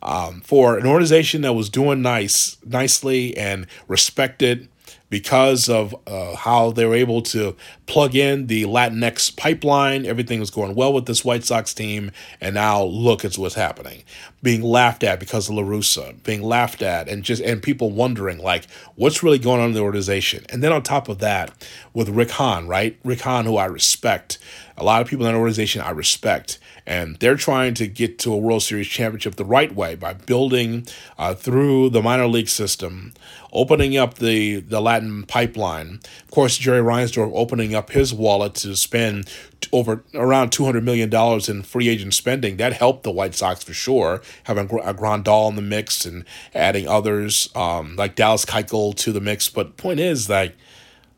Um, 0.04 0.40
for 0.40 0.76
an 0.78 0.84
organization 0.84 1.42
that 1.42 1.52
was 1.52 1.70
doing 1.70 2.02
nice, 2.02 2.56
nicely 2.66 3.36
and 3.36 3.68
respected, 3.86 4.68
because 5.12 5.68
of 5.68 5.94
uh, 6.06 6.34
how 6.34 6.70
they 6.70 6.86
were 6.86 6.94
able 6.94 7.20
to 7.20 7.54
plug 7.84 8.14
in 8.16 8.46
the 8.46 8.62
Latinx 8.62 9.36
pipeline. 9.36 10.06
Everything 10.06 10.40
was 10.40 10.50
going 10.50 10.74
well 10.74 10.90
with 10.90 11.04
this 11.04 11.22
White 11.22 11.44
Sox 11.44 11.74
team, 11.74 12.12
and 12.40 12.54
now 12.54 12.82
look 12.82 13.22
at 13.22 13.36
what's 13.36 13.54
happening. 13.54 14.04
Being 14.42 14.62
laughed 14.62 15.04
at 15.04 15.20
because 15.20 15.50
of 15.50 15.56
La 15.56 15.62
Russa, 15.64 16.22
being 16.22 16.40
laughed 16.40 16.80
at, 16.80 17.10
and 17.10 17.22
just 17.24 17.42
and 17.42 17.62
people 17.62 17.90
wondering 17.90 18.38
like 18.38 18.66
what's 18.94 19.22
really 19.22 19.38
going 19.38 19.60
on 19.60 19.68
in 19.68 19.74
the 19.74 19.80
organization. 19.80 20.46
And 20.48 20.62
then 20.62 20.72
on 20.72 20.82
top 20.82 21.10
of 21.10 21.18
that, 21.18 21.52
with 21.92 22.08
Rick 22.08 22.30
Hahn, 22.30 22.66
right? 22.66 22.98
Rick 23.04 23.20
Hahn, 23.20 23.44
who 23.44 23.58
I 23.58 23.66
respect, 23.66 24.38
a 24.78 24.82
lot 24.82 25.02
of 25.02 25.08
people 25.08 25.26
in 25.26 25.32
that 25.32 25.38
organization 25.38 25.82
I 25.82 25.90
respect 25.90 26.58
and 26.86 27.16
they're 27.16 27.36
trying 27.36 27.74
to 27.74 27.86
get 27.86 28.18
to 28.20 28.32
a 28.32 28.36
World 28.36 28.62
Series 28.62 28.88
championship 28.88 29.36
the 29.36 29.44
right 29.44 29.74
way 29.74 29.94
by 29.94 30.14
building 30.14 30.86
uh, 31.18 31.34
through 31.34 31.90
the 31.90 32.02
minor 32.02 32.26
league 32.26 32.48
system, 32.48 33.12
opening 33.52 33.96
up 33.96 34.14
the, 34.14 34.60
the 34.60 34.80
Latin 34.80 35.24
pipeline. 35.24 36.00
Of 36.24 36.30
course, 36.30 36.58
Jerry 36.58 36.80
Reinsdorf 36.80 37.30
opening 37.34 37.74
up 37.74 37.90
his 37.90 38.12
wallet 38.12 38.54
to 38.56 38.76
spend 38.76 39.30
over 39.72 40.04
around 40.14 40.50
$200 40.50 40.82
million 40.82 41.12
in 41.48 41.62
free 41.62 41.88
agent 41.88 42.14
spending. 42.14 42.56
That 42.56 42.72
helped 42.72 43.04
the 43.04 43.12
White 43.12 43.34
Sox 43.34 43.62
for 43.62 43.72
sure, 43.72 44.20
having 44.44 44.66
a 44.66 44.94
Grandal 44.94 45.50
in 45.50 45.56
the 45.56 45.62
mix 45.62 46.04
and 46.04 46.24
adding 46.54 46.88
others 46.88 47.48
um, 47.54 47.96
like 47.96 48.16
Dallas 48.16 48.44
Keuchel 48.44 48.94
to 48.96 49.12
the 49.12 49.20
mix. 49.20 49.48
But 49.48 49.76
point 49.76 50.00
is, 50.00 50.28
like, 50.28 50.56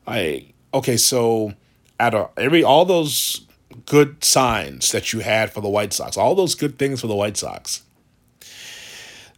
I, 0.06 0.52
okay, 0.74 0.96
so 0.96 1.54
at 1.98 2.14
a, 2.14 2.28
every, 2.36 2.62
all 2.62 2.84
those 2.84 3.43
good 3.86 4.24
signs 4.24 4.92
that 4.92 5.12
you 5.12 5.20
had 5.20 5.52
for 5.52 5.60
the 5.60 5.68
White 5.68 5.92
Sox, 5.92 6.16
all 6.16 6.34
those 6.34 6.54
good 6.54 6.78
things 6.78 7.00
for 7.00 7.06
the 7.06 7.14
White 7.14 7.36
Sox. 7.36 7.82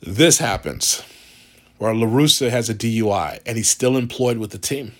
This 0.01 0.39
happens 0.39 1.03
where 1.79 1.95
La 1.95 2.07
Russa 2.07 2.51
has 2.51 2.71
a 2.71 2.75
DUI 2.75 3.41
and 3.47 3.57
he's 3.57 3.71
still 3.71 3.97
employed 3.97 4.39
with 4.39 4.51
the 4.51 4.59
team. 4.59 4.93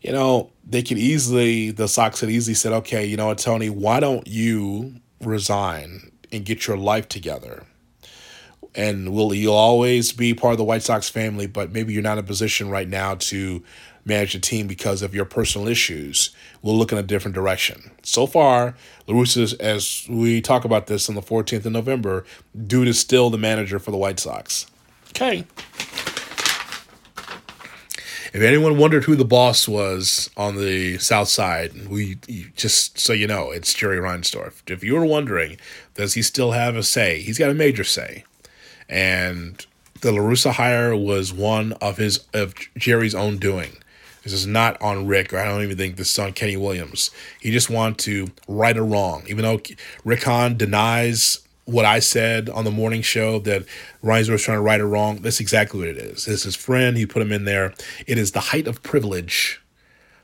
You 0.00 0.12
know, 0.12 0.50
they 0.64 0.82
could 0.82 0.98
easily, 0.98 1.70
the 1.70 1.88
Sox 1.88 2.20
had 2.20 2.30
easily 2.30 2.54
said, 2.54 2.72
okay, 2.72 3.04
you 3.04 3.16
know 3.16 3.26
what, 3.26 3.38
Tony, 3.38 3.68
why 3.68 4.00
don't 4.00 4.26
you 4.26 4.94
resign 5.20 6.12
and 6.30 6.44
get 6.44 6.66
your 6.66 6.76
life 6.76 7.08
together? 7.08 7.64
And 8.74 9.12
will 9.12 9.34
you'll 9.34 9.54
always 9.54 10.12
be 10.12 10.34
part 10.34 10.52
of 10.52 10.58
the 10.58 10.64
White 10.64 10.82
Sox 10.82 11.08
family, 11.08 11.46
but 11.46 11.72
maybe 11.72 11.92
you're 11.92 12.02
not 12.02 12.18
in 12.18 12.24
a 12.24 12.26
position 12.26 12.70
right 12.70 12.88
now 12.88 13.16
to 13.16 13.64
manage 14.08 14.32
the 14.32 14.40
team 14.40 14.66
because 14.66 15.02
of 15.02 15.14
your 15.14 15.24
personal 15.24 15.68
issues, 15.68 16.30
we'll 16.62 16.76
look 16.76 16.90
in 16.90 16.98
a 16.98 17.02
different 17.02 17.34
direction. 17.34 17.90
So 18.02 18.26
far, 18.26 18.74
La 19.06 19.14
Russa, 19.14 19.58
as 19.60 20.06
we 20.08 20.40
talk 20.40 20.64
about 20.64 20.86
this 20.86 21.08
on 21.08 21.14
the 21.14 21.22
14th 21.22 21.66
of 21.66 21.72
November, 21.72 22.24
dude 22.66 22.88
is 22.88 22.98
still 22.98 23.30
the 23.30 23.38
manager 23.38 23.78
for 23.78 23.90
the 23.90 23.96
White 23.96 24.18
Sox. 24.18 24.66
Okay. 25.10 25.44
If 28.30 28.42
anyone 28.42 28.76
wondered 28.76 29.04
who 29.04 29.16
the 29.16 29.24
boss 29.24 29.66
was 29.66 30.28
on 30.36 30.56
the 30.56 30.98
South 30.98 31.28
Side, 31.28 31.88
we 31.88 32.16
just 32.56 32.98
so 32.98 33.14
you 33.14 33.26
know, 33.26 33.50
it's 33.50 33.72
Jerry 33.72 33.96
Reinsdorf. 33.96 34.68
If 34.70 34.84
you 34.84 34.94
were 34.94 35.04
wondering, 35.04 35.56
does 35.94 36.12
he 36.12 36.20
still 36.20 36.52
have 36.52 36.76
a 36.76 36.82
say? 36.82 37.20
He's 37.20 37.38
got 37.38 37.50
a 37.50 37.54
major 37.54 37.84
say, 37.84 38.24
and 38.86 39.64
the 40.02 40.12
La 40.12 40.18
Russa 40.18 40.52
hire 40.52 40.94
was 40.94 41.32
one 41.32 41.72
of 41.80 41.96
his 41.96 42.26
of 42.34 42.54
Jerry's 42.76 43.14
own 43.14 43.38
doing. 43.38 43.78
This 44.24 44.32
is 44.32 44.46
not 44.46 44.80
on 44.82 45.06
Rick, 45.06 45.32
or 45.32 45.38
I 45.38 45.44
don't 45.44 45.62
even 45.62 45.76
think 45.76 45.96
this 45.96 46.10
is 46.10 46.18
on 46.18 46.32
Kenny 46.32 46.56
Williams. 46.56 47.10
He 47.40 47.50
just 47.50 47.70
wanted 47.70 47.98
to 47.98 48.28
right 48.46 48.76
a 48.76 48.82
wrong. 48.82 49.24
Even 49.28 49.42
though 49.42 49.60
Rick 50.04 50.24
Hahn 50.24 50.56
denies 50.56 51.40
what 51.64 51.84
I 51.84 51.98
said 51.98 52.48
on 52.48 52.64
the 52.64 52.70
morning 52.70 53.02
show 53.02 53.38
that 53.40 53.64
Reinsdorf 54.02 54.32
was 54.32 54.42
trying 54.42 54.58
to 54.58 54.62
right 54.62 54.80
a 54.80 54.86
wrong, 54.86 55.18
that's 55.22 55.40
exactly 55.40 55.80
what 55.80 55.88
it 55.88 55.98
is. 55.98 56.26
It's 56.26 56.44
his 56.44 56.56
friend. 56.56 56.96
He 56.96 57.06
put 57.06 57.22
him 57.22 57.32
in 57.32 57.44
there. 57.44 57.74
It 58.06 58.18
is 58.18 58.32
the 58.32 58.40
height 58.40 58.66
of 58.66 58.82
privilege, 58.82 59.60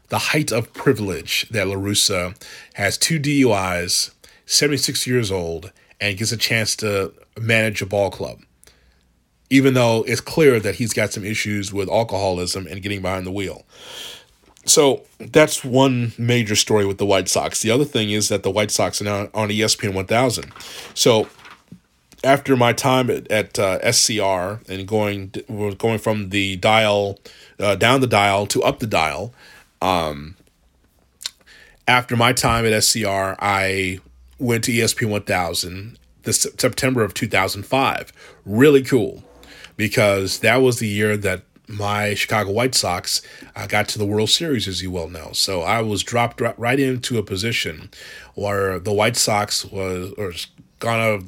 the 0.09 0.19
height 0.19 0.51
of 0.51 0.73
privilege 0.73 1.49
that 1.51 1.69
La 1.69 1.77
Russa 1.77 2.35
has 2.75 2.97
two 2.97 3.21
DUIs, 3.21 4.13
76 4.47 5.07
years 5.07 5.31
old, 5.31 5.71
and 6.01 6.19
gets 6.19 6.33
a 6.33 6.37
chance 6.37 6.75
to 6.77 7.13
manage 7.39 7.83
a 7.83 7.87
ball 7.87 8.11
club 8.11 8.41
even 9.51 9.75
though 9.75 10.05
it's 10.07 10.21
clear 10.21 10.59
that 10.61 10.77
he's 10.77 10.93
got 10.93 11.13
some 11.13 11.25
issues 11.25 11.73
with 11.73 11.89
alcoholism 11.89 12.67
and 12.67 12.83
getting 12.83 13.03
behind 13.03 13.27
the 13.27 13.33
wheel. 13.33 13.65
So 14.67 15.03
that's 15.19 15.63
one 15.63 16.13
major 16.17 16.57
story 16.57 16.87
with 16.87 16.99
the 16.99 17.07
White 17.07 17.29
Sox. 17.29 17.61
The 17.61 17.71
other 17.71 17.85
thing 17.85 18.11
is 18.11 18.29
that 18.31 18.43
the 18.43 18.51
White 18.51 18.71
Sox 18.71 19.01
are 19.01 19.05
now 19.05 19.29
on 19.35 19.51
ESPN 19.51 19.93
1000. 19.93 20.53
So 20.95 21.29
after 22.23 22.57
my 22.57 22.73
time 22.73 23.11
at, 23.11 23.31
at 23.31 23.59
uh, 23.59 23.93
SCR 23.93 24.61
and 24.69 24.89
going 24.89 25.33
going 25.79 25.99
from 25.99 26.31
the 26.31 26.57
dial 26.57 27.19
uh, 27.59 27.75
down 27.75 28.01
the 28.01 28.07
dial 28.07 28.47
to 28.47 28.63
up 28.63 28.79
the 28.79 28.87
dial, 28.87 29.35
um, 29.83 30.35
after 31.87 32.17
my 32.17 32.33
time 32.33 32.65
at 32.65 32.83
SCR, 32.83 33.37
I 33.39 34.01
went 34.39 34.65
to 34.65 34.73
ESPN 34.73 35.11
1000 35.11 35.99
this 36.23 36.41
September 36.59 37.05
of 37.05 37.13
2005. 37.13 38.13
Really 38.47 38.83
cool 38.83 39.23
because 39.77 40.41
that 40.41 40.57
was 40.57 40.79
the 40.79 40.89
year 40.89 41.17
that 41.17 41.43
my 41.67 42.15
Chicago 42.15 42.51
White 42.51 42.75
Sox 42.75 43.23
uh, 43.57 43.67
got 43.67 43.89
to 43.89 43.99
the 43.99 44.05
World 44.07 44.31
Series, 44.31 44.69
as 44.69 44.83
you 44.83 44.91
well 44.91 45.09
know. 45.09 45.31
So 45.33 45.63
I 45.63 45.81
was 45.81 46.03
dropped 46.03 46.43
right 46.59 46.79
into 46.79 47.19
a 47.19 47.23
position 47.23 47.91
where 48.35 48.79
the 48.79 48.93
White 48.93 49.17
Sox 49.17 49.65
was 49.65 50.13
or 50.19 50.33
gonna 50.79 51.21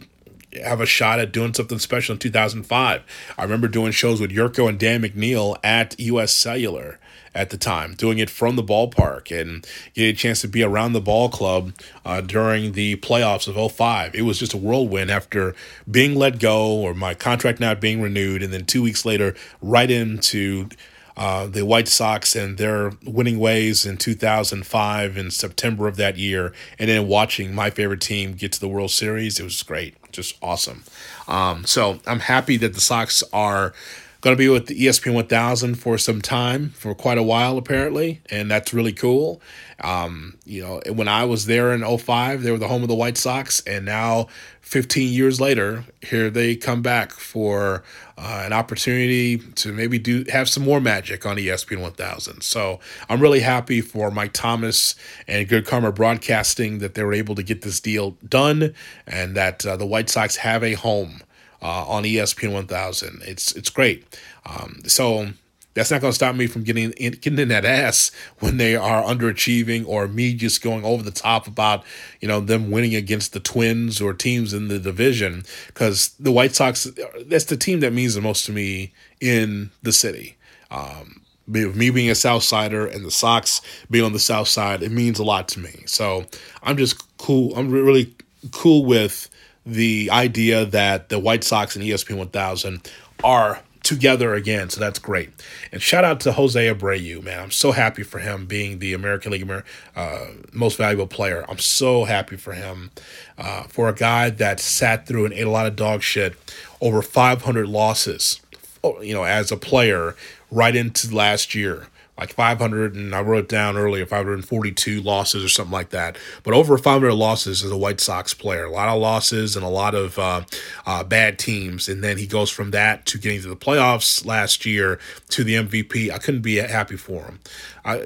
have 0.62 0.80
a 0.80 0.86
shot 0.86 1.18
at 1.18 1.32
doing 1.32 1.54
something 1.54 1.78
special 1.78 2.14
in 2.14 2.18
2005. 2.18 3.02
I 3.36 3.42
remember 3.42 3.68
doing 3.68 3.92
shows 3.92 4.20
with 4.20 4.30
Jurko 4.30 4.68
and 4.68 4.78
Dan 4.78 5.02
McNeil 5.02 5.56
at 5.62 5.98
US 6.00 6.32
Cellular 6.32 6.98
at 7.36 7.50
the 7.50 7.56
time, 7.58 7.94
doing 7.94 8.18
it 8.18 8.30
from 8.30 8.56
the 8.56 8.62
ballpark 8.62 9.30
and 9.30 9.66
getting 9.94 10.10
a 10.10 10.16
chance 10.16 10.40
to 10.40 10.48
be 10.48 10.62
around 10.62 10.94
the 10.94 11.00
ball 11.00 11.28
club 11.28 11.72
uh, 12.04 12.20
during 12.20 12.72
the 12.72 12.96
playoffs 12.96 13.46
of 13.46 13.72
05. 13.72 14.14
It 14.14 14.22
was 14.22 14.38
just 14.38 14.54
a 14.54 14.56
whirlwind 14.56 15.10
after 15.10 15.54
being 15.88 16.14
let 16.14 16.40
go 16.40 16.66
or 16.66 16.94
my 16.94 17.14
contract 17.14 17.60
not 17.60 17.80
being 17.80 18.00
renewed. 18.00 18.42
And 18.42 18.52
then 18.52 18.64
two 18.64 18.82
weeks 18.82 19.04
later, 19.04 19.34
right 19.60 19.90
into 19.90 20.70
uh, 21.16 21.46
the 21.46 21.64
White 21.64 21.88
Sox 21.88 22.34
and 22.34 22.58
their 22.58 22.92
winning 23.04 23.38
ways 23.38 23.86
in 23.86 23.96
2005 23.96 25.16
in 25.16 25.30
September 25.30 25.88
of 25.88 25.96
that 25.96 26.18
year, 26.18 26.52
and 26.78 26.90
then 26.90 27.08
watching 27.08 27.54
my 27.54 27.70
favorite 27.70 28.02
team 28.02 28.34
get 28.34 28.52
to 28.52 28.60
the 28.60 28.68
World 28.68 28.90
Series. 28.90 29.40
It 29.40 29.44
was 29.44 29.62
great, 29.62 29.94
just 30.12 30.36
awesome. 30.42 30.84
Um, 31.26 31.64
so 31.64 32.00
I'm 32.06 32.20
happy 32.20 32.58
that 32.58 32.74
the 32.74 32.80
Sox 32.80 33.22
are 33.32 33.72
going 34.20 34.34
to 34.34 34.38
be 34.38 34.48
with 34.48 34.66
the 34.66 34.86
ESPN 34.86 35.14
1000 35.14 35.74
for 35.76 35.98
some 35.98 36.20
time, 36.20 36.70
for 36.70 36.94
quite 36.94 37.18
a 37.18 37.22
while 37.22 37.58
apparently, 37.58 38.22
and 38.30 38.50
that's 38.50 38.72
really 38.72 38.92
cool. 38.92 39.40
Um, 39.80 40.38
you 40.44 40.62
know, 40.62 40.80
when 40.92 41.06
I 41.06 41.24
was 41.24 41.46
there 41.46 41.72
in 41.72 41.84
05, 41.84 42.42
they 42.42 42.50
were 42.50 42.58
the 42.58 42.68
home 42.68 42.82
of 42.82 42.88
the 42.88 42.94
White 42.94 43.18
Sox, 43.18 43.60
and 43.66 43.84
now 43.84 44.28
15 44.62 45.12
years 45.12 45.40
later, 45.40 45.84
here 46.02 46.28
they 46.28 46.56
come 46.56 46.82
back 46.82 47.12
for 47.12 47.84
uh, 48.18 48.42
an 48.44 48.52
opportunity 48.52 49.38
to 49.38 49.72
maybe 49.72 49.98
do 49.98 50.24
have 50.32 50.48
some 50.48 50.64
more 50.64 50.80
magic 50.80 51.24
on 51.24 51.36
ESPN 51.36 51.80
1000. 51.80 52.42
So 52.42 52.80
I'm 53.08 53.20
really 53.20 53.40
happy 53.40 53.80
for 53.80 54.10
Mike 54.10 54.32
Thomas 54.32 54.96
and 55.28 55.46
Good 55.48 55.66
Karma 55.66 55.92
Broadcasting 55.92 56.78
that 56.78 56.94
they 56.94 57.04
were 57.04 57.12
able 57.12 57.36
to 57.36 57.44
get 57.44 57.62
this 57.62 57.78
deal 57.78 58.16
done, 58.28 58.74
and 59.06 59.36
that 59.36 59.64
uh, 59.64 59.76
the 59.76 59.86
White 59.86 60.08
Sox 60.08 60.36
have 60.36 60.64
a 60.64 60.72
home 60.72 61.20
uh, 61.62 61.86
on 61.86 62.04
ESPN 62.04 62.52
1000. 62.52 63.22
It's 63.24 63.52
it's 63.52 63.70
great. 63.70 64.18
Um, 64.44 64.82
so 64.86 65.28
that's 65.76 65.90
not 65.90 66.00
going 66.00 66.10
to 66.10 66.14
stop 66.14 66.34
me 66.34 66.46
from 66.46 66.62
getting 66.62 66.92
in, 66.92 67.12
getting 67.12 67.38
in 67.38 67.48
that 67.48 67.66
ass 67.66 68.10
when 68.38 68.56
they 68.56 68.74
are 68.74 69.02
underachieving 69.02 69.86
or 69.86 70.08
me 70.08 70.34
just 70.34 70.62
going 70.62 70.84
over 70.84 71.02
the 71.02 71.10
top 71.10 71.46
about 71.46 71.84
you 72.20 72.26
know 72.26 72.40
them 72.40 72.70
winning 72.70 72.94
against 72.94 73.34
the 73.34 73.40
Twins 73.40 74.00
or 74.00 74.14
teams 74.14 74.54
in 74.54 74.68
the 74.68 74.78
division 74.78 75.44
because 75.66 76.14
the 76.18 76.32
White 76.32 76.54
Sox 76.54 76.88
that's 77.26 77.44
the 77.44 77.58
team 77.58 77.80
that 77.80 77.92
means 77.92 78.14
the 78.14 78.22
most 78.22 78.46
to 78.46 78.52
me 78.52 78.92
in 79.20 79.70
the 79.82 79.92
city. 79.92 80.36
Um, 80.70 81.22
me 81.46 81.90
being 81.90 82.10
a 82.10 82.14
South 82.14 82.42
Sider 82.42 82.86
and 82.86 83.04
the 83.04 83.10
Sox 83.10 83.60
being 83.90 84.04
on 84.04 84.12
the 84.12 84.18
South 84.18 84.48
Side, 84.48 84.82
it 84.82 84.90
means 84.90 85.18
a 85.18 85.24
lot 85.24 85.46
to 85.48 85.60
me. 85.60 85.84
So 85.86 86.24
I'm 86.62 86.76
just 86.76 87.16
cool. 87.18 87.54
I'm 87.54 87.70
really 87.70 88.14
cool 88.50 88.84
with 88.84 89.28
the 89.66 90.08
idea 90.12 90.64
that 90.64 91.08
the 91.08 91.18
White 91.18 91.42
Sox 91.42 91.74
and 91.74 91.84
ESPN 91.84 92.16
1000 92.16 92.90
are 93.24 93.60
together 93.82 94.34
again. 94.34 94.68
So 94.70 94.80
that's 94.80 94.98
great. 94.98 95.30
And 95.70 95.80
shout 95.80 96.04
out 96.04 96.20
to 96.20 96.32
Jose 96.32 96.60
Abreu, 96.60 97.22
man. 97.22 97.40
I'm 97.40 97.50
so 97.50 97.72
happy 97.72 98.02
for 98.02 98.18
him 98.18 98.46
being 98.46 98.78
the 98.78 98.92
American 98.94 99.32
League 99.32 99.48
uh, 99.94 100.26
most 100.52 100.76
valuable 100.76 101.06
player. 101.06 101.44
I'm 101.48 101.58
so 101.58 102.04
happy 102.04 102.36
for 102.36 102.52
him. 102.52 102.90
Uh, 103.38 103.64
for 103.64 103.88
a 103.88 103.94
guy 103.94 104.30
that 104.30 104.58
sat 104.58 105.06
through 105.06 105.24
and 105.24 105.34
ate 105.34 105.46
a 105.46 105.50
lot 105.50 105.66
of 105.66 105.76
dog 105.76 106.02
shit, 106.02 106.34
over 106.80 107.00
500 107.00 107.68
losses, 107.68 108.40
oh, 108.82 109.00
you 109.00 109.14
know, 109.14 109.24
as 109.24 109.52
a 109.52 109.56
player 109.56 110.16
right 110.50 110.74
into 110.74 111.14
last 111.14 111.54
year 111.54 111.86
like 112.18 112.32
500 112.32 112.94
and 112.94 113.14
I 113.14 113.20
wrote 113.20 113.48
down 113.48 113.76
earlier 113.76 114.06
542 114.06 115.00
losses 115.00 115.44
or 115.44 115.48
something 115.48 115.72
like 115.72 115.90
that. 115.90 116.16
But 116.42 116.54
over 116.54 116.78
500 116.78 117.12
losses 117.12 117.62
as 117.62 117.70
a 117.70 117.76
White 117.76 118.00
Sox 118.00 118.32
player. 118.32 118.64
A 118.64 118.70
lot 118.70 118.88
of 118.88 119.00
losses 119.00 119.56
and 119.56 119.64
a 119.64 119.68
lot 119.68 119.94
of 119.94 120.18
uh, 120.18 120.42
uh, 120.86 121.04
bad 121.04 121.38
teams. 121.38 121.88
And 121.88 122.02
then 122.02 122.18
he 122.18 122.26
goes 122.26 122.50
from 122.50 122.70
that 122.70 123.06
to 123.06 123.18
getting 123.18 123.42
to 123.42 123.48
the 123.48 123.56
playoffs 123.56 124.24
last 124.24 124.64
year 124.64 124.98
to 125.30 125.44
the 125.44 125.54
MVP 125.54 126.10
I 126.10 126.18
couldn't 126.18 126.42
be 126.42 126.56
happy 126.56 126.96
for 126.96 127.24
him. 127.24 127.40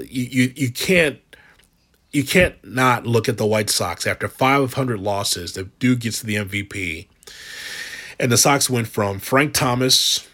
You, 0.08 0.24
you 0.24 0.52
you 0.56 0.70
can't 0.70 1.18
you 2.10 2.24
can't 2.24 2.56
not 2.64 3.06
look 3.06 3.28
at 3.28 3.38
the 3.38 3.46
White 3.46 3.70
Sox 3.70 4.06
after 4.06 4.28
500 4.28 4.98
losses 4.98 5.52
the 5.52 5.64
dude 5.64 6.00
gets 6.00 6.20
to 6.20 6.26
the 6.26 6.36
MVP 6.36 7.06
and 8.18 8.30
the 8.30 8.36
Sox 8.36 8.68
went 8.68 8.88
from 8.88 9.18
Frank 9.18 9.54
Thomas 9.54 10.28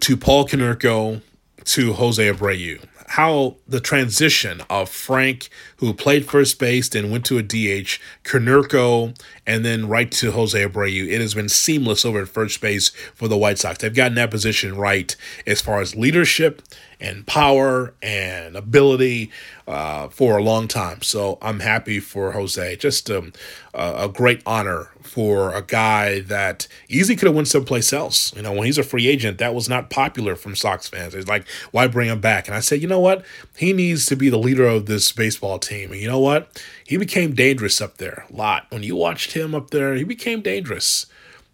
to 0.00 0.16
Paul 0.16 0.46
Konerko 0.46 1.20
to 1.68 1.92
Jose 1.92 2.32
Abreu. 2.32 2.82
How 3.08 3.56
the 3.66 3.80
transition 3.80 4.62
of 4.68 4.88
Frank, 4.88 5.48
who 5.76 5.94
played 5.94 6.26
first 6.26 6.58
base, 6.58 6.88
then 6.88 7.10
went 7.10 7.24
to 7.26 7.38
a 7.38 7.42
DH, 7.42 7.98
Konerko, 8.24 9.18
and 9.46 9.64
then 9.64 9.88
right 9.88 10.10
to 10.12 10.32
Jose 10.32 10.58
Abreu. 10.58 11.08
It 11.08 11.20
has 11.20 11.34
been 11.34 11.48
seamless 11.48 12.04
over 12.04 12.22
at 12.22 12.28
first 12.28 12.60
base 12.60 12.88
for 13.14 13.28
the 13.28 13.36
White 13.36 13.58
Sox. 13.58 13.78
They've 13.78 13.94
gotten 13.94 14.14
that 14.16 14.30
position 14.30 14.76
right 14.76 15.14
as 15.46 15.60
far 15.60 15.80
as 15.80 15.94
leadership 15.94 16.62
and 17.00 17.26
power 17.26 17.94
and 18.02 18.56
ability 18.56 19.30
uh, 19.66 20.08
for 20.08 20.36
a 20.36 20.42
long 20.42 20.66
time. 20.66 21.02
So 21.02 21.38
I'm 21.40 21.60
happy 21.60 22.00
for 22.00 22.32
Jose. 22.32 22.76
Just 22.76 23.10
um, 23.10 23.32
a, 23.74 24.04
a 24.04 24.08
great 24.08 24.42
honor 24.44 24.90
for 25.02 25.54
a 25.54 25.62
guy 25.62 26.20
that 26.20 26.66
easily 26.88 27.16
could 27.16 27.26
have 27.26 27.34
went 27.34 27.48
someplace 27.48 27.92
else. 27.92 28.34
You 28.34 28.42
know, 28.42 28.52
when 28.52 28.64
he's 28.64 28.78
a 28.78 28.82
free 28.82 29.06
agent, 29.06 29.38
that 29.38 29.54
was 29.54 29.68
not 29.68 29.90
popular 29.90 30.36
from 30.36 30.56
Sox 30.56 30.88
fans. 30.88 31.14
It's 31.14 31.28
like, 31.28 31.46
why 31.70 31.86
bring 31.86 32.08
him 32.08 32.20
back? 32.20 32.46
And 32.48 32.56
I 32.56 32.60
said, 32.60 32.82
you 32.82 32.88
know 32.88 33.00
what? 33.00 33.24
He 33.56 33.72
needs 33.72 34.06
to 34.06 34.16
be 34.16 34.28
the 34.28 34.38
leader 34.38 34.66
of 34.66 34.86
this 34.86 35.12
baseball 35.12 35.58
team. 35.58 35.92
And 35.92 36.00
you 36.00 36.08
know 36.08 36.18
what? 36.20 36.62
He 36.84 36.96
became 36.96 37.34
dangerous 37.34 37.80
up 37.80 37.98
there 37.98 38.26
a 38.30 38.36
lot. 38.36 38.66
When 38.70 38.82
you 38.82 38.96
watched 38.96 39.32
him 39.32 39.54
up 39.54 39.70
there, 39.70 39.94
he 39.94 40.04
became 40.04 40.40
dangerous. 40.40 41.06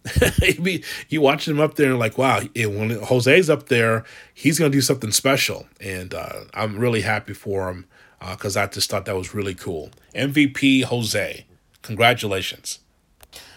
You 1.09 1.21
watch 1.21 1.49
him 1.49 1.61
up 1.61 1.75
there 1.75 1.91
and 1.91 1.99
like, 1.99 2.19
wow, 2.19 2.41
when 2.55 2.91
Jose's 2.91 3.49
up 3.49 3.69
there, 3.69 4.05
he's 4.33 4.59
gonna 4.59 4.71
do 4.71 4.81
something 4.81 5.11
special, 5.13 5.67
and 5.81 6.13
uh, 6.15 6.45
I'm 6.53 6.79
really 6.79 7.03
happy 7.03 7.35
for 7.35 7.69
him 7.69 7.87
because 8.31 8.57
I 8.57 8.67
just 8.67 8.91
thought 8.91 9.05
that 9.07 9.17
was 9.17 9.35
really 9.35 9.55
cool. 9.55 9.91
MVP 10.15 10.85
Jose, 10.85 11.47
congratulations. 11.83 12.81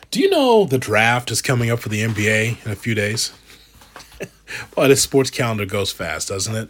Do 0.09 0.21
you 0.21 0.29
know 0.29 0.65
the 0.65 0.77
draft 0.77 1.31
is 1.31 1.41
coming 1.41 1.69
up 1.69 1.79
for 1.79 1.89
the 1.89 2.01
NBA 2.01 2.65
in 2.65 2.71
a 2.71 2.75
few 2.75 2.95
days? 2.95 3.33
well, 4.75 4.87
this 4.87 5.01
sports 5.01 5.29
calendar 5.29 5.65
goes 5.65 5.91
fast, 5.91 6.29
doesn't 6.29 6.55
it? 6.55 6.69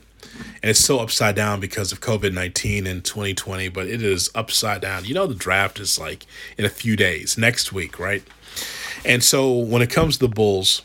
And 0.61 0.71
it's 0.71 0.80
so 0.80 0.99
upside 0.99 1.36
down 1.36 1.59
because 1.59 1.91
of 1.91 2.01
COVID 2.01 2.34
19 2.34 2.88
in 2.88 3.01
2020, 3.01 3.69
but 3.69 3.88
it 3.88 4.01
is 4.01 4.30
upside 4.36 4.82
down. 4.82 5.05
You 5.05 5.13
know, 5.13 5.28
the 5.28 5.36
draft 5.36 5.80
is 5.80 5.99
like 5.99 6.25
in 6.57 6.65
a 6.65 6.69
few 6.69 6.95
days, 6.95 7.38
next 7.38 7.71
week, 7.71 7.99
right? 7.99 8.23
And 9.06 9.24
so 9.24 9.52
when 9.52 9.82
it 9.82 9.89
comes 9.89 10.18
to 10.18 10.28
the 10.28 10.34
Bulls, 10.34 10.82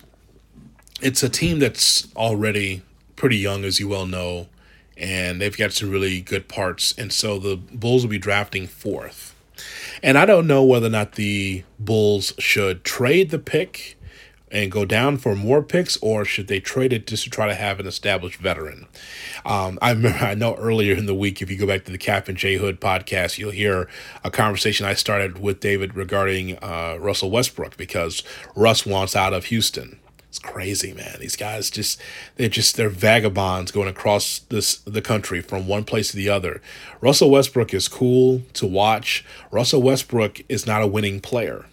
it's 1.01 1.23
a 1.23 1.29
team 1.29 1.59
that's 1.59 2.13
already 2.15 2.83
pretty 3.17 3.37
young, 3.37 3.65
as 3.65 3.81
you 3.81 3.89
well 3.89 4.07
know, 4.07 4.49
and 4.97 5.41
they've 5.41 5.57
got 5.57 5.73
some 5.73 5.91
really 5.91 6.21
good 6.21 6.49
parts. 6.49 6.95
And 6.97 7.13
so 7.13 7.39
the 7.39 7.57
Bulls 7.57 8.03
will 8.03 8.11
be 8.11 8.19
drafting 8.19 8.67
fourth. 8.67 9.35
And 10.03 10.19
I 10.19 10.25
don't 10.25 10.47
know 10.47 10.65
whether 10.65 10.87
or 10.87 10.91
not 10.91 11.13
the 11.13 11.65
Bulls 11.79 12.33
should 12.39 12.85
trade 12.85 13.31
the 13.31 13.39
pick 13.39 13.97
and 14.53 14.71
go 14.71 14.85
down 14.85 15.17
for 15.17 15.35
more 15.35 15.63
picks, 15.63 15.97
or 15.97 16.25
should 16.25 16.47
they 16.47 16.61
trade 16.61 16.93
it 16.93 17.07
just 17.07 17.25
to 17.25 17.31
try 17.31 17.47
to 17.49 17.55
have 17.55 17.81
an 17.81 17.87
established 17.87 18.39
veteran? 18.39 18.87
Um, 19.45 19.79
I 19.81 19.91
remember, 19.93 20.19
I 20.25 20.35
know 20.35 20.55
earlier 20.57 20.95
in 20.95 21.07
the 21.07 21.15
week, 21.15 21.41
if 21.41 21.51
you 21.51 21.57
go 21.57 21.67
back 21.67 21.85
to 21.87 21.93
the 21.93 21.99
Kap 21.99 22.29
and 22.29 22.37
J 22.37 22.57
Hood 22.57 22.81
podcast, 22.81 23.39
you'll 23.39 23.51
hear 23.51 23.89
a 24.23 24.31
conversation 24.31 24.87
I 24.87 24.95
started 24.95 25.41
with 25.41 25.61
David 25.61 25.97
regarding 25.97 26.59
uh, 26.63 26.99
Russell 27.01 27.31
Westbrook 27.31 27.77
because 27.77 28.23
Russ 28.55 28.85
wants 28.85 29.17
out 29.17 29.33
of 29.33 29.47
Houston. 29.47 29.99
It's 30.29 30.39
crazy, 30.39 30.95
man. 30.95 31.17
These 31.21 31.37
guys 31.37 31.71
just 31.71 32.01
they're 32.37 32.49
just 32.49 32.77
they're 32.77 32.89
vagabonds 32.89 33.71
going 33.71 33.89
across 33.89 34.39
this 34.49 34.77
the 34.79 35.03
country 35.03 35.43
from 35.43 35.69
one 35.69 35.85
place 35.85 36.11
to 36.11 36.17
the 36.17 36.31
other. 36.31 36.63
Russell 37.03 37.31
Westbrook 37.31 37.75
is 37.75 37.87
cool 37.87 38.41
to 38.55 38.67
watch. 38.67 39.27
Russell 39.51 39.83
Westbrook 39.83 40.41
is 40.49 40.67
not 40.67 40.81
a 40.81 40.87
winning 40.87 41.21
player. 41.21 41.67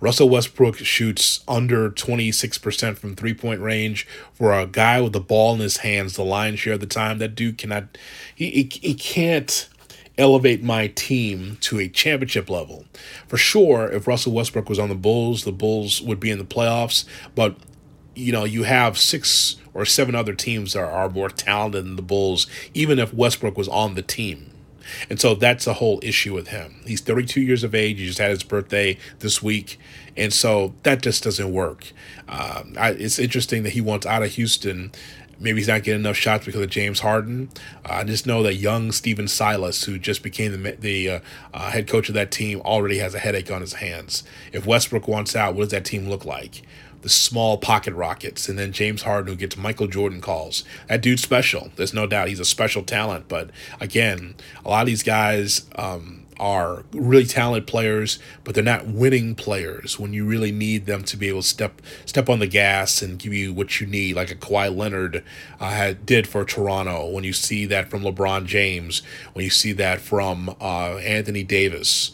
Russell 0.00 0.28
Westbrook 0.28 0.76
shoots 0.78 1.40
under 1.46 1.90
26% 1.90 2.98
from 2.98 3.14
three 3.14 3.34
point 3.34 3.60
range 3.60 4.06
for 4.32 4.52
a 4.52 4.66
guy 4.66 5.00
with 5.00 5.12
the 5.12 5.20
ball 5.20 5.54
in 5.54 5.60
his 5.60 5.78
hands 5.78 6.14
the 6.14 6.24
lion's 6.24 6.60
share 6.60 6.74
of 6.74 6.80
the 6.80 6.86
time. 6.86 7.18
That 7.18 7.34
dude 7.34 7.58
cannot, 7.58 7.98
he, 8.34 8.50
he, 8.50 8.70
he 8.80 8.94
can't 8.94 9.68
elevate 10.18 10.62
my 10.62 10.88
team 10.88 11.56
to 11.62 11.80
a 11.80 11.88
championship 11.88 12.50
level. 12.50 12.84
For 13.26 13.36
sure, 13.36 13.90
if 13.90 14.06
Russell 14.06 14.32
Westbrook 14.32 14.68
was 14.68 14.78
on 14.78 14.88
the 14.88 14.94
Bulls, 14.94 15.44
the 15.44 15.52
Bulls 15.52 16.00
would 16.02 16.20
be 16.20 16.30
in 16.30 16.38
the 16.38 16.44
playoffs. 16.44 17.04
But, 17.34 17.56
you 18.14 18.32
know, 18.32 18.44
you 18.44 18.64
have 18.64 18.98
six 18.98 19.56
or 19.72 19.84
seven 19.84 20.14
other 20.14 20.34
teams 20.34 20.74
that 20.74 20.84
are 20.84 21.08
more 21.08 21.30
talented 21.30 21.84
than 21.84 21.96
the 21.96 22.02
Bulls, 22.02 22.46
even 22.74 22.98
if 22.98 23.14
Westbrook 23.14 23.56
was 23.56 23.68
on 23.68 23.94
the 23.94 24.02
team. 24.02 24.49
And 25.08 25.20
so 25.20 25.34
that's 25.34 25.66
a 25.66 25.74
whole 25.74 26.00
issue 26.02 26.34
with 26.34 26.48
him. 26.48 26.80
He's 26.86 27.00
32 27.00 27.40
years 27.40 27.64
of 27.64 27.74
age. 27.74 27.98
He 27.98 28.06
just 28.06 28.18
had 28.18 28.30
his 28.30 28.42
birthday 28.42 28.98
this 29.20 29.42
week. 29.42 29.78
And 30.16 30.32
so 30.32 30.74
that 30.82 31.02
just 31.02 31.24
doesn't 31.24 31.52
work. 31.52 31.92
Um, 32.28 32.74
I, 32.78 32.90
it's 32.90 33.18
interesting 33.18 33.62
that 33.64 33.70
he 33.70 33.80
wants 33.80 34.06
out 34.06 34.22
of 34.22 34.32
Houston. 34.32 34.92
Maybe 35.38 35.60
he's 35.60 35.68
not 35.68 35.82
getting 35.82 36.02
enough 36.02 36.16
shots 36.16 36.44
because 36.44 36.60
of 36.60 36.68
James 36.68 37.00
Harden. 37.00 37.48
Uh, 37.84 37.94
I 37.94 38.04
just 38.04 38.26
know 38.26 38.42
that 38.42 38.56
young 38.56 38.92
Stephen 38.92 39.26
Silas, 39.26 39.84
who 39.84 39.98
just 39.98 40.22
became 40.22 40.62
the, 40.62 40.72
the 40.72 41.10
uh, 41.10 41.20
uh, 41.54 41.70
head 41.70 41.88
coach 41.88 42.08
of 42.08 42.14
that 42.14 42.30
team, 42.30 42.60
already 42.60 42.98
has 42.98 43.14
a 43.14 43.18
headache 43.18 43.50
on 43.50 43.62
his 43.62 43.74
hands. 43.74 44.22
If 44.52 44.66
Westbrook 44.66 45.08
wants 45.08 45.34
out, 45.34 45.54
what 45.54 45.62
does 45.62 45.70
that 45.70 45.86
team 45.86 46.10
look 46.10 46.26
like? 46.26 46.62
The 47.02 47.08
small 47.08 47.56
pocket 47.58 47.94
rockets, 47.94 48.48
and 48.48 48.58
then 48.58 48.72
James 48.72 49.02
Harden 49.02 49.32
who 49.32 49.36
gets 49.36 49.56
Michael 49.56 49.86
Jordan 49.86 50.20
calls. 50.20 50.64
That 50.88 51.02
dude's 51.02 51.22
special. 51.22 51.70
There's 51.76 51.94
no 51.94 52.06
doubt 52.06 52.28
he's 52.28 52.40
a 52.40 52.44
special 52.44 52.82
talent. 52.82 53.28
But 53.28 53.50
again, 53.80 54.34
a 54.64 54.68
lot 54.68 54.82
of 54.82 54.86
these 54.86 55.02
guys 55.02 55.66
um, 55.76 56.26
are 56.38 56.84
really 56.92 57.26
talented 57.26 57.66
players, 57.66 58.18
but 58.44 58.54
they're 58.54 58.64
not 58.64 58.86
winning 58.86 59.34
players 59.34 59.98
when 59.98 60.12
you 60.12 60.24
really 60.24 60.50
need 60.50 60.86
them 60.86 61.04
to 61.04 61.16
be 61.16 61.28
able 61.28 61.42
to 61.42 61.46
step 61.48 61.82
step 62.06 62.28
on 62.28 62.38
the 62.38 62.46
gas 62.46 63.02
and 63.02 63.18
give 63.18 63.32
you 63.32 63.52
what 63.52 63.80
you 63.80 63.86
need, 63.86 64.16
like 64.16 64.30
a 64.30 64.34
Kawhi 64.34 64.74
Leonard 64.74 65.22
uh, 65.60 65.70
had, 65.70 66.06
did 66.06 66.26
for 66.26 66.44
Toronto. 66.44 67.08
When 67.08 67.24
you 67.24 67.34
see 67.34 67.66
that 67.66 67.90
from 67.90 68.02
LeBron 68.02 68.46
James, 68.46 69.02
when 69.34 69.44
you 69.44 69.50
see 69.50 69.72
that 69.72 70.00
from 70.00 70.56
uh, 70.60 70.96
Anthony 70.96 71.44
Davis. 71.44 72.10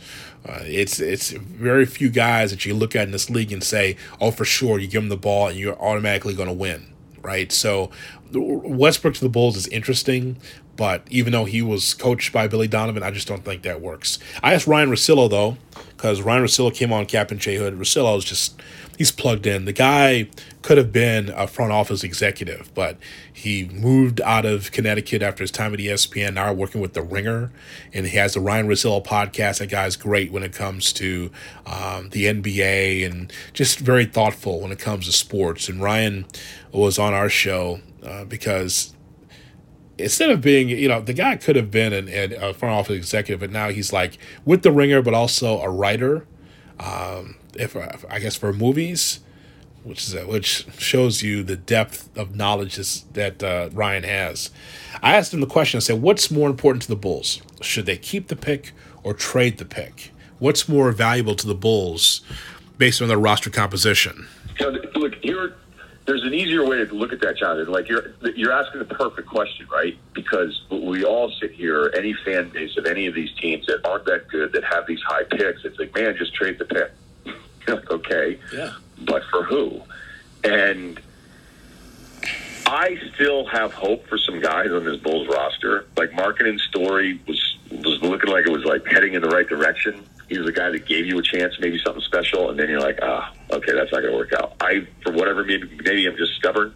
Uh, 0.48 0.60
it's 0.62 1.00
it's 1.00 1.30
very 1.30 1.84
few 1.84 2.08
guys 2.08 2.50
that 2.50 2.64
you 2.64 2.74
look 2.74 2.94
at 2.94 3.04
in 3.04 3.10
this 3.10 3.28
league 3.28 3.52
and 3.52 3.64
say, 3.64 3.96
oh, 4.20 4.30
for 4.30 4.44
sure, 4.44 4.78
you 4.78 4.86
give 4.86 5.02
them 5.02 5.08
the 5.08 5.16
ball 5.16 5.48
and 5.48 5.58
you're 5.58 5.80
automatically 5.80 6.34
going 6.34 6.48
to 6.48 6.54
win, 6.54 6.92
right? 7.20 7.50
So 7.50 7.90
Westbrook 8.32 9.14
to 9.14 9.20
the 9.20 9.28
Bulls 9.28 9.56
is 9.56 9.66
interesting, 9.68 10.36
but 10.76 11.02
even 11.10 11.32
though 11.32 11.46
he 11.46 11.62
was 11.62 11.94
coached 11.94 12.32
by 12.32 12.46
Billy 12.46 12.68
Donovan, 12.68 13.02
I 13.02 13.10
just 13.10 13.26
don't 13.26 13.44
think 13.44 13.62
that 13.62 13.80
works. 13.80 14.18
I 14.42 14.54
asked 14.54 14.66
Ryan 14.66 14.90
Russillo 14.90 15.28
though, 15.28 15.56
because 15.96 16.22
Ryan 16.22 16.44
Russillo 16.44 16.72
came 16.72 16.92
on 16.92 17.06
Kap 17.06 17.30
and 17.30 17.40
J 17.40 17.56
Hood. 17.56 17.78
Russillo 17.78 18.16
is 18.16 18.24
just 18.24 18.60
he's 18.96 19.12
plugged 19.12 19.46
in. 19.46 19.64
The 19.64 19.72
guy 19.72 20.28
could 20.62 20.78
have 20.78 20.92
been 20.92 21.28
a 21.30 21.46
front 21.46 21.72
office 21.72 22.02
executive, 22.02 22.72
but 22.74 22.98
he 23.32 23.68
moved 23.68 24.20
out 24.22 24.44
of 24.44 24.72
Connecticut 24.72 25.22
after 25.22 25.42
his 25.42 25.50
time 25.50 25.72
at 25.72 25.80
ESPN. 25.80 26.34
Now 26.34 26.52
working 26.52 26.80
with 26.80 26.94
the 26.94 27.02
Ringer, 27.02 27.52
and 27.92 28.06
he 28.06 28.16
has 28.16 28.34
the 28.34 28.40
Ryan 28.40 28.66
Russillo 28.66 29.04
podcast. 29.04 29.58
That 29.58 29.68
guy's 29.68 29.96
great 29.96 30.32
when 30.32 30.42
it 30.42 30.52
comes 30.52 30.92
to 30.94 31.30
um, 31.66 32.10
the 32.10 32.24
NBA 32.24 33.06
and 33.06 33.32
just 33.52 33.78
very 33.78 34.06
thoughtful 34.06 34.60
when 34.60 34.72
it 34.72 34.78
comes 34.78 35.06
to 35.06 35.12
sports. 35.12 35.68
And 35.68 35.80
Ryan 35.80 36.26
was 36.72 36.98
on 36.98 37.14
our 37.14 37.28
show 37.28 37.80
uh, 38.02 38.24
because 38.24 38.94
instead 39.98 40.30
of 40.30 40.40
being, 40.40 40.68
you 40.68 40.88
know, 40.88 41.00
the 41.00 41.12
guy 41.12 41.36
could 41.36 41.56
have 41.56 41.70
been 41.70 41.92
an, 41.92 42.08
an, 42.08 42.32
a 42.32 42.52
front 42.52 42.74
office 42.74 42.96
executive, 42.96 43.40
but 43.40 43.50
now 43.50 43.68
he's 43.68 43.92
like 43.92 44.18
with 44.44 44.62
the 44.62 44.70
Ringer, 44.70 45.02
but 45.02 45.14
also 45.14 45.60
a 45.60 45.70
writer. 45.70 46.26
Um, 46.78 47.36
if 47.58 47.76
I 48.10 48.18
guess 48.18 48.36
for 48.36 48.52
movies, 48.52 49.20
which 49.84 50.08
is 50.08 50.26
which 50.26 50.66
shows 50.78 51.22
you 51.22 51.42
the 51.42 51.56
depth 51.56 52.08
of 52.16 52.34
knowledge 52.34 52.76
that 53.12 53.42
uh, 53.42 53.70
Ryan 53.72 54.02
has. 54.02 54.50
I 55.02 55.14
asked 55.14 55.32
him 55.32 55.40
the 55.40 55.46
question. 55.46 55.78
I 55.78 55.80
said, 55.80 56.02
"What's 56.02 56.30
more 56.30 56.48
important 56.48 56.82
to 56.82 56.88
the 56.88 56.96
Bulls? 56.96 57.40
Should 57.60 57.86
they 57.86 57.96
keep 57.96 58.28
the 58.28 58.36
pick 58.36 58.72
or 59.02 59.14
trade 59.14 59.58
the 59.58 59.64
pick? 59.64 60.12
What's 60.38 60.68
more 60.68 60.90
valuable 60.92 61.34
to 61.36 61.46
the 61.46 61.54
Bulls 61.54 62.22
based 62.78 63.00
on 63.00 63.08
their 63.08 63.18
roster 63.18 63.50
composition?" 63.50 64.26
You 64.58 64.72
know, 64.72 64.78
look, 64.94 65.14
here 65.22 65.54
there's 66.06 66.22
an 66.22 66.32
easier 66.32 66.64
way 66.64 66.84
to 66.84 66.94
look 66.94 67.12
at 67.12 67.20
that, 67.20 67.36
Jonathan. 67.36 67.72
Like 67.72 67.88
you're 67.88 68.14
you're 68.34 68.52
asking 68.52 68.78
the 68.78 68.86
perfect 68.86 69.28
question, 69.28 69.66
right? 69.70 69.98
Because 70.14 70.62
we 70.70 71.04
all 71.04 71.30
sit 71.40 71.52
here, 71.52 71.92
any 71.96 72.14
fan 72.24 72.48
base 72.50 72.76
of 72.76 72.86
any 72.86 73.06
of 73.06 73.14
these 73.14 73.32
teams 73.40 73.66
that 73.66 73.84
aren't 73.84 74.04
that 74.06 74.28
good, 74.28 74.52
that 74.52 74.64
have 74.64 74.86
these 74.86 75.02
high 75.02 75.24
picks, 75.24 75.64
it's 75.64 75.78
like, 75.78 75.94
man, 75.94 76.16
just 76.16 76.34
trade 76.34 76.58
the 76.58 76.64
pick. 76.64 76.92
Okay, 77.68 78.38
yeah, 78.52 78.74
but 79.02 79.22
for 79.30 79.42
who? 79.44 79.82
And 80.44 81.00
I 82.66 82.98
still 83.14 83.46
have 83.46 83.72
hope 83.72 84.06
for 84.06 84.18
some 84.18 84.40
guys 84.40 84.70
on 84.70 84.84
this 84.84 84.96
Bulls 85.00 85.28
roster. 85.28 85.86
Like 85.96 86.10
Markkanen's 86.10 86.62
story 86.62 87.20
was 87.26 87.56
was 87.70 88.00
looking 88.02 88.30
like 88.30 88.46
it 88.46 88.52
was 88.52 88.64
like 88.64 88.86
heading 88.86 89.14
in 89.14 89.22
the 89.22 89.28
right 89.28 89.48
direction 89.48 90.06
he 90.28 90.38
was 90.38 90.48
a 90.48 90.52
guy 90.52 90.70
that 90.70 90.86
gave 90.86 91.06
you 91.06 91.18
a 91.18 91.22
chance, 91.22 91.54
maybe 91.60 91.78
something 91.78 92.02
special, 92.02 92.50
and 92.50 92.58
then 92.58 92.68
you're 92.68 92.80
like, 92.80 92.98
ah, 93.02 93.32
okay, 93.50 93.72
that's 93.72 93.92
not 93.92 94.00
going 94.00 94.12
to 94.12 94.16
work 94.16 94.32
out. 94.32 94.54
I, 94.60 94.86
for 95.02 95.12
whatever, 95.12 95.44
maybe, 95.44 95.68
maybe 95.84 96.06
I'm 96.06 96.16
just 96.16 96.34
stubborn. 96.34 96.74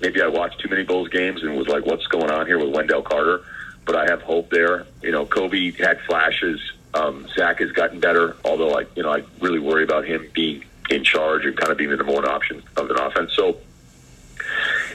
Maybe 0.00 0.22
I 0.22 0.28
watched 0.28 0.60
too 0.60 0.68
many 0.68 0.82
Bulls 0.82 1.08
games 1.08 1.42
and 1.42 1.56
was 1.56 1.68
like, 1.68 1.84
what's 1.84 2.06
going 2.06 2.30
on 2.30 2.46
here 2.46 2.58
with 2.58 2.74
Wendell 2.74 3.02
Carter? 3.02 3.42
But 3.84 3.96
I 3.96 4.06
have 4.06 4.22
hope 4.22 4.50
there. 4.50 4.86
You 5.02 5.12
know, 5.12 5.26
Coby 5.26 5.78
had 5.78 6.00
flashes. 6.02 6.60
Um, 6.96 7.26
Zach 7.36 7.58
has 7.60 7.72
gotten 7.72 8.00
better, 8.00 8.36
although 8.44 8.78
I, 8.78 8.86
you 8.94 9.02
know, 9.02 9.12
I 9.12 9.22
really 9.40 9.58
worry 9.58 9.84
about 9.84 10.06
him 10.06 10.28
being 10.32 10.64
in 10.88 11.04
charge 11.04 11.44
and 11.44 11.56
kind 11.56 11.70
of 11.70 11.76
being 11.76 11.90
the 11.90 11.96
number 11.96 12.12
one 12.12 12.24
option 12.26 12.62
of 12.76 12.90
an 12.90 12.98
offense. 12.98 13.32
So, 13.34 13.58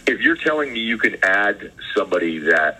if 0.07 0.21
you're 0.21 0.35
telling 0.35 0.73
me 0.73 0.79
you 0.79 0.97
can 0.97 1.17
add 1.23 1.71
somebody 1.95 2.39
that, 2.39 2.79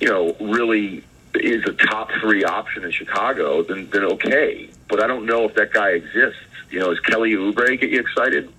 you 0.00 0.08
know, 0.08 0.34
really 0.40 1.04
is 1.34 1.64
a 1.64 1.72
top 1.72 2.10
three 2.20 2.44
option 2.44 2.84
in 2.84 2.90
Chicago, 2.90 3.62
then 3.62 3.88
then 3.90 4.04
okay. 4.04 4.68
But 4.88 5.02
I 5.02 5.06
don't 5.06 5.26
know 5.26 5.44
if 5.44 5.54
that 5.54 5.72
guy 5.72 5.90
exists. 5.90 6.40
You 6.70 6.80
know, 6.80 6.90
is 6.90 7.00
Kelly 7.00 7.32
Oubre 7.32 7.78
get 7.80 7.90
you 7.90 8.00
excited? 8.00 8.50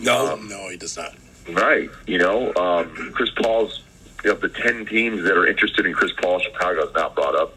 No, 0.00 0.32
um, 0.32 0.48
no, 0.48 0.68
he 0.68 0.76
does 0.76 0.96
not. 0.96 1.14
Right. 1.50 1.90
You 2.06 2.18
know, 2.18 2.54
um, 2.54 3.12
Chris 3.12 3.30
Paul's 3.30 3.82
you 4.24 4.30
know, 4.30 4.36
the 4.36 4.48
ten 4.48 4.86
teams 4.86 5.22
that 5.24 5.36
are 5.36 5.46
interested 5.46 5.86
in 5.86 5.92
Chris 5.92 6.12
Paul, 6.20 6.40
Chicago 6.40 6.88
is 6.88 6.94
not 6.94 7.14
brought 7.14 7.36
up. 7.36 7.56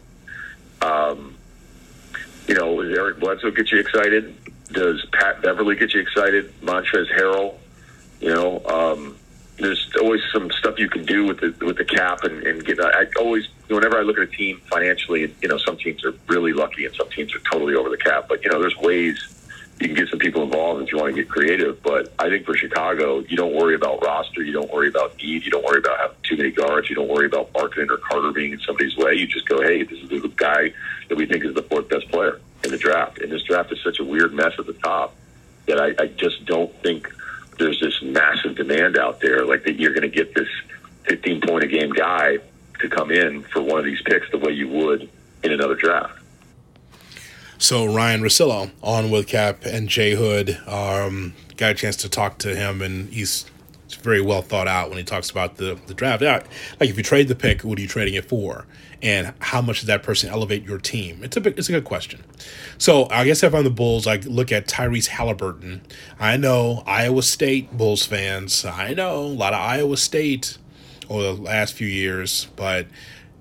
Um, 0.82 1.37
you 2.48 2.54
know, 2.54 2.82
does 2.82 2.96
Eric 2.96 3.20
Bledsoe 3.20 3.50
get 3.50 3.70
you 3.70 3.78
excited? 3.78 4.34
Does 4.72 5.04
Pat 5.12 5.42
Beverley 5.42 5.76
get 5.76 5.94
you 5.94 6.00
excited? 6.00 6.52
Montrezl 6.62 7.12
Harrell, 7.14 7.54
you 8.20 8.30
know, 8.30 8.64
um, 8.66 9.16
there's 9.58 9.90
always 10.00 10.20
some 10.32 10.50
stuff 10.52 10.78
you 10.78 10.88
can 10.88 11.04
do 11.04 11.26
with 11.26 11.40
the 11.40 11.64
with 11.64 11.76
the 11.76 11.84
cap 11.84 12.24
and, 12.24 12.46
and 12.46 12.64
get. 12.64 12.80
I 12.80 13.06
always 13.18 13.46
whenever 13.68 13.98
I 13.98 14.02
look 14.02 14.16
at 14.16 14.22
a 14.22 14.26
team 14.26 14.60
financially, 14.70 15.34
you 15.42 15.48
know, 15.48 15.58
some 15.58 15.76
teams 15.76 16.04
are 16.04 16.14
really 16.26 16.52
lucky 16.52 16.86
and 16.86 16.94
some 16.94 17.10
teams 17.10 17.34
are 17.34 17.40
totally 17.40 17.74
over 17.74 17.90
the 17.90 17.96
cap. 17.96 18.26
But 18.28 18.44
you 18.44 18.50
know, 18.50 18.60
there's 18.60 18.76
ways 18.76 19.18
you 19.80 19.86
can 19.86 19.94
get 19.94 20.08
some 20.08 20.18
people 20.18 20.42
involved 20.42 20.82
if 20.82 20.90
you 20.90 20.98
want 20.98 21.14
to 21.14 21.22
get 21.22 21.28
creative. 21.30 21.82
But 21.82 22.12
I 22.18 22.28
think 22.28 22.44
for 22.44 22.54
Chicago, 22.54 23.20
you 23.20 23.36
don't 23.36 23.54
worry 23.54 23.74
about 23.74 24.02
roster, 24.02 24.42
you 24.42 24.52
don't 24.52 24.72
worry 24.72 24.88
about 24.88 25.16
need, 25.18 25.44
you 25.44 25.50
don't 25.50 25.64
worry 25.64 25.78
about 25.78 25.98
having 25.98 26.16
too 26.22 26.36
many 26.36 26.50
guards, 26.50 26.88
you 26.90 26.96
don't 26.96 27.08
worry 27.08 27.26
about 27.26 27.52
Markkanen 27.52 27.90
or 27.90 27.98
Carter 27.98 28.32
being 28.32 28.52
in 28.52 28.60
somebody's 28.60 28.96
way. 28.96 29.14
You 29.14 29.26
just 29.26 29.48
go, 29.48 29.62
hey, 29.62 29.84
this 29.84 29.98
is 30.00 30.08
the 30.08 30.32
guy 30.36 30.72
that 31.08 31.16
we 31.16 31.26
think 31.26 31.44
is 31.44 31.54
the 31.54 31.62
fourth 31.62 31.88
best 31.88 32.08
player 32.08 32.40
in 32.64 32.70
the 32.70 32.78
draft. 32.78 33.18
And 33.18 33.30
this 33.30 33.42
draft 33.42 33.72
is 33.72 33.78
such 33.82 34.00
a 34.00 34.04
weird 34.04 34.32
mess 34.32 34.52
at 34.58 34.66
the 34.66 34.72
top 34.74 35.14
that 35.66 35.80
I, 35.80 36.02
I 36.02 36.06
just 36.08 36.44
don't 36.44 36.74
think 36.82 37.12
there's 37.58 37.80
this 37.80 38.00
massive 38.02 38.56
demand 38.56 38.96
out 38.96 39.20
there, 39.20 39.44
like 39.44 39.64
that 39.64 39.74
you're 39.74 39.92
going 39.92 40.08
to 40.10 40.14
get 40.14 40.34
this 40.34 40.48
15 41.04 41.40
point 41.42 41.64
a 41.64 41.66
game 41.68 41.90
guy 41.90 42.38
to 42.80 42.88
come 42.88 43.10
in 43.10 43.42
for 43.44 43.60
one 43.60 43.78
of 43.78 43.84
these 43.84 44.00
picks 44.02 44.30
the 44.30 44.38
way 44.38 44.52
you 44.52 44.68
would 44.68 45.08
in 45.42 45.52
another 45.52 45.74
draft. 45.74 46.17
So 47.58 47.86
Ryan 47.86 48.22
Russillo 48.22 48.70
on 48.82 49.10
with 49.10 49.26
Kap 49.26 49.64
and 49.64 49.88
J 49.88 50.14
Hood 50.14 50.58
um, 50.66 51.34
got 51.56 51.72
a 51.72 51.74
chance 51.74 51.96
to 51.96 52.08
talk 52.08 52.38
to 52.38 52.54
him, 52.54 52.80
and 52.80 53.12
he's 53.12 53.46
very 54.02 54.20
well 54.20 54.42
thought 54.42 54.68
out 54.68 54.90
when 54.90 54.98
he 54.98 55.04
talks 55.04 55.28
about 55.28 55.56
the 55.56 55.78
the 55.86 55.94
draft. 55.94 56.22
Yeah, 56.22 56.44
like 56.78 56.88
if 56.88 56.96
you 56.96 57.02
trade 57.02 57.26
the 57.26 57.34
pick, 57.34 57.62
what 57.62 57.78
are 57.78 57.82
you 57.82 57.88
trading 57.88 58.14
it 58.14 58.26
for? 58.26 58.66
And 59.02 59.32
how 59.40 59.60
much 59.60 59.80
does 59.80 59.86
that 59.86 60.02
person 60.02 60.30
elevate 60.30 60.64
your 60.64 60.78
team? 60.78 61.22
It's 61.22 61.36
a 61.36 61.48
it's 61.48 61.68
a 61.68 61.72
good 61.72 61.84
question. 61.84 62.22
So 62.78 63.08
I 63.10 63.24
guess 63.24 63.42
if 63.42 63.52
I'm 63.52 63.64
the 63.64 63.70
Bulls, 63.70 64.06
I 64.06 64.16
look 64.16 64.52
at 64.52 64.68
Tyrese 64.68 65.08
Halliburton. 65.08 65.82
I 66.18 66.36
know 66.36 66.84
Iowa 66.86 67.22
State 67.22 67.76
Bulls 67.76 68.06
fans. 68.06 68.64
I 68.64 68.94
know 68.94 69.22
a 69.22 69.26
lot 69.26 69.52
of 69.52 69.60
Iowa 69.60 69.96
State 69.96 70.58
over 71.10 71.22
the 71.22 71.32
last 71.32 71.74
few 71.74 71.88
years, 71.88 72.48
but 72.54 72.86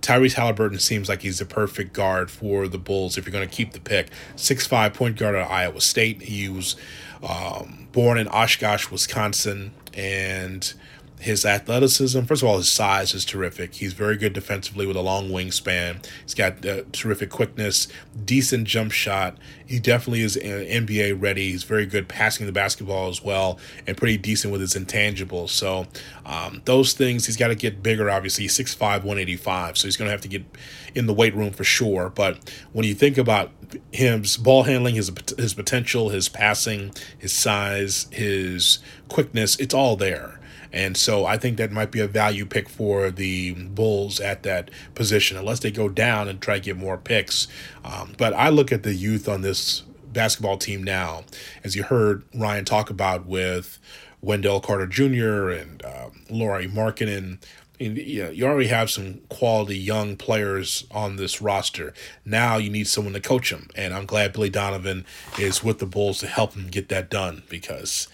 Tyrese 0.08 0.36
Halliburton 0.36 0.80
seems 0.80 1.10
like 1.10 1.22
he's 1.22 1.40
the 1.40 1.46
perfect 1.46 1.92
guard 1.92 2.32
for 2.32 2.70
the 2.70 2.78
Bulls 2.78 3.18
if 3.18 3.26
you're 3.26 3.34
going 3.34 3.48
to 3.48 3.54
keep 3.54 3.74
the 3.74 3.82
pick. 3.82 4.08
Six-five 4.38 4.94
point 4.94 5.18
guard 5.18 5.36
at 5.36 5.52
Iowa 5.52 5.82
State. 5.82 6.22
He 6.22 6.48
was 6.48 6.78
um, 7.22 7.90
born 7.92 8.18
in 8.18 8.30
Oshkosh, 8.30 8.90
Wisconsin, 8.90 9.74
and 9.94 10.74
his 11.20 11.46
athleticism, 11.46 12.22
first 12.24 12.44
of 12.44 12.50
all, 12.50 12.58
his 12.58 12.70
size 12.70 13.16
is 13.16 13.26
terrific. 13.26 13.76
He's 13.76 13.94
very 13.94 14.18
good 14.18 14.34
defensively 14.34 14.86
with 14.86 14.96
a 14.96 15.02
long 15.02 15.30
wingspan. 15.30 16.06
He's 16.22 16.36
got 16.36 16.64
uh, 16.64 16.84
terrific 16.92 17.32
quickness, 17.32 17.88
decent 18.24 18.68
jump 18.68 18.92
shot. 18.92 19.36
He 19.66 19.80
definitely 19.80 20.22
is 20.22 20.38
NBA 20.38 21.20
ready. 21.20 21.52
He's 21.52 21.64
very 21.64 21.88
good 21.88 22.08
passing 22.08 22.46
the 22.46 22.52
basketball 22.52 23.10
as 23.10 23.24
well, 23.24 23.58
and 23.88 23.98
pretty 23.98 24.18
decent 24.18 24.52
with 24.52 24.62
his 24.62 24.76
intangibles. 24.76 25.50
So 25.50 25.88
um, 26.26 26.62
those 26.66 26.94
things, 26.94 27.26
he's 27.26 27.38
got 27.38 27.48
to 27.48 27.56
get 27.56 27.82
bigger. 27.82 28.12
Obviously, 28.12 28.44
he's 28.44 28.58
6'5", 28.58 28.80
185, 28.80 29.78
so 29.78 29.88
he's 29.88 29.98
going 29.98 30.08
to 30.08 30.12
have 30.12 30.22
to 30.22 30.28
get 30.28 30.46
in 30.94 31.08
the 31.08 31.14
weight 31.14 31.36
room 31.36 31.52
for 31.52 31.64
sure. 31.64 32.10
But 32.14 32.52
when 32.74 32.86
you 32.86 32.94
think 32.94 33.18
about 33.18 33.52
his 33.92 34.38
ball 34.38 34.64
handling, 34.64 34.96
his 34.96 35.12
his 35.38 35.56
potential, 35.56 36.10
his 36.10 36.30
passing, 36.30 36.94
his 37.18 37.34
size, 37.34 38.08
his 38.12 38.80
quickness, 39.08 39.56
it's 39.58 39.74
all 39.74 39.96
there. 39.96 40.37
And 40.72 40.98
so 40.98 41.26
I 41.26 41.38
think 41.38 41.58
that 41.58 41.72
might 41.72 41.92
be 41.92 42.00
a 42.00 42.08
value 42.08 42.46
pick 42.46 42.70
for 42.70 43.10
the 43.12 43.54
Bulls 43.54 44.20
at 44.20 44.44
that 44.44 44.72
position, 44.96 45.38
unless 45.38 45.60
they 45.60 45.72
go 45.72 45.90
down 45.90 46.28
and 46.28 46.42
try 46.42 46.56
to 46.56 46.62
get 46.64 46.78
more 46.78 46.98
picks. 46.98 47.48
Um, 47.84 48.14
but 48.18 48.34
I 48.34 48.50
look 48.50 48.72
at 48.72 48.84
the 48.84 48.94
youth 48.94 49.28
on 49.28 49.42
this 49.42 49.84
basketball 50.12 50.58
team 50.58 50.84
now, 50.84 51.24
as 51.64 51.76
you 51.76 51.84
heard 51.84 52.24
Ryan 52.34 52.66
talk 52.66 52.90
about 52.90 53.26
with 53.26 53.80
Wendell 54.22 54.60
Carter 54.60 54.88
Jr. 54.88 55.50
and 55.50 55.84
uh, 55.86 56.10
Lauri 56.30 56.68
Markkanen. 56.68 57.40
And, 57.80 57.96
you, 57.96 58.24
know, 58.24 58.30
you 58.32 58.46
already 58.46 58.70
have 58.70 58.90
some 58.90 59.22
quality 59.30 59.78
young 59.78 60.16
players 60.16 60.88
on 60.90 61.18
this 61.18 61.44
roster. 61.44 61.94
Now 62.26 62.58
you 62.58 62.72
need 62.72 62.88
someone 62.88 63.14
to 63.14 63.20
coach 63.20 63.52
them, 63.52 63.70
and 63.76 63.94
I'm 63.94 64.08
glad 64.08 64.34
Billy 64.34 64.50
Donovan 64.50 65.06
is 65.38 65.64
with 65.64 65.78
the 65.78 65.86
Bulls 65.86 66.20
to 66.20 66.28
help 66.28 66.56
him 66.56 66.70
get 66.70 66.90
that 66.90 67.12
done 67.12 67.44
because 67.50 68.08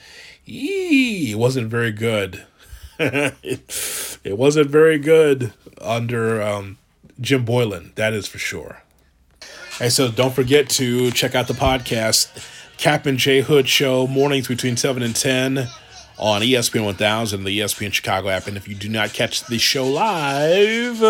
it 0.45 1.37
wasn't 1.37 1.69
very 1.69 1.91
good. 1.91 2.45
it, 2.99 3.33
it, 4.23 4.37
wasn't 4.37 4.69
very 4.69 4.99
good 4.99 5.53
under 5.81 6.41
um, 6.41 6.77
Jim 7.19 7.45
Boylen, 7.45 7.93
that 7.95 8.13
is 8.13 8.27
for 8.27 8.37
sure. 8.37 8.83
Hey, 9.79 9.89
so 9.89 10.11
don't 10.11 10.33
forget 10.33 10.69
to 10.71 11.11
check 11.11 11.33
out 11.33 11.47
the 11.47 11.53
podcast, 11.53 12.47
Kap 12.77 13.05
and 13.05 13.17
J 13.17 13.41
Hood 13.41 13.67
Show, 13.67 14.05
mornings 14.07 14.47
between 14.47 14.77
7 14.77 15.01
and 15.01 15.15
10 15.15 15.67
on 16.19 16.41
ESPN 16.41 16.85
1000, 16.85 17.43
the 17.43 17.59
ESPN 17.59 17.91
Chicago 17.91 18.29
app. 18.29 18.47
And 18.47 18.55
if 18.55 18.67
you 18.67 18.75
do 18.75 18.89
not 18.89 19.13
catch 19.13 19.45
the 19.45 19.57
show 19.57 19.87
live, 19.87 21.01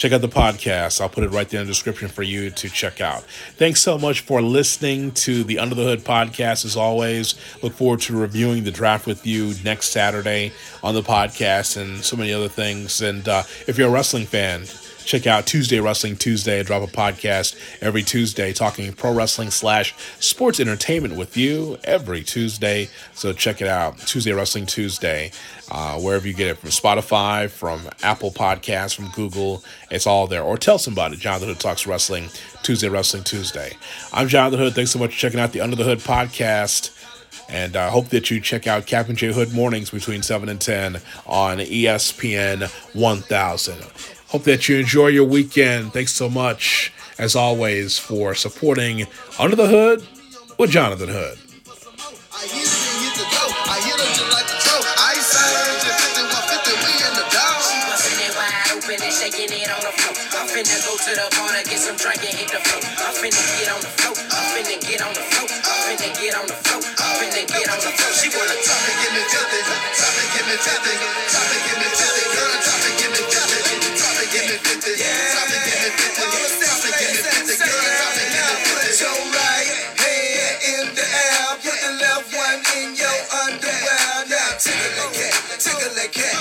check 0.00 0.12
out 0.12 0.22
the 0.22 0.28
podcast. 0.28 0.98
I'll 0.98 1.10
put 1.10 1.24
it 1.24 1.28
right 1.28 1.46
there 1.46 1.60
in 1.60 1.66
the 1.66 1.70
description 1.70 2.08
for 2.08 2.22
you 2.22 2.48
to 2.48 2.70
check 2.70 3.02
out. 3.02 3.22
Thanks 3.58 3.82
so 3.82 3.98
much 3.98 4.20
for 4.20 4.40
listening 4.40 5.12
to 5.12 5.44
the 5.44 5.58
Under 5.58 5.74
the 5.74 5.82
Hood 5.82 6.04
podcast. 6.04 6.64
As 6.64 6.74
always, 6.74 7.34
look 7.62 7.74
forward 7.74 8.00
to 8.02 8.18
reviewing 8.18 8.64
the 8.64 8.70
draft 8.70 9.06
with 9.06 9.26
you 9.26 9.52
next 9.62 9.90
Saturday 9.90 10.52
on 10.82 10.94
the 10.94 11.02
podcast 11.02 11.76
and 11.76 12.02
so 12.02 12.16
many 12.16 12.32
other 12.32 12.48
things. 12.48 13.02
And 13.02 13.28
uh, 13.28 13.42
if 13.66 13.76
you're 13.76 13.88
a 13.88 13.92
wrestling 13.92 14.24
fan, 14.24 14.62
check 15.10 15.26
out 15.26 15.44
Tuesday 15.44 15.80
Wrestling 15.80 16.14
Tuesday. 16.14 16.60
I 16.60 16.62
drop 16.62 16.84
a 16.84 16.86
podcast 16.86 17.56
every 17.80 18.04
Tuesday 18.04 18.52
talking 18.52 18.92
pro 18.92 19.12
wrestling 19.12 19.50
slash 19.50 19.92
sports 20.20 20.60
entertainment 20.60 21.16
with 21.16 21.36
you 21.36 21.78
every 21.82 22.22
Tuesday. 22.22 22.88
So 23.14 23.32
check 23.32 23.60
it 23.60 23.66
out. 23.66 23.98
Tuesday 23.98 24.30
Wrestling 24.32 24.66
Tuesday. 24.66 25.32
Uh, 25.68 25.98
wherever 25.98 26.28
you 26.28 26.34
get 26.34 26.46
it 26.46 26.58
from 26.58 26.70
Spotify, 26.70 27.50
from 27.50 27.80
Apple 28.04 28.30
Podcasts, 28.30 28.94
from 28.94 29.08
Google, 29.10 29.64
it's 29.90 30.06
all 30.06 30.28
there. 30.28 30.44
Or 30.44 30.56
tell 30.56 30.78
somebody, 30.78 31.16
Jonathan 31.16 31.48
Hood 31.48 31.58
Talks 31.58 31.88
Wrestling, 31.88 32.28
Tuesday 32.62 32.88
Wrestling 32.88 33.24
Tuesday. 33.24 33.72
I'm 34.12 34.28
Jonathan 34.28 34.60
Hood. 34.60 34.76
Thanks 34.76 34.92
so 34.92 35.00
much 35.00 35.14
for 35.14 35.18
checking 35.18 35.40
out 35.40 35.50
the 35.50 35.60
Under 35.60 35.74
the 35.74 35.84
Hood 35.84 35.98
podcast. 35.98 36.96
And 37.48 37.76
I 37.76 37.88
hope 37.88 38.10
that 38.10 38.30
you 38.30 38.40
check 38.40 38.68
out 38.68 38.86
Kap 38.86 39.08
and 39.08 39.18
J 39.18 39.32
Hood 39.32 39.52
mornings 39.52 39.90
between 39.90 40.22
7 40.22 40.48
and 40.48 40.60
10 40.60 41.00
on 41.26 41.58
ESPN 41.58 42.70
1000. 42.94 43.76
Hope 44.30 44.46
that 44.46 44.68
you 44.70 44.78
enjoy 44.78 45.08
your 45.08 45.26
weekend. 45.26 45.90
Thanks 45.90 46.14
so 46.14 46.30
much, 46.30 46.94
as 47.18 47.34
always, 47.34 47.98
for 47.98 48.30
supporting 48.38 49.10
Under 49.42 49.58
the 49.58 49.66
Hood 49.66 50.06
with 50.54 50.70
Jonathan 50.70 51.10
Hood. 51.10 51.34
I 51.34 52.46
hit 52.46 52.62
it 52.62 52.70
and 52.70 52.98
hit 53.02 53.14
the 53.18 53.26
dough. 53.26 53.50
I 53.66 53.82
hit 53.82 53.98
it 53.98 54.06
just 54.14 54.30
like 54.30 54.46
the 54.46 54.58
toe. 54.62 54.86
I 54.86 55.18
surge 55.18 55.82
at 55.82 55.98
5150, 56.14 56.78
we 56.78 56.92
in 56.94 57.14
the 57.18 57.26
dough. 57.26 57.58
Bustin' 57.90 58.22
it 58.22 58.30
wide 58.38 58.70
open 58.70 59.02
and 59.02 59.10
shaking 59.10 59.50
it 59.50 59.66
on 59.66 59.82
the 59.82 59.90
floor. 59.98 60.14
I'm 60.38 60.46
finna 60.46 60.78
go 60.78 60.94
to 60.94 61.10
the 61.10 61.26
bar 61.34 61.50
get 61.66 61.82
some 61.82 61.98
drink 61.98 62.22
and 62.22 62.38
hit 62.38 62.54
the 62.54 62.62
floor. 62.62 62.86
I'm 62.86 63.10
finna 63.18 63.34
get 63.34 63.66
on 63.66 63.82
the 63.82 63.90
floor. 63.98 64.14
I'm 64.14 64.46
finna 64.54 64.78
get 64.78 65.02
on 65.02 65.10
the 65.10 65.26
floor. 65.26 65.50
I'm 65.50 65.80
finna 65.90 66.10
get 66.14 66.38
on 66.38 66.46
the 66.46 66.54
floor. 66.54 66.80
I'm 66.86 67.12
finna 67.18 67.42
get 67.50 67.66
on 67.66 67.78
the 67.82 67.90
floor. 67.98 68.12
She 68.14 68.30
wanna 68.30 68.54
Drop 68.62 68.78
it, 68.78 68.94
give 68.94 69.10
me 69.10 69.22
filthy. 69.26 69.58
Drop 69.66 70.14
it, 70.22 70.28
give 70.38 70.46
me 70.46 70.54
filthy. 70.54 70.94
Drop 71.34 71.50
it, 71.50 71.60
give 71.66 71.78
me 71.82 71.88
filthy. 71.98 72.49
Your 79.00 79.16
right 79.32 79.68
hand 79.96 80.56
in 80.60 80.84
the 80.92 81.06
air, 81.08 81.56
put 81.64 81.72
the 81.72 81.92
left 82.04 82.28
one 82.36 82.60
in 82.76 82.92
your 83.00 83.18
underwear. 83.48 84.28
Now 84.28 84.60
tickle 84.60 84.92
that 84.92 85.10
cat, 85.16 85.32
tickle 85.56 85.94
that 85.96 86.12
cat. 86.12 86.36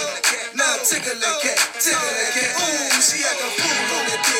Now 0.60 0.76
tickle 0.84 1.16
that 1.16 1.36
cat, 1.40 1.56
tickle 1.80 2.04
that 2.04 2.32
cat. 2.36 2.52
Ooh, 2.60 3.00
she 3.00 3.24
act 3.24 3.40
a 3.40 3.48
fool 3.56 3.80
on 3.96 4.04
that 4.12 4.22
dick, 4.28 4.39